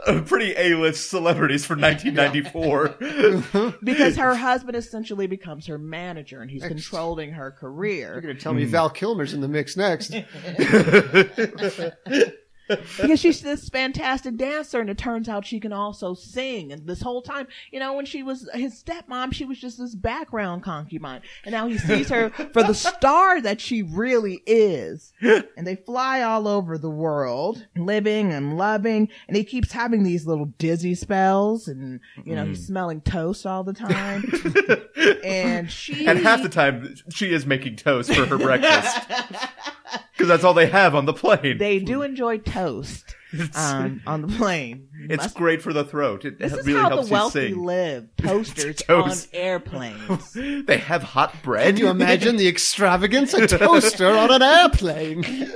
uh, 0.06 0.22
pretty 0.26 0.54
A-list 0.58 1.10
celebrities 1.10 1.66
for 1.66 1.76
1994. 1.76 3.76
because 3.84 4.18
her 4.18 4.36
husband 4.36 4.76
essentially 4.76 5.28
becomes 5.28 5.68
her 5.68 5.78
manager 5.78 6.42
and 6.42 6.52
he's 6.52 6.64
controlling 6.64 7.32
her 7.32 7.52
career. 7.52 8.12
You're 8.14 8.22
gonna 8.22 8.36
tell 8.36 8.54
me 8.54 8.66
Val 8.66 8.90
Kilmer's 8.90 9.34
in 9.34 9.40
the 9.42 9.48
mix 9.48 9.78
next? 9.78 10.14
Because 12.68 13.20
she's 13.20 13.42
this 13.42 13.70
fantastic 13.70 14.38
dancer, 14.38 14.80
and 14.80 14.90
it 14.90 14.98
turns 14.98 15.30
out 15.30 15.46
she 15.46 15.60
can 15.60 15.74
also 15.74 16.14
sing. 16.14 16.72
And 16.72 16.88
this 16.88 17.02
whole 17.02 17.22
time, 17.22 17.48
you 17.72 17.80
know, 17.80 17.94
when 17.94 18.06
she 18.06 18.24
was 18.24 18.50
his 18.54 18.82
stepmom, 18.82 19.34
she 19.34 19.46
was 19.46 19.60
just 19.60 19.78
this 19.78 19.96
background 19.96 20.64
concubine, 20.64 21.22
and 21.44 21.54
now 21.54 21.68
he 21.68 21.78
sees 21.78 22.10
her 22.10 22.30
for 22.30 22.64
the 22.64 22.74
star 22.74 23.42
that 23.42 23.62
she 23.62 23.84
really 23.84 24.42
is. 24.46 25.14
And 25.22 25.66
they 25.66 25.76
fly 25.76 26.22
all 26.22 26.48
over 26.48 26.78
the 26.78 26.90
world, 26.90 27.68
living 27.76 28.32
and 28.34 28.58
loving, 28.58 29.10
and 29.28 29.38
he 29.38 29.44
keeps 29.44 29.72
having 29.72 30.04
these 30.04 30.26
little 30.26 30.46
dizzy 30.58 30.96
spells, 30.96 31.68
and 31.68 32.00
you 32.24 32.36
know, 32.36 32.46
he's 32.46 32.62
mm. 32.62 32.68
smelling 32.68 33.02
toast 33.02 33.46
all 33.46 33.64
the 33.64 33.74
time. 33.74 34.24
and 35.24 35.72
she 35.72 36.08
And 36.08 36.20
half 36.20 36.42
the 36.42 36.50
time, 36.50 36.96
she 37.10 37.32
is 37.34 37.46
making 37.46 37.76
toast 37.78 38.14
for 38.14 38.26
her 38.26 38.38
breakfast. 38.38 39.10
Because 40.18 40.28
that's 40.30 40.44
all 40.44 40.54
they 40.56 40.66
have 40.68 40.96
on 40.96 41.06
the 41.06 41.14
plane. 41.14 41.60
they 41.60 41.78
do 41.80 42.02
enjoy 42.02 42.40
toast 42.40 43.16
um, 43.56 44.02
on 44.08 44.22
the 44.24 44.28
plane. 44.28 44.88
it's 45.10 45.24
Must- 45.26 45.36
great 45.36 45.62
for 45.62 45.72
the 45.74 45.84
throat. 45.84 46.26
It 46.26 46.40
this 46.40 46.54
is 46.54 46.66
really 46.66 46.80
how 46.80 46.90
helps 46.90 47.08
the 47.08 47.14
wealthy 47.14 47.40
you 47.42 47.48
sing. 47.50 47.64
live. 47.64 48.08
Toasters 48.18 48.78
Toast. 48.78 49.30
on 49.34 49.40
airplanes. 49.40 50.34
They 50.66 50.78
have 50.80 51.04
hot 51.04 51.36
bread. 51.44 51.68
Can 51.68 51.78
you 51.78 51.90
imagine 51.90 52.38
the 52.38 52.48
extravagance? 52.48 53.34
A 53.36 53.46
toaster 53.48 54.08
on 54.10 54.32
an 54.34 54.42
airplane. 54.42 55.54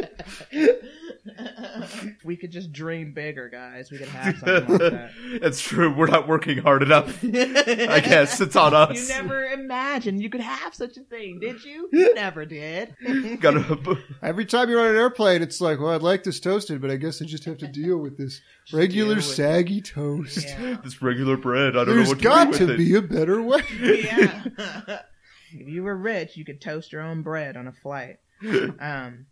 we 2.24 2.36
could 2.36 2.52
just 2.52 2.72
dream 2.72 3.14
bigger, 3.14 3.50
guys. 3.50 3.92
We 3.92 3.98
could 3.98 4.08
have 4.10 4.38
something 4.38 4.68
like 4.68 4.80
that. 4.92 5.12
It's 5.42 5.62
true. 5.62 5.94
We're 5.94 6.08
not 6.08 6.28
working 6.28 6.58
hard 6.60 6.84
enough. 6.84 7.24
I 7.24 8.00
guess 8.00 8.40
it's 8.42 8.56
on 8.56 8.74
us. 8.74 9.02
You 9.02 9.08
never 9.08 9.46
imagined 9.46 10.22
you 10.22 10.30
could 10.30 10.42
have 10.42 10.74
such 10.76 10.98
a 10.98 11.02
thing, 11.02 11.40
did 11.40 11.64
you? 11.64 11.90
You 12.02 12.14
never 12.16 12.46
did. 12.46 12.96
Gotta, 13.40 13.98
Every 14.22 14.46
time 14.46 14.70
you're 14.70 14.80
on 14.82 14.88
an 14.88 14.96
airplane, 14.96 15.42
it's 15.42 15.62
like, 15.62 15.80
well, 15.80 15.90
I'd 15.92 16.02
like 16.02 16.24
this 16.24 16.40
toasted, 16.40 16.82
but 16.82 16.90
I 16.92 16.96
guess 16.96 17.22
I 17.22 17.26
just 17.26 17.46
have 17.46 17.58
to 17.60 17.68
deal 17.68 17.98
with 17.98 18.18
this 18.18 18.42
regular 18.74 19.16
deal 19.16 19.18
with- 19.18 19.26
saggy 19.26 19.82
toast. 19.82 20.44
Yeah. 20.48 20.78
this 20.84 21.02
regular 21.02 21.38
bread. 21.38 21.76
I 21.78 21.84
don't 21.86 21.96
There's 21.96 22.10
know 22.10 22.14
what 22.16 22.22
got 22.24 22.54
to 22.54 22.58
to 22.60 22.66
do 22.66 22.68
with 22.68 22.78
be 22.78 22.96
a 22.96 23.02
better 23.02 23.42
way. 23.42 23.62
yeah. 23.82 24.44
if 25.54 25.68
you 25.68 25.84
were 25.84 25.96
rich, 25.96 26.38
you 26.38 26.46
could 26.46 26.62
toast 26.62 26.92
your 26.92 27.02
own 27.02 27.22
bread 27.22 27.56
on 27.58 27.68
a 27.68 27.72
flight. 27.74 28.18
Um, 28.80 29.28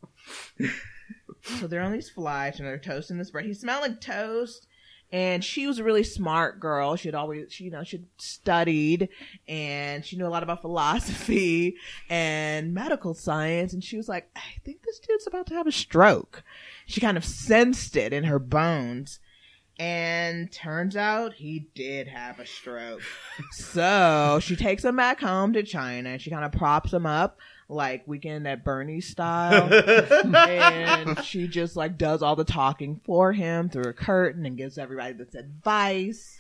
so 1.42 1.68
they're 1.68 1.82
on 1.82 1.92
these 1.92 2.10
flights 2.10 2.60
and 2.60 2.68
they're 2.68 2.78
toasting 2.78 3.18
this 3.18 3.32
bread. 3.32 3.46
He's 3.46 3.64
like 3.64 4.02
toast. 4.02 4.68
And 5.12 5.44
she 5.44 5.66
was 5.66 5.80
a 5.80 5.84
really 5.84 6.04
smart 6.04 6.60
girl. 6.60 6.96
She 6.96 7.08
had 7.08 7.16
always, 7.16 7.52
she, 7.52 7.64
you 7.64 7.72
know, 7.72 7.84
she'd 7.84 8.06
studied 8.18 9.10
and 9.48 10.06
she 10.06 10.18
knew 10.18 10.28
a 10.28 10.30
lot 10.30 10.44
about 10.44 10.62
philosophy 10.62 11.78
and 12.10 12.76
medical 12.76 13.16
science. 13.16 13.74
And 13.74 13.84
she 13.84 13.98
was 13.98 14.08
like, 14.08 14.30
I 14.36 14.60
think 14.64 14.84
this 14.84 15.00
dude's 15.00 15.26
about 15.26 15.48
to 15.48 15.56
have 15.56 15.66
a 15.66 15.72
stroke. 15.72 16.44
She 16.86 17.02
kind 17.02 17.18
of 17.18 17.26
sensed 17.26 17.96
it 17.96 18.14
in 18.14 18.26
her 18.26 18.38
bones. 18.38 19.20
And 19.80 20.52
turns 20.52 20.98
out 20.98 21.36
he 21.36 21.70
did 21.74 22.10
have 22.10 22.40
a 22.40 22.46
stroke. 22.46 23.02
so 23.52 24.40
she 24.42 24.56
takes 24.56 24.84
him 24.84 24.98
back 24.98 25.22
home 25.22 25.54
to 25.54 25.64
China 25.64 26.10
and 26.10 26.22
she 26.22 26.30
kind 26.30 26.44
of 26.46 26.52
props 26.52 26.94
him 26.94 27.06
up 27.06 27.40
like 27.70 28.08
weekend 28.08 28.48
at 28.48 28.66
Bernie 28.66 29.02
style. 29.02 29.72
and 29.72 31.20
she 31.24 31.48
just 31.48 31.76
like 31.76 31.98
does 31.98 32.22
all 32.22 32.36
the 32.36 32.44
talking 32.44 33.00
for 33.06 33.32
him 33.32 33.70
through 33.70 33.90
a 33.90 33.94
curtain 33.94 34.46
and 34.46 34.58
gives 34.58 34.78
everybody 34.78 35.14
this 35.14 35.36
advice. 35.36 36.38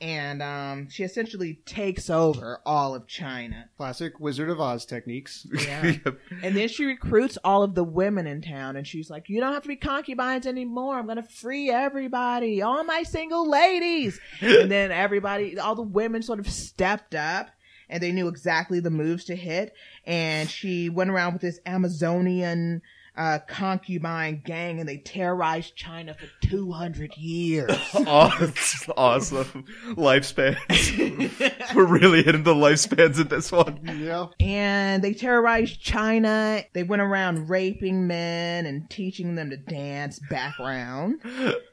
And 0.00 0.42
um, 0.42 0.88
she 0.90 1.04
essentially 1.04 1.60
takes 1.64 2.10
over 2.10 2.60
all 2.66 2.94
of 2.94 3.06
China. 3.06 3.68
Classic 3.76 4.18
Wizard 4.18 4.50
of 4.50 4.60
Oz 4.60 4.84
techniques. 4.84 5.46
Yeah. 5.52 5.92
And 6.42 6.56
then 6.56 6.68
she 6.68 6.84
recruits 6.86 7.38
all 7.44 7.62
of 7.62 7.74
the 7.74 7.84
women 7.84 8.26
in 8.26 8.40
town, 8.40 8.76
and 8.76 8.86
she's 8.86 9.10
like, 9.10 9.28
"You 9.28 9.40
don't 9.40 9.52
have 9.52 9.62
to 9.62 9.68
be 9.68 9.76
concubines 9.76 10.46
anymore. 10.46 10.98
I'm 10.98 11.06
gonna 11.06 11.22
free 11.22 11.70
everybody, 11.70 12.62
all 12.62 12.82
my 12.82 13.02
single 13.02 13.48
ladies." 13.48 14.18
and 14.40 14.70
then 14.70 14.90
everybody, 14.90 15.58
all 15.58 15.74
the 15.74 15.82
women, 15.82 16.22
sort 16.22 16.38
of 16.40 16.50
stepped 16.50 17.14
up, 17.14 17.50
and 17.90 18.02
they 18.02 18.12
knew 18.12 18.28
exactly 18.28 18.80
the 18.80 18.90
moves 18.90 19.24
to 19.26 19.36
hit. 19.36 19.74
And 20.06 20.48
she 20.48 20.88
went 20.88 21.10
around 21.10 21.34
with 21.34 21.42
this 21.42 21.60
Amazonian 21.66 22.80
uh, 23.16 23.38
concubine 23.48 24.40
gang, 24.44 24.78
and 24.80 24.88
they 24.88 24.96
terrorized 24.96 25.76
China 25.76 26.14
for 26.14 26.26
200 26.46 27.16
years. 27.16 27.70
Awesome. 28.06 28.94
awesome. 28.96 29.64
Lifespans. 29.90 31.74
We're 31.74 31.84
really 31.86 32.22
hitting 32.22 32.44
the 32.44 32.54
lifespans 32.54 33.20
in 33.20 33.28
this 33.28 33.52
one. 33.52 33.80
Yeah. 34.00 34.26
and 34.40 35.02
they 35.04 35.12
terrorized 35.12 35.80
China. 35.80 36.64
They 36.72 36.82
went 36.82 37.02
around 37.02 37.50
raping 37.50 38.06
men 38.06 38.64
and 38.66 38.88
teaching 38.88 39.34
them 39.34 39.50
to 39.50 39.56
dance 39.56 40.18
background 40.30 41.20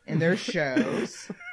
in 0.06 0.20
their 0.20 0.36
shows. 0.36 1.32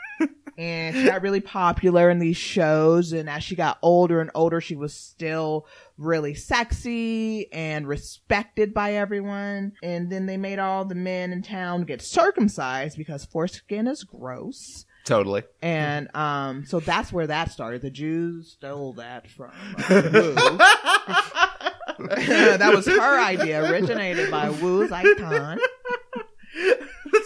And 0.56 0.94
she 0.94 1.04
got 1.04 1.22
really 1.22 1.40
popular 1.40 2.10
in 2.10 2.18
these 2.18 2.36
shows. 2.36 3.12
And 3.12 3.28
as 3.28 3.42
she 3.42 3.56
got 3.56 3.78
older 3.82 4.20
and 4.20 4.30
older, 4.34 4.60
she 4.60 4.76
was 4.76 4.94
still 4.94 5.66
really 5.98 6.34
sexy 6.34 7.52
and 7.52 7.86
respected 7.86 8.72
by 8.74 8.94
everyone. 8.94 9.72
And 9.82 10.10
then 10.10 10.26
they 10.26 10.36
made 10.36 10.58
all 10.58 10.84
the 10.84 10.94
men 10.94 11.32
in 11.32 11.42
town 11.42 11.84
get 11.84 12.02
circumcised 12.02 12.96
because 12.96 13.24
foreskin 13.24 13.86
is 13.86 14.04
gross. 14.04 14.84
Totally. 15.04 15.42
And 15.60 16.14
um, 16.16 16.64
so 16.64 16.80
that's 16.80 17.12
where 17.12 17.26
that 17.26 17.52
started. 17.52 17.82
The 17.82 17.90
Jews 17.90 18.52
stole 18.52 18.94
that 18.94 19.30
from 19.30 19.50
uh, 19.78 20.00
Wu. 21.98 22.06
that 22.08 22.72
was 22.74 22.86
her 22.86 23.20
idea, 23.20 23.70
originated 23.70 24.30
by 24.30 24.48
Wu's 24.48 24.90
icon. 24.90 25.58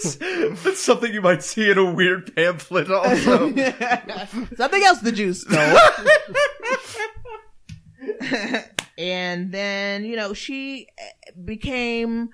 That's, 0.03 0.63
that's 0.63 0.81
something 0.81 1.13
you 1.13 1.21
might 1.21 1.43
see 1.43 1.71
in 1.71 1.79
a 1.79 1.93
weird 1.93 2.35
pamphlet 2.35 2.91
also. 2.91 3.49
Something 4.57 4.83
else 4.83 5.01
the 5.01 5.13
Jews 5.13 5.41
stole. 5.49 5.79
and 8.97 9.53
then, 9.53 10.05
you 10.05 10.17
know, 10.17 10.35
she 10.35 10.89
eh, 10.99 11.31
became. 11.45 12.31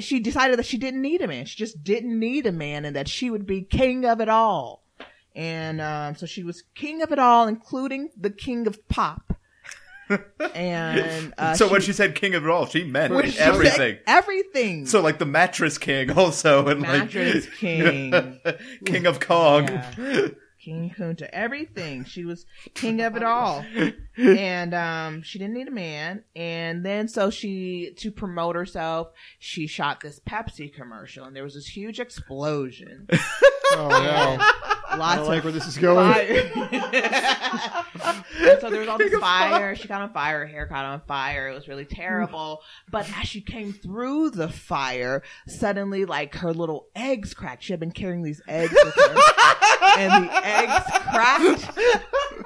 She 0.00 0.20
decided 0.20 0.58
that 0.58 0.66
she 0.66 0.78
didn't 0.78 1.02
need 1.02 1.20
a 1.20 1.26
man. 1.26 1.46
She 1.46 1.56
just 1.56 1.82
didn't 1.82 2.16
need 2.16 2.46
a 2.46 2.52
man, 2.52 2.84
and 2.84 2.94
that 2.94 3.08
she 3.08 3.28
would 3.28 3.44
be 3.44 3.62
king 3.62 4.04
of 4.04 4.20
it 4.20 4.28
all. 4.28 4.84
And 5.34 5.80
um, 5.80 6.14
so 6.14 6.26
she 6.26 6.44
was 6.44 6.62
king 6.76 7.02
of 7.02 7.10
it 7.10 7.18
all, 7.18 7.48
including 7.48 8.10
the 8.16 8.30
king 8.30 8.68
of 8.68 8.86
pop. 8.88 9.33
And 10.54 11.34
uh, 11.38 11.54
so 11.54 11.68
when 11.70 11.80
she 11.80 11.92
said 11.92 12.14
king 12.14 12.34
of 12.34 12.44
it 12.44 12.50
all, 12.50 12.66
she 12.66 12.84
meant 12.84 13.12
she 13.32 13.38
everything. 13.38 13.72
said 13.76 14.00
everything. 14.06 14.86
So 14.86 15.00
like 15.00 15.18
the 15.18 15.26
mattress 15.26 15.78
king 15.78 16.10
also 16.10 16.66
and 16.68 16.80
Mattress 16.82 17.46
like 17.46 17.54
king. 17.58 18.40
king 18.84 19.06
of 19.06 19.20
Kong. 19.20 19.68
Yeah. 19.68 20.28
King 20.60 20.94
Kunta, 20.96 21.28
everything. 21.30 22.04
She 22.06 22.24
was 22.24 22.46
king 22.72 23.02
of 23.02 23.16
it 23.16 23.22
all. 23.22 23.64
And 24.16 24.72
um 24.74 25.22
she 25.22 25.38
didn't 25.38 25.54
need 25.54 25.68
a 25.68 25.72
man. 25.72 26.24
And 26.34 26.84
then 26.86 27.06
so 27.08 27.28
she 27.28 27.92
to 27.98 28.10
promote 28.10 28.56
herself, 28.56 29.08
she 29.38 29.66
shot 29.66 30.00
this 30.00 30.20
Pepsi 30.20 30.72
commercial 30.72 31.26
and 31.26 31.36
there 31.36 31.44
was 31.44 31.54
this 31.54 31.66
huge 31.66 32.00
explosion. 32.00 33.08
Oh 33.76 33.88
no. 33.88 34.38
I 34.94 34.96
Lots 34.96 35.16
don't 35.18 35.28
like 35.28 35.44
where 35.44 35.52
this 35.52 35.66
is 35.66 35.76
going. 35.76 36.12
fire. 36.34 36.50
so 38.60 38.70
there 38.70 38.80
was 38.80 38.88
all 38.88 38.98
this 38.98 39.14
fire. 39.18 39.74
She 39.74 39.88
got 39.88 40.02
on 40.02 40.12
fire. 40.12 40.40
Her 40.40 40.46
hair 40.46 40.66
caught 40.66 40.84
on 40.84 41.00
fire. 41.06 41.48
It 41.48 41.54
was 41.54 41.68
really 41.68 41.84
terrible. 41.84 42.60
But 42.90 43.08
as 43.18 43.28
she 43.28 43.40
came 43.40 43.72
through 43.72 44.30
the 44.30 44.48
fire, 44.48 45.22
suddenly, 45.48 46.04
like 46.04 46.34
her 46.36 46.52
little 46.52 46.88
eggs 46.94 47.34
cracked. 47.34 47.64
She 47.64 47.72
had 47.72 47.80
been 47.80 47.92
carrying 47.92 48.22
these 48.22 48.40
eggs 48.48 48.72
with 48.72 48.94
her, 48.94 49.16
and 49.98 50.24
the 50.24 50.46
eggs 50.46 50.84
cracked. 51.10 51.78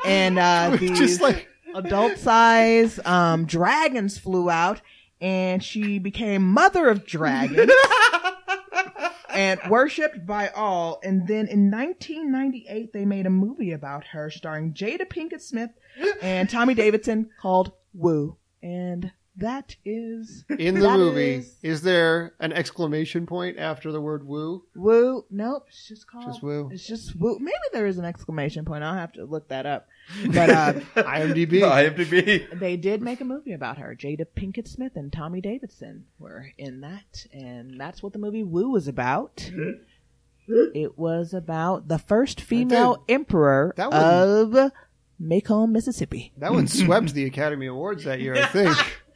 And 0.05 0.39
uh, 0.39 0.77
these 0.81 0.99
Just 0.99 1.21
like 1.21 1.49
adult 1.75 2.19
size 2.19 2.99
um, 3.05 3.45
dragons 3.45 4.19
flew 4.19 4.51
out, 4.51 4.81
and 5.21 5.63
she 5.63 5.99
became 5.99 6.43
mother 6.43 6.89
of 6.89 7.05
dragons. 7.05 7.71
And 9.39 9.61
worshipped 9.71 10.27
by 10.27 10.49
all. 10.49 10.99
And 11.05 11.29
then 11.29 11.47
in 11.47 11.71
1998, 11.71 12.93
they 12.93 13.05
made 13.05 13.25
a 13.25 13.31
movie 13.31 13.71
about 13.71 14.05
her 14.09 14.31
starring 14.31 14.75
Jada 14.75 15.09
Pinkett 15.09 15.41
Smith 15.41 15.71
and 16.21 16.51
Tommy 16.51 16.75
Davidson 16.75 17.31
called 17.41 17.71
Woo. 17.95 18.37
And 18.63 19.13
that 19.39 19.77
is 19.85 20.45
in 20.59 20.75
the 20.75 20.81
that 20.83 20.97
movie, 20.99 21.35
is- 21.37 21.57
is 21.63 21.83
there 21.83 22.35
an 22.41 22.53
exclamation 22.53 23.25
point 23.27 23.59
after 23.59 23.91
the 23.93 24.01
word 24.01 24.27
woo? 24.27 24.65
Woo. 24.77 25.25
Nope, 25.31 25.67
it's 25.69 25.89
just 25.89 26.07
called 26.07 26.27
Just 26.27 26.43
woo. 26.43 26.69
It's 26.73 26.87
just 26.87 27.15
Woo. 27.17 27.39
Maybe 27.41 27.57
there 27.73 27.87
is 27.87 27.99
an 27.99 28.05
exclamation 28.05 28.65
point. 28.65 28.85
I'll 28.85 28.95
have 28.95 29.13
to 29.13 29.25
look 29.25 29.49
that 29.49 29.65
up. 29.67 29.87
But 30.27 30.51
uh, 30.51 30.73
IMDb. 30.97 31.61
IMDb. 31.63 32.59
they 32.59 32.77
did 32.77 33.01
make 33.03 33.21
a 33.21 33.25
movie 33.25 33.53
about 33.53 33.79
her. 33.79 33.95
Jada 33.95 34.27
Pinkett 34.37 34.67
Smith 34.69 34.93
and 34.97 35.13
Tommy 35.13 35.41
Davidson 35.41 36.05
were 36.19 36.47
in 36.59 36.81
that, 36.81 37.27
and 37.33 37.81
that's 37.81 38.03
what 38.03 38.13
the 38.13 38.19
movie 38.19 38.43
Woo 38.43 38.71
was 38.71 38.89
about. 38.89 39.51
it 40.49 40.99
was 40.99 41.35
about 41.35 41.89
the 41.89 41.99
first 41.99 42.41
female 42.41 43.05
emperor 43.09 43.75
That 43.77 43.91
one- 43.91 44.03
of 44.03 44.73
McComb, 45.21 45.71
Mississippi. 45.73 46.33
That 46.39 46.53
one 46.53 46.67
swept 46.69 47.13
the 47.13 47.25
Academy 47.27 47.67
Awards 47.67 48.05
that 48.05 48.21
year, 48.21 48.35
I 48.37 48.47
think. 48.47 48.77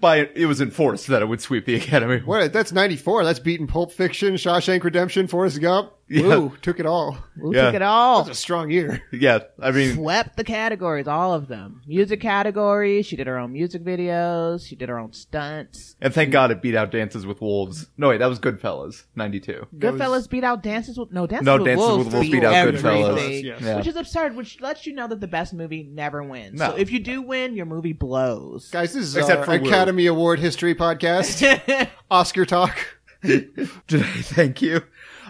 By 0.00 0.28
it 0.34 0.46
was 0.46 0.60
enforced 0.60 1.06
that 1.06 1.22
it 1.22 1.26
would 1.26 1.40
sweep 1.40 1.66
the 1.66 1.76
Academy. 1.76 2.18
What? 2.18 2.52
That's 2.52 2.72
94. 2.72 3.24
That's 3.24 3.38
beating 3.38 3.66
Pulp 3.66 3.92
Fiction, 3.92 4.34
Shawshank 4.34 4.82
Redemption, 4.82 5.26
Forrest 5.28 5.60
Gump. 5.60 5.92
Yeah. 6.06 6.22
Woo, 6.36 6.52
took 6.60 6.78
it 6.80 6.86
all. 6.86 7.16
Who 7.40 7.54
Yeah. 7.54 7.66
took 7.66 7.74
it 7.76 7.82
all? 7.82 8.24
That's 8.24 8.38
a 8.38 8.40
strong 8.40 8.70
year. 8.70 9.02
Yeah, 9.12 9.38
I 9.60 9.70
mean, 9.70 9.94
Swept 9.94 10.36
the 10.36 10.44
categories, 10.44 11.08
all 11.08 11.32
of 11.32 11.48
them. 11.48 11.80
Music 11.86 12.20
categories. 12.20 13.06
She 13.06 13.16
did 13.16 13.26
her 13.26 13.38
own 13.38 13.52
music 13.52 13.82
videos. 13.84 14.66
She 14.68 14.76
did 14.76 14.88
her 14.90 14.98
own 14.98 15.12
stunts. 15.14 15.96
and 16.02 16.12
thank 16.12 16.30
God 16.30 16.50
it 16.50 16.60
beat 16.60 16.74
out 16.74 16.90
Dances 16.90 17.24
with 17.26 17.40
Wolves. 17.40 17.86
No, 17.96 18.08
wait, 18.10 18.18
that 18.18 18.26
was 18.26 18.38
Goodfellas, 18.38 19.04
'92. 19.16 19.66
That 19.72 19.92
was- 19.94 20.00
Goodfellas 20.00 20.30
beat 20.30 20.44
out 20.44 20.62
Dances 20.62 20.98
with 20.98 21.10
no 21.12 21.26
Dances 21.26 21.46
No, 21.46 21.56
with 21.56 21.64
Dances 21.66 21.86
Wolves 21.86 22.04
with 22.04 22.14
Wolves 22.14 22.30
beat 22.30 22.44
out 22.44 22.54
everything, 22.54 22.84
Goodfellas. 23.02 23.42
Yes. 23.42 23.60
Yeah. 23.62 23.76
which 23.76 23.86
is 23.86 23.96
absurd. 23.96 24.36
Which 24.36 24.60
lets 24.60 24.86
you 24.86 24.94
know 24.94 25.08
that 25.08 25.20
the 25.20 25.26
best 25.28 25.54
movie 25.54 25.84
never 25.90 26.22
wins. 26.22 26.58
No. 26.58 26.70
So 26.70 26.76
if 26.76 26.92
you 26.92 27.00
do 27.00 27.22
win, 27.22 27.54
your 27.56 27.66
movie 27.66 27.92
blows. 27.94 28.68
Guys, 28.70 28.92
this 28.92 29.04
is 29.04 29.16
Except 29.16 29.40
our 29.48 29.56
for 29.56 29.62
Woo. 29.62 29.68
Academy 29.68 30.06
Award 30.06 30.38
history 30.40 30.74
podcast. 30.74 31.88
Oscar 32.10 32.44
talk. 32.44 32.76
Janae, 33.24 34.24
thank 34.24 34.60
you. 34.60 34.82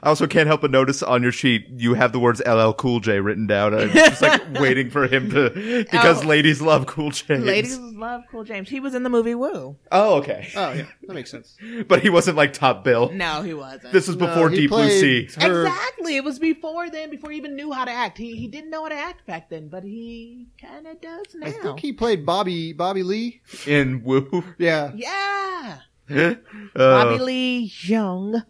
I 0.04 0.08
also 0.08 0.26
can't 0.26 0.46
help 0.46 0.60
but 0.60 0.70
notice 0.70 1.02
on 1.02 1.22
your 1.22 1.32
sheet 1.32 1.66
you 1.76 1.94
have 1.94 2.12
the 2.12 2.18
words 2.18 2.42
LL 2.46 2.72
Cool 2.72 3.00
J 3.00 3.20
written 3.20 3.46
down. 3.46 3.74
I'm 3.74 3.90
just 3.90 4.20
like 4.20 4.42
waiting 4.60 4.90
for 4.90 5.06
him 5.08 5.30
to 5.30 5.84
because 5.90 6.22
Oh. 6.22 6.28
ladies 6.28 6.60
love 6.60 6.86
Cool 6.86 7.10
J. 7.10 7.38
Ladies 7.38 7.78
love 7.78 8.22
Cool 8.30 8.44
James. 8.44 8.68
He 8.68 8.80
was 8.80 8.94
in 8.94 9.02
the 9.02 9.08
movie 9.08 9.34
Woo. 9.34 9.76
Oh, 9.90 10.16
okay. 10.16 10.48
Oh, 10.54 10.72
yeah. 10.72 10.84
That 11.06 11.14
makes 11.14 11.30
sense. 11.30 11.56
But 11.88 12.02
he 12.02 12.10
wasn't 12.10 12.36
like 12.36 12.52
top 12.52 12.84
bill. 12.84 13.10
No, 13.12 13.40
he 13.42 13.54
wasn't. 13.54 13.92
This 13.92 14.06
was 14.06 14.16
before 14.16 14.50
he 14.50 14.56
Deep 14.58 14.70
Blue 14.70 14.88
Sea. 14.90 15.28
her- 15.40 15.64
Exactly. 15.66 16.16
It 16.16 16.24
was 16.24 16.38
before 16.38 16.90
then, 16.90 17.08
before 17.10 17.30
he 17.30 17.38
even 17.38 17.56
knew 17.56 17.72
how 17.72 17.84
to 17.86 17.90
act. 17.90 18.18
He 18.18 18.36
he 18.36 18.46
didn't 18.46 18.68
know 18.70 18.82
how 18.82 18.90
to 18.90 18.94
act 18.94 19.26
back 19.26 19.48
then, 19.48 19.68
but 19.68 19.84
he 19.84 20.48
kind 20.60 20.86
of 20.86 21.00
does 21.00 21.24
now. 21.34 21.46
I 21.46 21.50
think 21.50 21.80
he 21.80 21.94
played 21.94 22.26
Bobby 22.26 22.74
Bobby 22.74 23.02
Lee. 23.02 23.40
in 23.66 24.02
Woo. 24.04 24.44
Yeah. 24.58 24.92
yeah. 24.94 25.78
Uh, 26.10 26.34
Bobby 26.76 27.18
Lee 27.24 27.72
Young. 27.84 28.42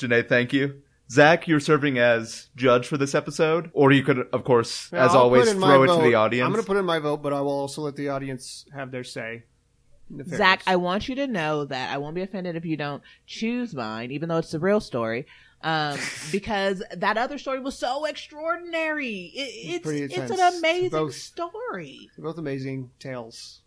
Janae, 0.00 0.28
thank 0.28 0.52
you. 0.52 0.82
Zach, 1.10 1.48
you're 1.48 1.60
serving 1.60 1.98
as 1.98 2.50
judge 2.54 2.86
for 2.86 2.96
this 2.96 3.14
episode, 3.16 3.70
or 3.72 3.90
you 3.90 4.04
could, 4.04 4.28
of 4.32 4.44
course, 4.44 4.88
Yeah, 4.92 5.06
as 5.06 5.10
I'll 5.12 5.22
always, 5.22 5.46
put 5.46 5.54
in 5.54 5.58
my 5.58 5.66
throw 5.66 5.82
it 5.82 5.96
to 5.96 6.02
the 6.02 6.14
audience. 6.14 6.46
I'm 6.46 6.52
going 6.52 6.62
to 6.62 6.66
put 6.66 6.76
in 6.76 6.84
my 6.84 7.00
vote, 7.00 7.20
but 7.22 7.32
I 7.32 7.40
will 7.40 7.50
also 7.50 7.82
let 7.82 7.96
the 7.96 8.10
audience 8.10 8.64
have 8.72 8.92
their 8.92 9.02
say. 9.02 9.42
the 10.08 10.24
Zach. 10.24 10.62
I 10.68 10.76
want 10.76 11.08
you 11.08 11.16
to 11.16 11.26
know 11.26 11.64
that 11.64 11.92
I 11.92 11.98
won't 11.98 12.14
be 12.14 12.22
offended 12.22 12.54
if 12.54 12.64
you 12.64 12.76
don't 12.76 13.02
choose 13.26 13.74
mine, 13.74 14.12
even 14.12 14.28
though 14.28 14.38
it's 14.38 14.52
the 14.52 14.60
real 14.60 14.78
story. 14.80 15.26
Um, 15.62 15.98
because 16.32 16.82
that 16.96 17.18
other 17.18 17.38
story 17.38 17.58
was 17.58 17.76
so 17.76 18.04
extraordinary. 18.04 19.32
It, 19.34 19.82
Pretty 19.82 20.04
it's 20.04 20.16
it's 20.16 20.30
an 20.30 20.58
amazing 20.58 20.90
Both. 20.90 21.14
story. 21.14 22.08
They're 22.16 22.24
both 22.24 22.38
amazing 22.38 22.90
tales. 23.00 23.62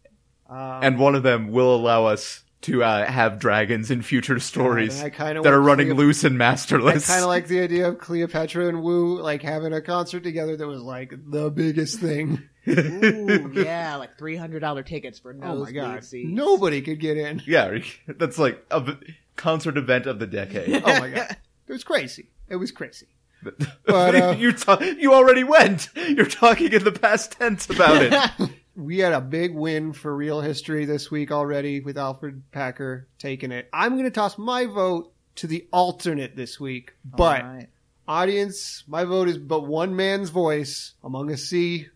Um, 0.49 0.79
and 0.81 0.99
one 0.99 1.15
of 1.15 1.23
them 1.23 1.51
will 1.51 1.75
allow 1.75 2.05
us 2.05 2.43
to 2.63 2.83
uh, 2.83 3.05
have 3.05 3.39
dragons 3.39 3.91
in 3.91 4.01
future 4.01 4.39
stories 4.39 5.01
I 5.01 5.09
kinda 5.09 5.41
that 5.41 5.53
are 5.53 5.61
running 5.61 5.87
Cleo- 5.87 5.97
loose 5.97 6.23
and 6.23 6.35
I 6.35 6.37
masterless. 6.37 7.07
kind 7.07 7.21
of 7.21 7.27
like 7.27 7.47
the 7.47 7.59
idea 7.61 7.87
of 7.89 7.97
Cleopatra 7.99 8.67
and 8.67 8.81
Wu 8.83 9.21
like 9.21 9.41
having 9.41 9.73
a 9.73 9.81
concert 9.81 10.23
together 10.23 10.57
that 10.57 10.67
was 10.67 10.81
like 10.81 11.13
the 11.27 11.49
biggest 11.49 11.99
thing. 11.99 12.43
Ooh, 12.67 13.51
yeah, 13.55 13.97
like 13.97 14.17
three 14.17 14.35
hundred 14.37 14.61
dollar 14.61 14.83
tickets 14.83 15.19
for 15.19 15.35
Oh 15.43 15.63
my 15.65 15.71
god, 15.71 16.03
seats. 16.03 16.29
nobody 16.31 16.81
could 16.81 16.99
get 16.99 17.17
in. 17.17 17.41
yeah, 17.45 17.77
that's 18.07 18.39
like 18.39 18.65
a 18.71 18.79
v- 18.79 18.97
concert 19.35 19.77
event 19.77 20.05
of 20.05 20.19
the 20.19 20.27
decade. 20.27 20.81
Oh 20.85 20.99
my 20.99 21.09
god, 21.09 21.37
it 21.67 21.71
was 21.73 21.83
crazy. 21.83 22.27
It 22.49 22.55
was 22.55 22.71
crazy. 22.71 23.07
But, 23.43 23.55
uh, 23.89 24.35
you 24.37 24.53
ta- 24.53 24.79
you 24.79 25.13
already 25.13 25.43
went. 25.43 25.89
You're 25.95 26.25
talking 26.27 26.71
in 26.71 26.85
the 26.85 26.93
past 26.93 27.33
tense 27.33 27.69
about 27.69 28.01
it. 28.01 28.49
We 28.75 28.99
had 28.99 29.13
a 29.13 29.21
big 29.21 29.53
win 29.53 29.93
for 29.93 30.15
real 30.15 30.41
history 30.41 30.85
this 30.85 31.11
week 31.11 31.31
already 31.31 31.79
with 31.79 31.97
Alfred 31.97 32.43
Packer 32.51 33.07
taking 33.19 33.51
it. 33.51 33.69
I'm 33.71 33.91
going 33.93 34.05
to 34.05 34.11
toss 34.11 34.37
my 34.37 34.65
vote 34.65 35.13
to 35.35 35.47
the 35.47 35.67
alternate 35.71 36.35
this 36.35 36.59
week, 36.59 36.93
but 37.03 37.43
All 37.43 37.49
right. 37.49 37.69
audience, 38.07 38.83
my 38.87 39.03
vote 39.03 39.27
is 39.27 39.37
but 39.37 39.67
one 39.67 39.95
man's 39.95 40.29
voice 40.29 40.93
among 41.03 41.31
a 41.31 41.37
sea, 41.37 41.87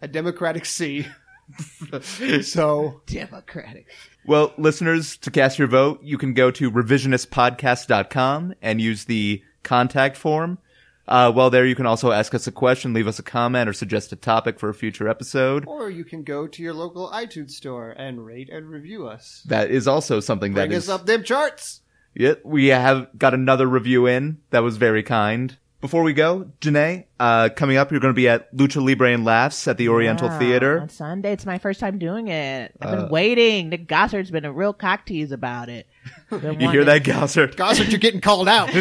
a 0.00 0.08
democratic 0.08 0.66
sea. 0.66 1.06
so 2.42 3.02
Democratic. 3.06 3.86
Well, 4.26 4.54
listeners, 4.56 5.16
to 5.18 5.30
cast 5.30 5.58
your 5.58 5.68
vote, 5.68 6.00
you 6.02 6.16
can 6.16 6.32
go 6.32 6.50
to 6.52 6.70
revisionistpodcast.com 6.70 8.54
and 8.62 8.80
use 8.80 9.04
the 9.04 9.42
contact 9.62 10.16
form. 10.16 10.58
Uh, 11.06 11.30
while 11.30 11.50
there, 11.50 11.66
you 11.66 11.74
can 11.74 11.84
also 11.86 12.12
ask 12.12 12.34
us 12.34 12.46
a 12.46 12.52
question, 12.52 12.94
leave 12.94 13.06
us 13.06 13.18
a 13.18 13.22
comment, 13.22 13.68
or 13.68 13.72
suggest 13.74 14.12
a 14.12 14.16
topic 14.16 14.58
for 14.58 14.68
a 14.70 14.74
future 14.74 15.06
episode. 15.08 15.64
Or 15.66 15.90
you 15.90 16.04
can 16.04 16.22
go 16.22 16.46
to 16.46 16.62
your 16.62 16.72
local 16.72 17.10
iTunes 17.10 17.50
store 17.50 17.90
and 17.90 18.24
rate 18.24 18.48
and 18.50 18.68
review 18.70 19.06
us. 19.06 19.42
That 19.46 19.70
is 19.70 19.86
also 19.86 20.20
something 20.20 20.54
that 20.54 20.68
Bring 20.68 20.72
is. 20.78 20.88
us 20.88 20.94
up 21.00 21.06
them 21.06 21.22
charts. 21.22 21.82
Yeah, 22.14 22.34
we 22.44 22.68
have 22.68 23.08
got 23.18 23.34
another 23.34 23.66
review 23.66 24.06
in 24.06 24.38
that 24.50 24.62
was 24.62 24.76
very 24.78 25.02
kind. 25.02 25.56
Before 25.80 26.02
we 26.02 26.14
go, 26.14 26.50
Janae, 26.62 27.04
uh, 27.20 27.50
coming 27.54 27.76
up, 27.76 27.90
you're 27.90 28.00
going 28.00 28.14
to 28.14 28.16
be 28.16 28.26
at 28.28 28.54
Lucha 28.56 28.82
Libre 28.82 29.12
and 29.12 29.22
Laughs 29.26 29.68
at 29.68 29.76
the 29.76 29.90
Oriental 29.90 30.28
Yeah, 30.28 30.38
Theater. 30.38 30.80
on 30.80 30.88
Sunday. 30.88 31.32
It's 31.32 31.44
my 31.44 31.58
first 31.58 31.78
time 31.80 31.98
doing 31.98 32.28
it. 32.28 32.74
I've 32.80 32.88
Uh, 32.88 32.96
been 33.02 33.10
waiting. 33.10 33.68
Nick 33.68 33.86
Gossard's 33.86 34.30
been 34.30 34.46
a 34.46 34.52
real 34.52 34.72
cock 34.72 35.04
tease 35.04 35.30
about 35.32 35.68
it. 35.68 35.86
Been 36.30 36.60
You 36.60 36.70
hear 36.70 36.84
wanting- 36.84 36.86
that, 36.86 37.02
Gossard? 37.04 37.56
Gossip, 37.56 37.90
you're 37.90 37.98
getting 37.98 38.20
called 38.20 38.48
out. 38.48 38.70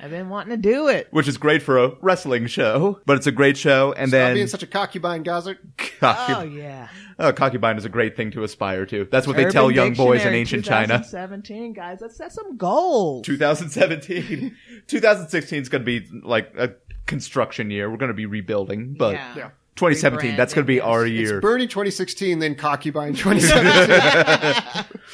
I've 0.00 0.10
been 0.10 0.28
wanting 0.28 0.50
to 0.50 0.56
do 0.56 0.88
it. 0.88 1.08
Which 1.10 1.28
is 1.28 1.38
great 1.38 1.62
for 1.62 1.78
a 1.78 1.88
wrestling 2.00 2.46
show, 2.46 3.00
but 3.06 3.16
it's 3.16 3.26
a 3.26 3.32
great 3.32 3.56
show. 3.56 3.92
And 3.92 4.10
Stop 4.10 4.18
then, 4.18 4.34
being 4.34 4.46
such 4.46 4.62
a 4.62 4.66
concubine, 4.66 5.22
Gossip. 5.22 5.58
Oh 6.02 6.42
yeah. 6.42 6.88
Oh, 7.18 7.32
concubine 7.32 7.76
is 7.76 7.84
a 7.84 7.88
great 7.88 8.16
thing 8.16 8.30
to 8.32 8.44
aspire 8.44 8.86
to. 8.86 9.08
That's 9.10 9.26
what 9.26 9.36
they 9.36 9.42
Urban 9.42 9.52
tell 9.52 9.70
young 9.72 9.94
boys 9.94 10.24
in 10.24 10.32
Dictionary 10.32 10.38
ancient 10.40 10.64
China. 10.64 10.98
2017, 10.98 11.72
guys. 11.72 11.98
Let's 12.00 12.16
set 12.16 12.32
some 12.32 12.56
goals. 12.56 13.26
2017. 13.26 14.56
2016 14.86 15.62
is 15.62 15.68
going 15.68 15.84
to 15.84 16.00
be 16.00 16.06
like 16.22 16.52
a 16.56 16.74
construction 17.06 17.70
year. 17.72 17.90
We're 17.90 17.96
going 17.96 18.10
to 18.10 18.14
be 18.14 18.26
rebuilding, 18.26 18.94
but 18.94 19.14
Yeah. 19.14 19.34
Yeah. 19.36 19.50
2017, 19.78 20.36
that's 20.36 20.54
going 20.54 20.64
to 20.64 20.66
be 20.66 20.80
our 20.80 21.06
year. 21.06 21.36
It's 21.38 21.42
Bernie 21.42 21.66
2016, 21.66 22.40
then 22.40 22.54
concubine 22.56 23.14
2017. 23.14 24.84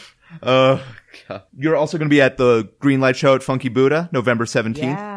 Uh, 0.42 0.80
God. 1.28 1.42
you're 1.56 1.76
also 1.76 1.96
going 1.96 2.08
to 2.08 2.12
be 2.12 2.20
at 2.20 2.38
the 2.38 2.68
Green 2.80 3.00
Light 3.00 3.14
Show 3.14 3.36
at 3.36 3.42
Funky 3.44 3.68
Buddha, 3.68 4.08
November 4.10 4.44
17th. 4.46 4.78
Yeah, 4.78 5.13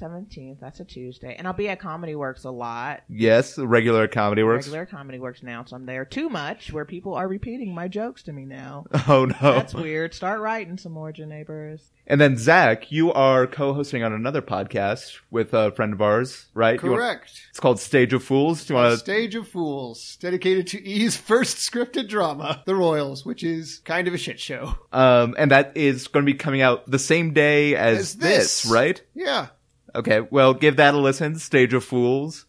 November 0.00 0.26
17th. 0.30 0.60
That's 0.60 0.80
a 0.80 0.84
Tuesday. 0.84 1.34
And 1.36 1.46
I'll 1.46 1.52
be 1.52 1.68
at 1.68 1.80
Comedy 1.80 2.14
Works 2.14 2.44
a 2.44 2.50
lot. 2.50 3.02
Yes, 3.08 3.58
regular 3.58 4.08
Comedy 4.08 4.42
Works. 4.42 4.66
Regular 4.66 4.86
Comedy 4.86 5.18
Works 5.18 5.42
now, 5.42 5.64
so 5.64 5.76
I'm 5.76 5.86
there 5.86 6.04
too 6.04 6.28
much 6.28 6.72
where 6.72 6.84
people 6.84 7.14
are 7.14 7.28
repeating 7.28 7.74
my 7.74 7.88
jokes 7.88 8.22
to 8.24 8.32
me 8.32 8.44
now. 8.44 8.84
Oh 9.08 9.24
no. 9.26 9.36
That's 9.40 9.72
weird. 9.74 10.14
Start 10.14 10.40
writing 10.40 10.78
some 10.78 10.92
more, 10.92 11.12
Janae 11.12 11.46
Burris. 11.46 11.90
And 12.08 12.20
then 12.20 12.36
Zach, 12.36 12.90
you 12.90 13.12
are 13.12 13.46
co-hosting 13.46 14.02
on 14.02 14.12
another 14.12 14.42
podcast 14.42 15.18
with 15.30 15.54
a 15.54 15.70
friend 15.72 15.92
of 15.92 16.02
ours, 16.02 16.46
right? 16.54 16.80
You 16.82 16.90
want- 16.90 17.00
Correct. 17.00 17.40
it's 17.50 17.60
called 17.60 17.78
Stage 17.78 18.12
of 18.12 18.22
Fools. 18.24 18.64
Do 18.64 18.74
you 18.74 18.78
want 18.80 18.92
to? 18.92 18.98
Stage 18.98 19.34
of 19.36 19.46
Fools, 19.48 20.16
dedicated 20.20 20.66
to 20.68 20.84
E's 20.86 21.16
first 21.16 21.58
scripted 21.58 22.08
drama, 22.08 22.62
The 22.66 22.74
Royals, 22.74 23.24
which 23.24 23.42
is 23.44 23.80
kind 23.84 24.08
of 24.08 24.14
a 24.14 24.18
shit 24.18 24.40
show. 24.40 24.74
Um, 24.92 25.34
and 25.38 25.50
that 25.52 25.76
is 25.76 26.08
going 26.08 26.24
to 26.26 26.32
be 26.32 26.36
coming 26.38 26.62
out 26.62 26.88
the 26.90 26.98
same 26.98 27.32
day 27.32 27.74
as, 27.76 27.98
As 27.98 28.16
this, 28.16 28.62
this. 28.62 28.72
right? 28.72 29.00
Yeah. 29.14 29.48
Okay, 29.96 30.20
well, 30.30 30.54
give 30.54 30.76
that 30.76 30.94
a 30.94 30.98
listen. 30.98 31.36
Stage 31.38 31.72
of 31.74 31.84
Fools. 31.84 32.46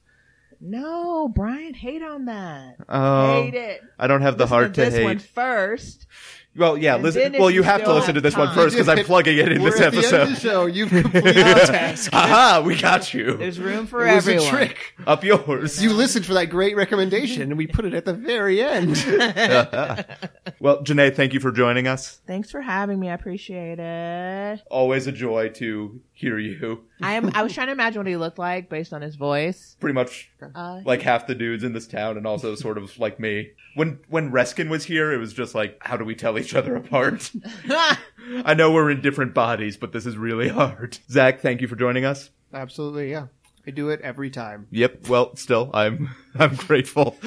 No, 0.60 1.28
Brian, 1.28 1.74
hate 1.76 2.02
on 2.02 2.26
that. 2.26 2.78
Oh, 2.89 3.43
hate 3.43 3.54
it. 3.54 3.82
I 4.00 4.08
don't 4.08 4.22
have 4.22 4.38
the 4.39 4.45
Listen 4.45 4.56
heart 4.56 4.74
to, 4.76 4.82
hate. 4.82 4.88
Listen 4.88 4.93
this 4.93 5.00
hate. 5.00 5.06
one 5.06 5.20
first. 5.20 6.08
Well, 6.56 6.76
yeah, 6.76 6.95
And 6.95 7.04
listen. 7.04 7.34
Well, 7.34 7.52
you 7.52 7.58
you 7.58 7.62
have 7.64 7.82
to 7.82 7.86
still 7.86 7.95
listen 7.95 8.16
to 8.16 8.22
this 8.22 8.36
one 8.36 8.48
time. 8.48 8.56
first 8.56 8.74
because 8.76 8.89
I'm 8.89 9.06
plugging 9.06 9.38
it 9.38 9.52
in 9.52 9.62
We're 9.62 9.70
this 9.70 9.80
at 9.80 9.91
the 9.91 9.98
end 9.98 10.06
of 10.08 10.12
the 10.12 10.22
episode. 10.24 10.41
show. 10.50 10.66
You've 10.66 10.89
completed 11.04 11.36
the 11.36 11.54
task. 11.68 12.10
Aha, 12.12 12.64
we 12.66 12.76
got 12.76 13.14
you. 13.14 13.38
There's 13.38 13.60
room 13.60 13.86
for 13.86 14.08
It 14.08 14.16
was 14.16 14.28
everyone. 14.28 14.48
a 14.48 14.50
trick. 14.50 14.95
Up 15.06 15.24
yours. 15.24 15.82
You 15.84 15.93
listened 15.93 16.26
for 16.26 16.34
that 16.34 16.48
great 16.50 16.76
recommendation, 16.76 17.43
and 17.43 17.58
we 17.60 17.68
put 17.68 17.86
it 17.86 17.93
at 17.93 18.06
the 18.06 18.14
very 18.14 18.60
end. 18.64 18.95
well, 20.60 20.82
Janae, 20.84 21.16
thank 21.16 21.34
you 21.36 21.39
for 21.39 21.52
joining 21.52 21.88
us. 21.88 22.20
Thanks 22.26 22.50
for 22.50 22.62
having 22.62 23.00
me. 23.00 23.10
I 23.10 23.14
appreciate 23.14 23.78
it. 23.80 24.62
Always 24.72 25.06
a 25.06 25.12
joy 25.12 25.50
to 25.50 26.02
hear 26.18 26.39
you. 26.39 26.84
I 27.01 27.13
am. 27.13 27.32
I 27.36 27.43
was 27.43 27.53
trying 27.53 27.68
to 27.68 27.74
imagine 27.74 27.99
what 27.99 28.07
he 28.07 28.18
looked 28.18 28.39
like 28.39 28.70
based 28.70 28.91
on 28.91 29.01
his 29.01 29.15
voice. 29.15 29.78
Pretty 29.80 29.93
much 29.93 30.30
Uh, 30.55 30.82
like 30.84 31.01
half 31.03 31.28
the 31.28 31.36
dudes 31.36 31.63
in 31.63 31.74
this 31.74 31.88
town, 31.88 32.18
and 32.18 32.26
also 32.26 32.55
sort 32.55 32.78
of 32.78 32.97
like 32.99 33.20
me. 33.20 33.51
When 33.76 33.99
when 34.09 34.32
Reskin 34.32 34.70
was 34.70 34.86
here, 34.86 35.11
it 35.13 35.18
was 35.18 35.34
just 35.34 35.53
like, 35.53 35.78
how 35.82 35.95
do 35.97 36.03
we 36.03 36.15
tell 36.15 36.39
each 36.39 36.55
other 36.55 36.76
apart? 36.76 37.32
I 37.70 38.53
know 38.55 38.72
we're 38.72 38.89
in 38.89 39.01
different 39.01 39.34
bodies, 39.34 39.78
but 39.78 39.91
this 39.93 40.05
is 40.05 40.18
really 40.18 40.49
hard. 40.49 40.97
Zach, 41.09 41.39
thank 41.41 41.61
you 41.61 41.68
for 41.68 41.76
joining 41.76 42.03
us. 42.03 42.32
Absolutely, 42.53 43.11
yeah. 43.11 43.28
I 43.68 43.72
do 43.72 43.89
it 43.89 43.99
every 44.01 44.30
time. 44.30 44.68
Yep. 44.72 45.09
Well, 45.09 45.36
still, 45.36 45.70
I'm 45.74 46.09
I'm 46.36 46.55
grateful. 46.55 47.18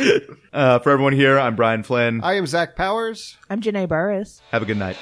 Uh, 0.53 0.79
for 0.81 0.91
everyone 0.91 1.13
here, 1.13 1.39
I'm 1.39 1.55
Brian 1.55 1.83
Flynn. 1.83 2.23
I 2.25 2.35
am 2.35 2.47
Zach 2.47 2.75
Powers. 2.77 3.37
I'm 3.49 3.61
Janae 3.61 3.87
Burris. 3.89 4.41
Have 4.51 4.63
a 4.63 4.67
good 4.67 4.79
night. 4.79 4.97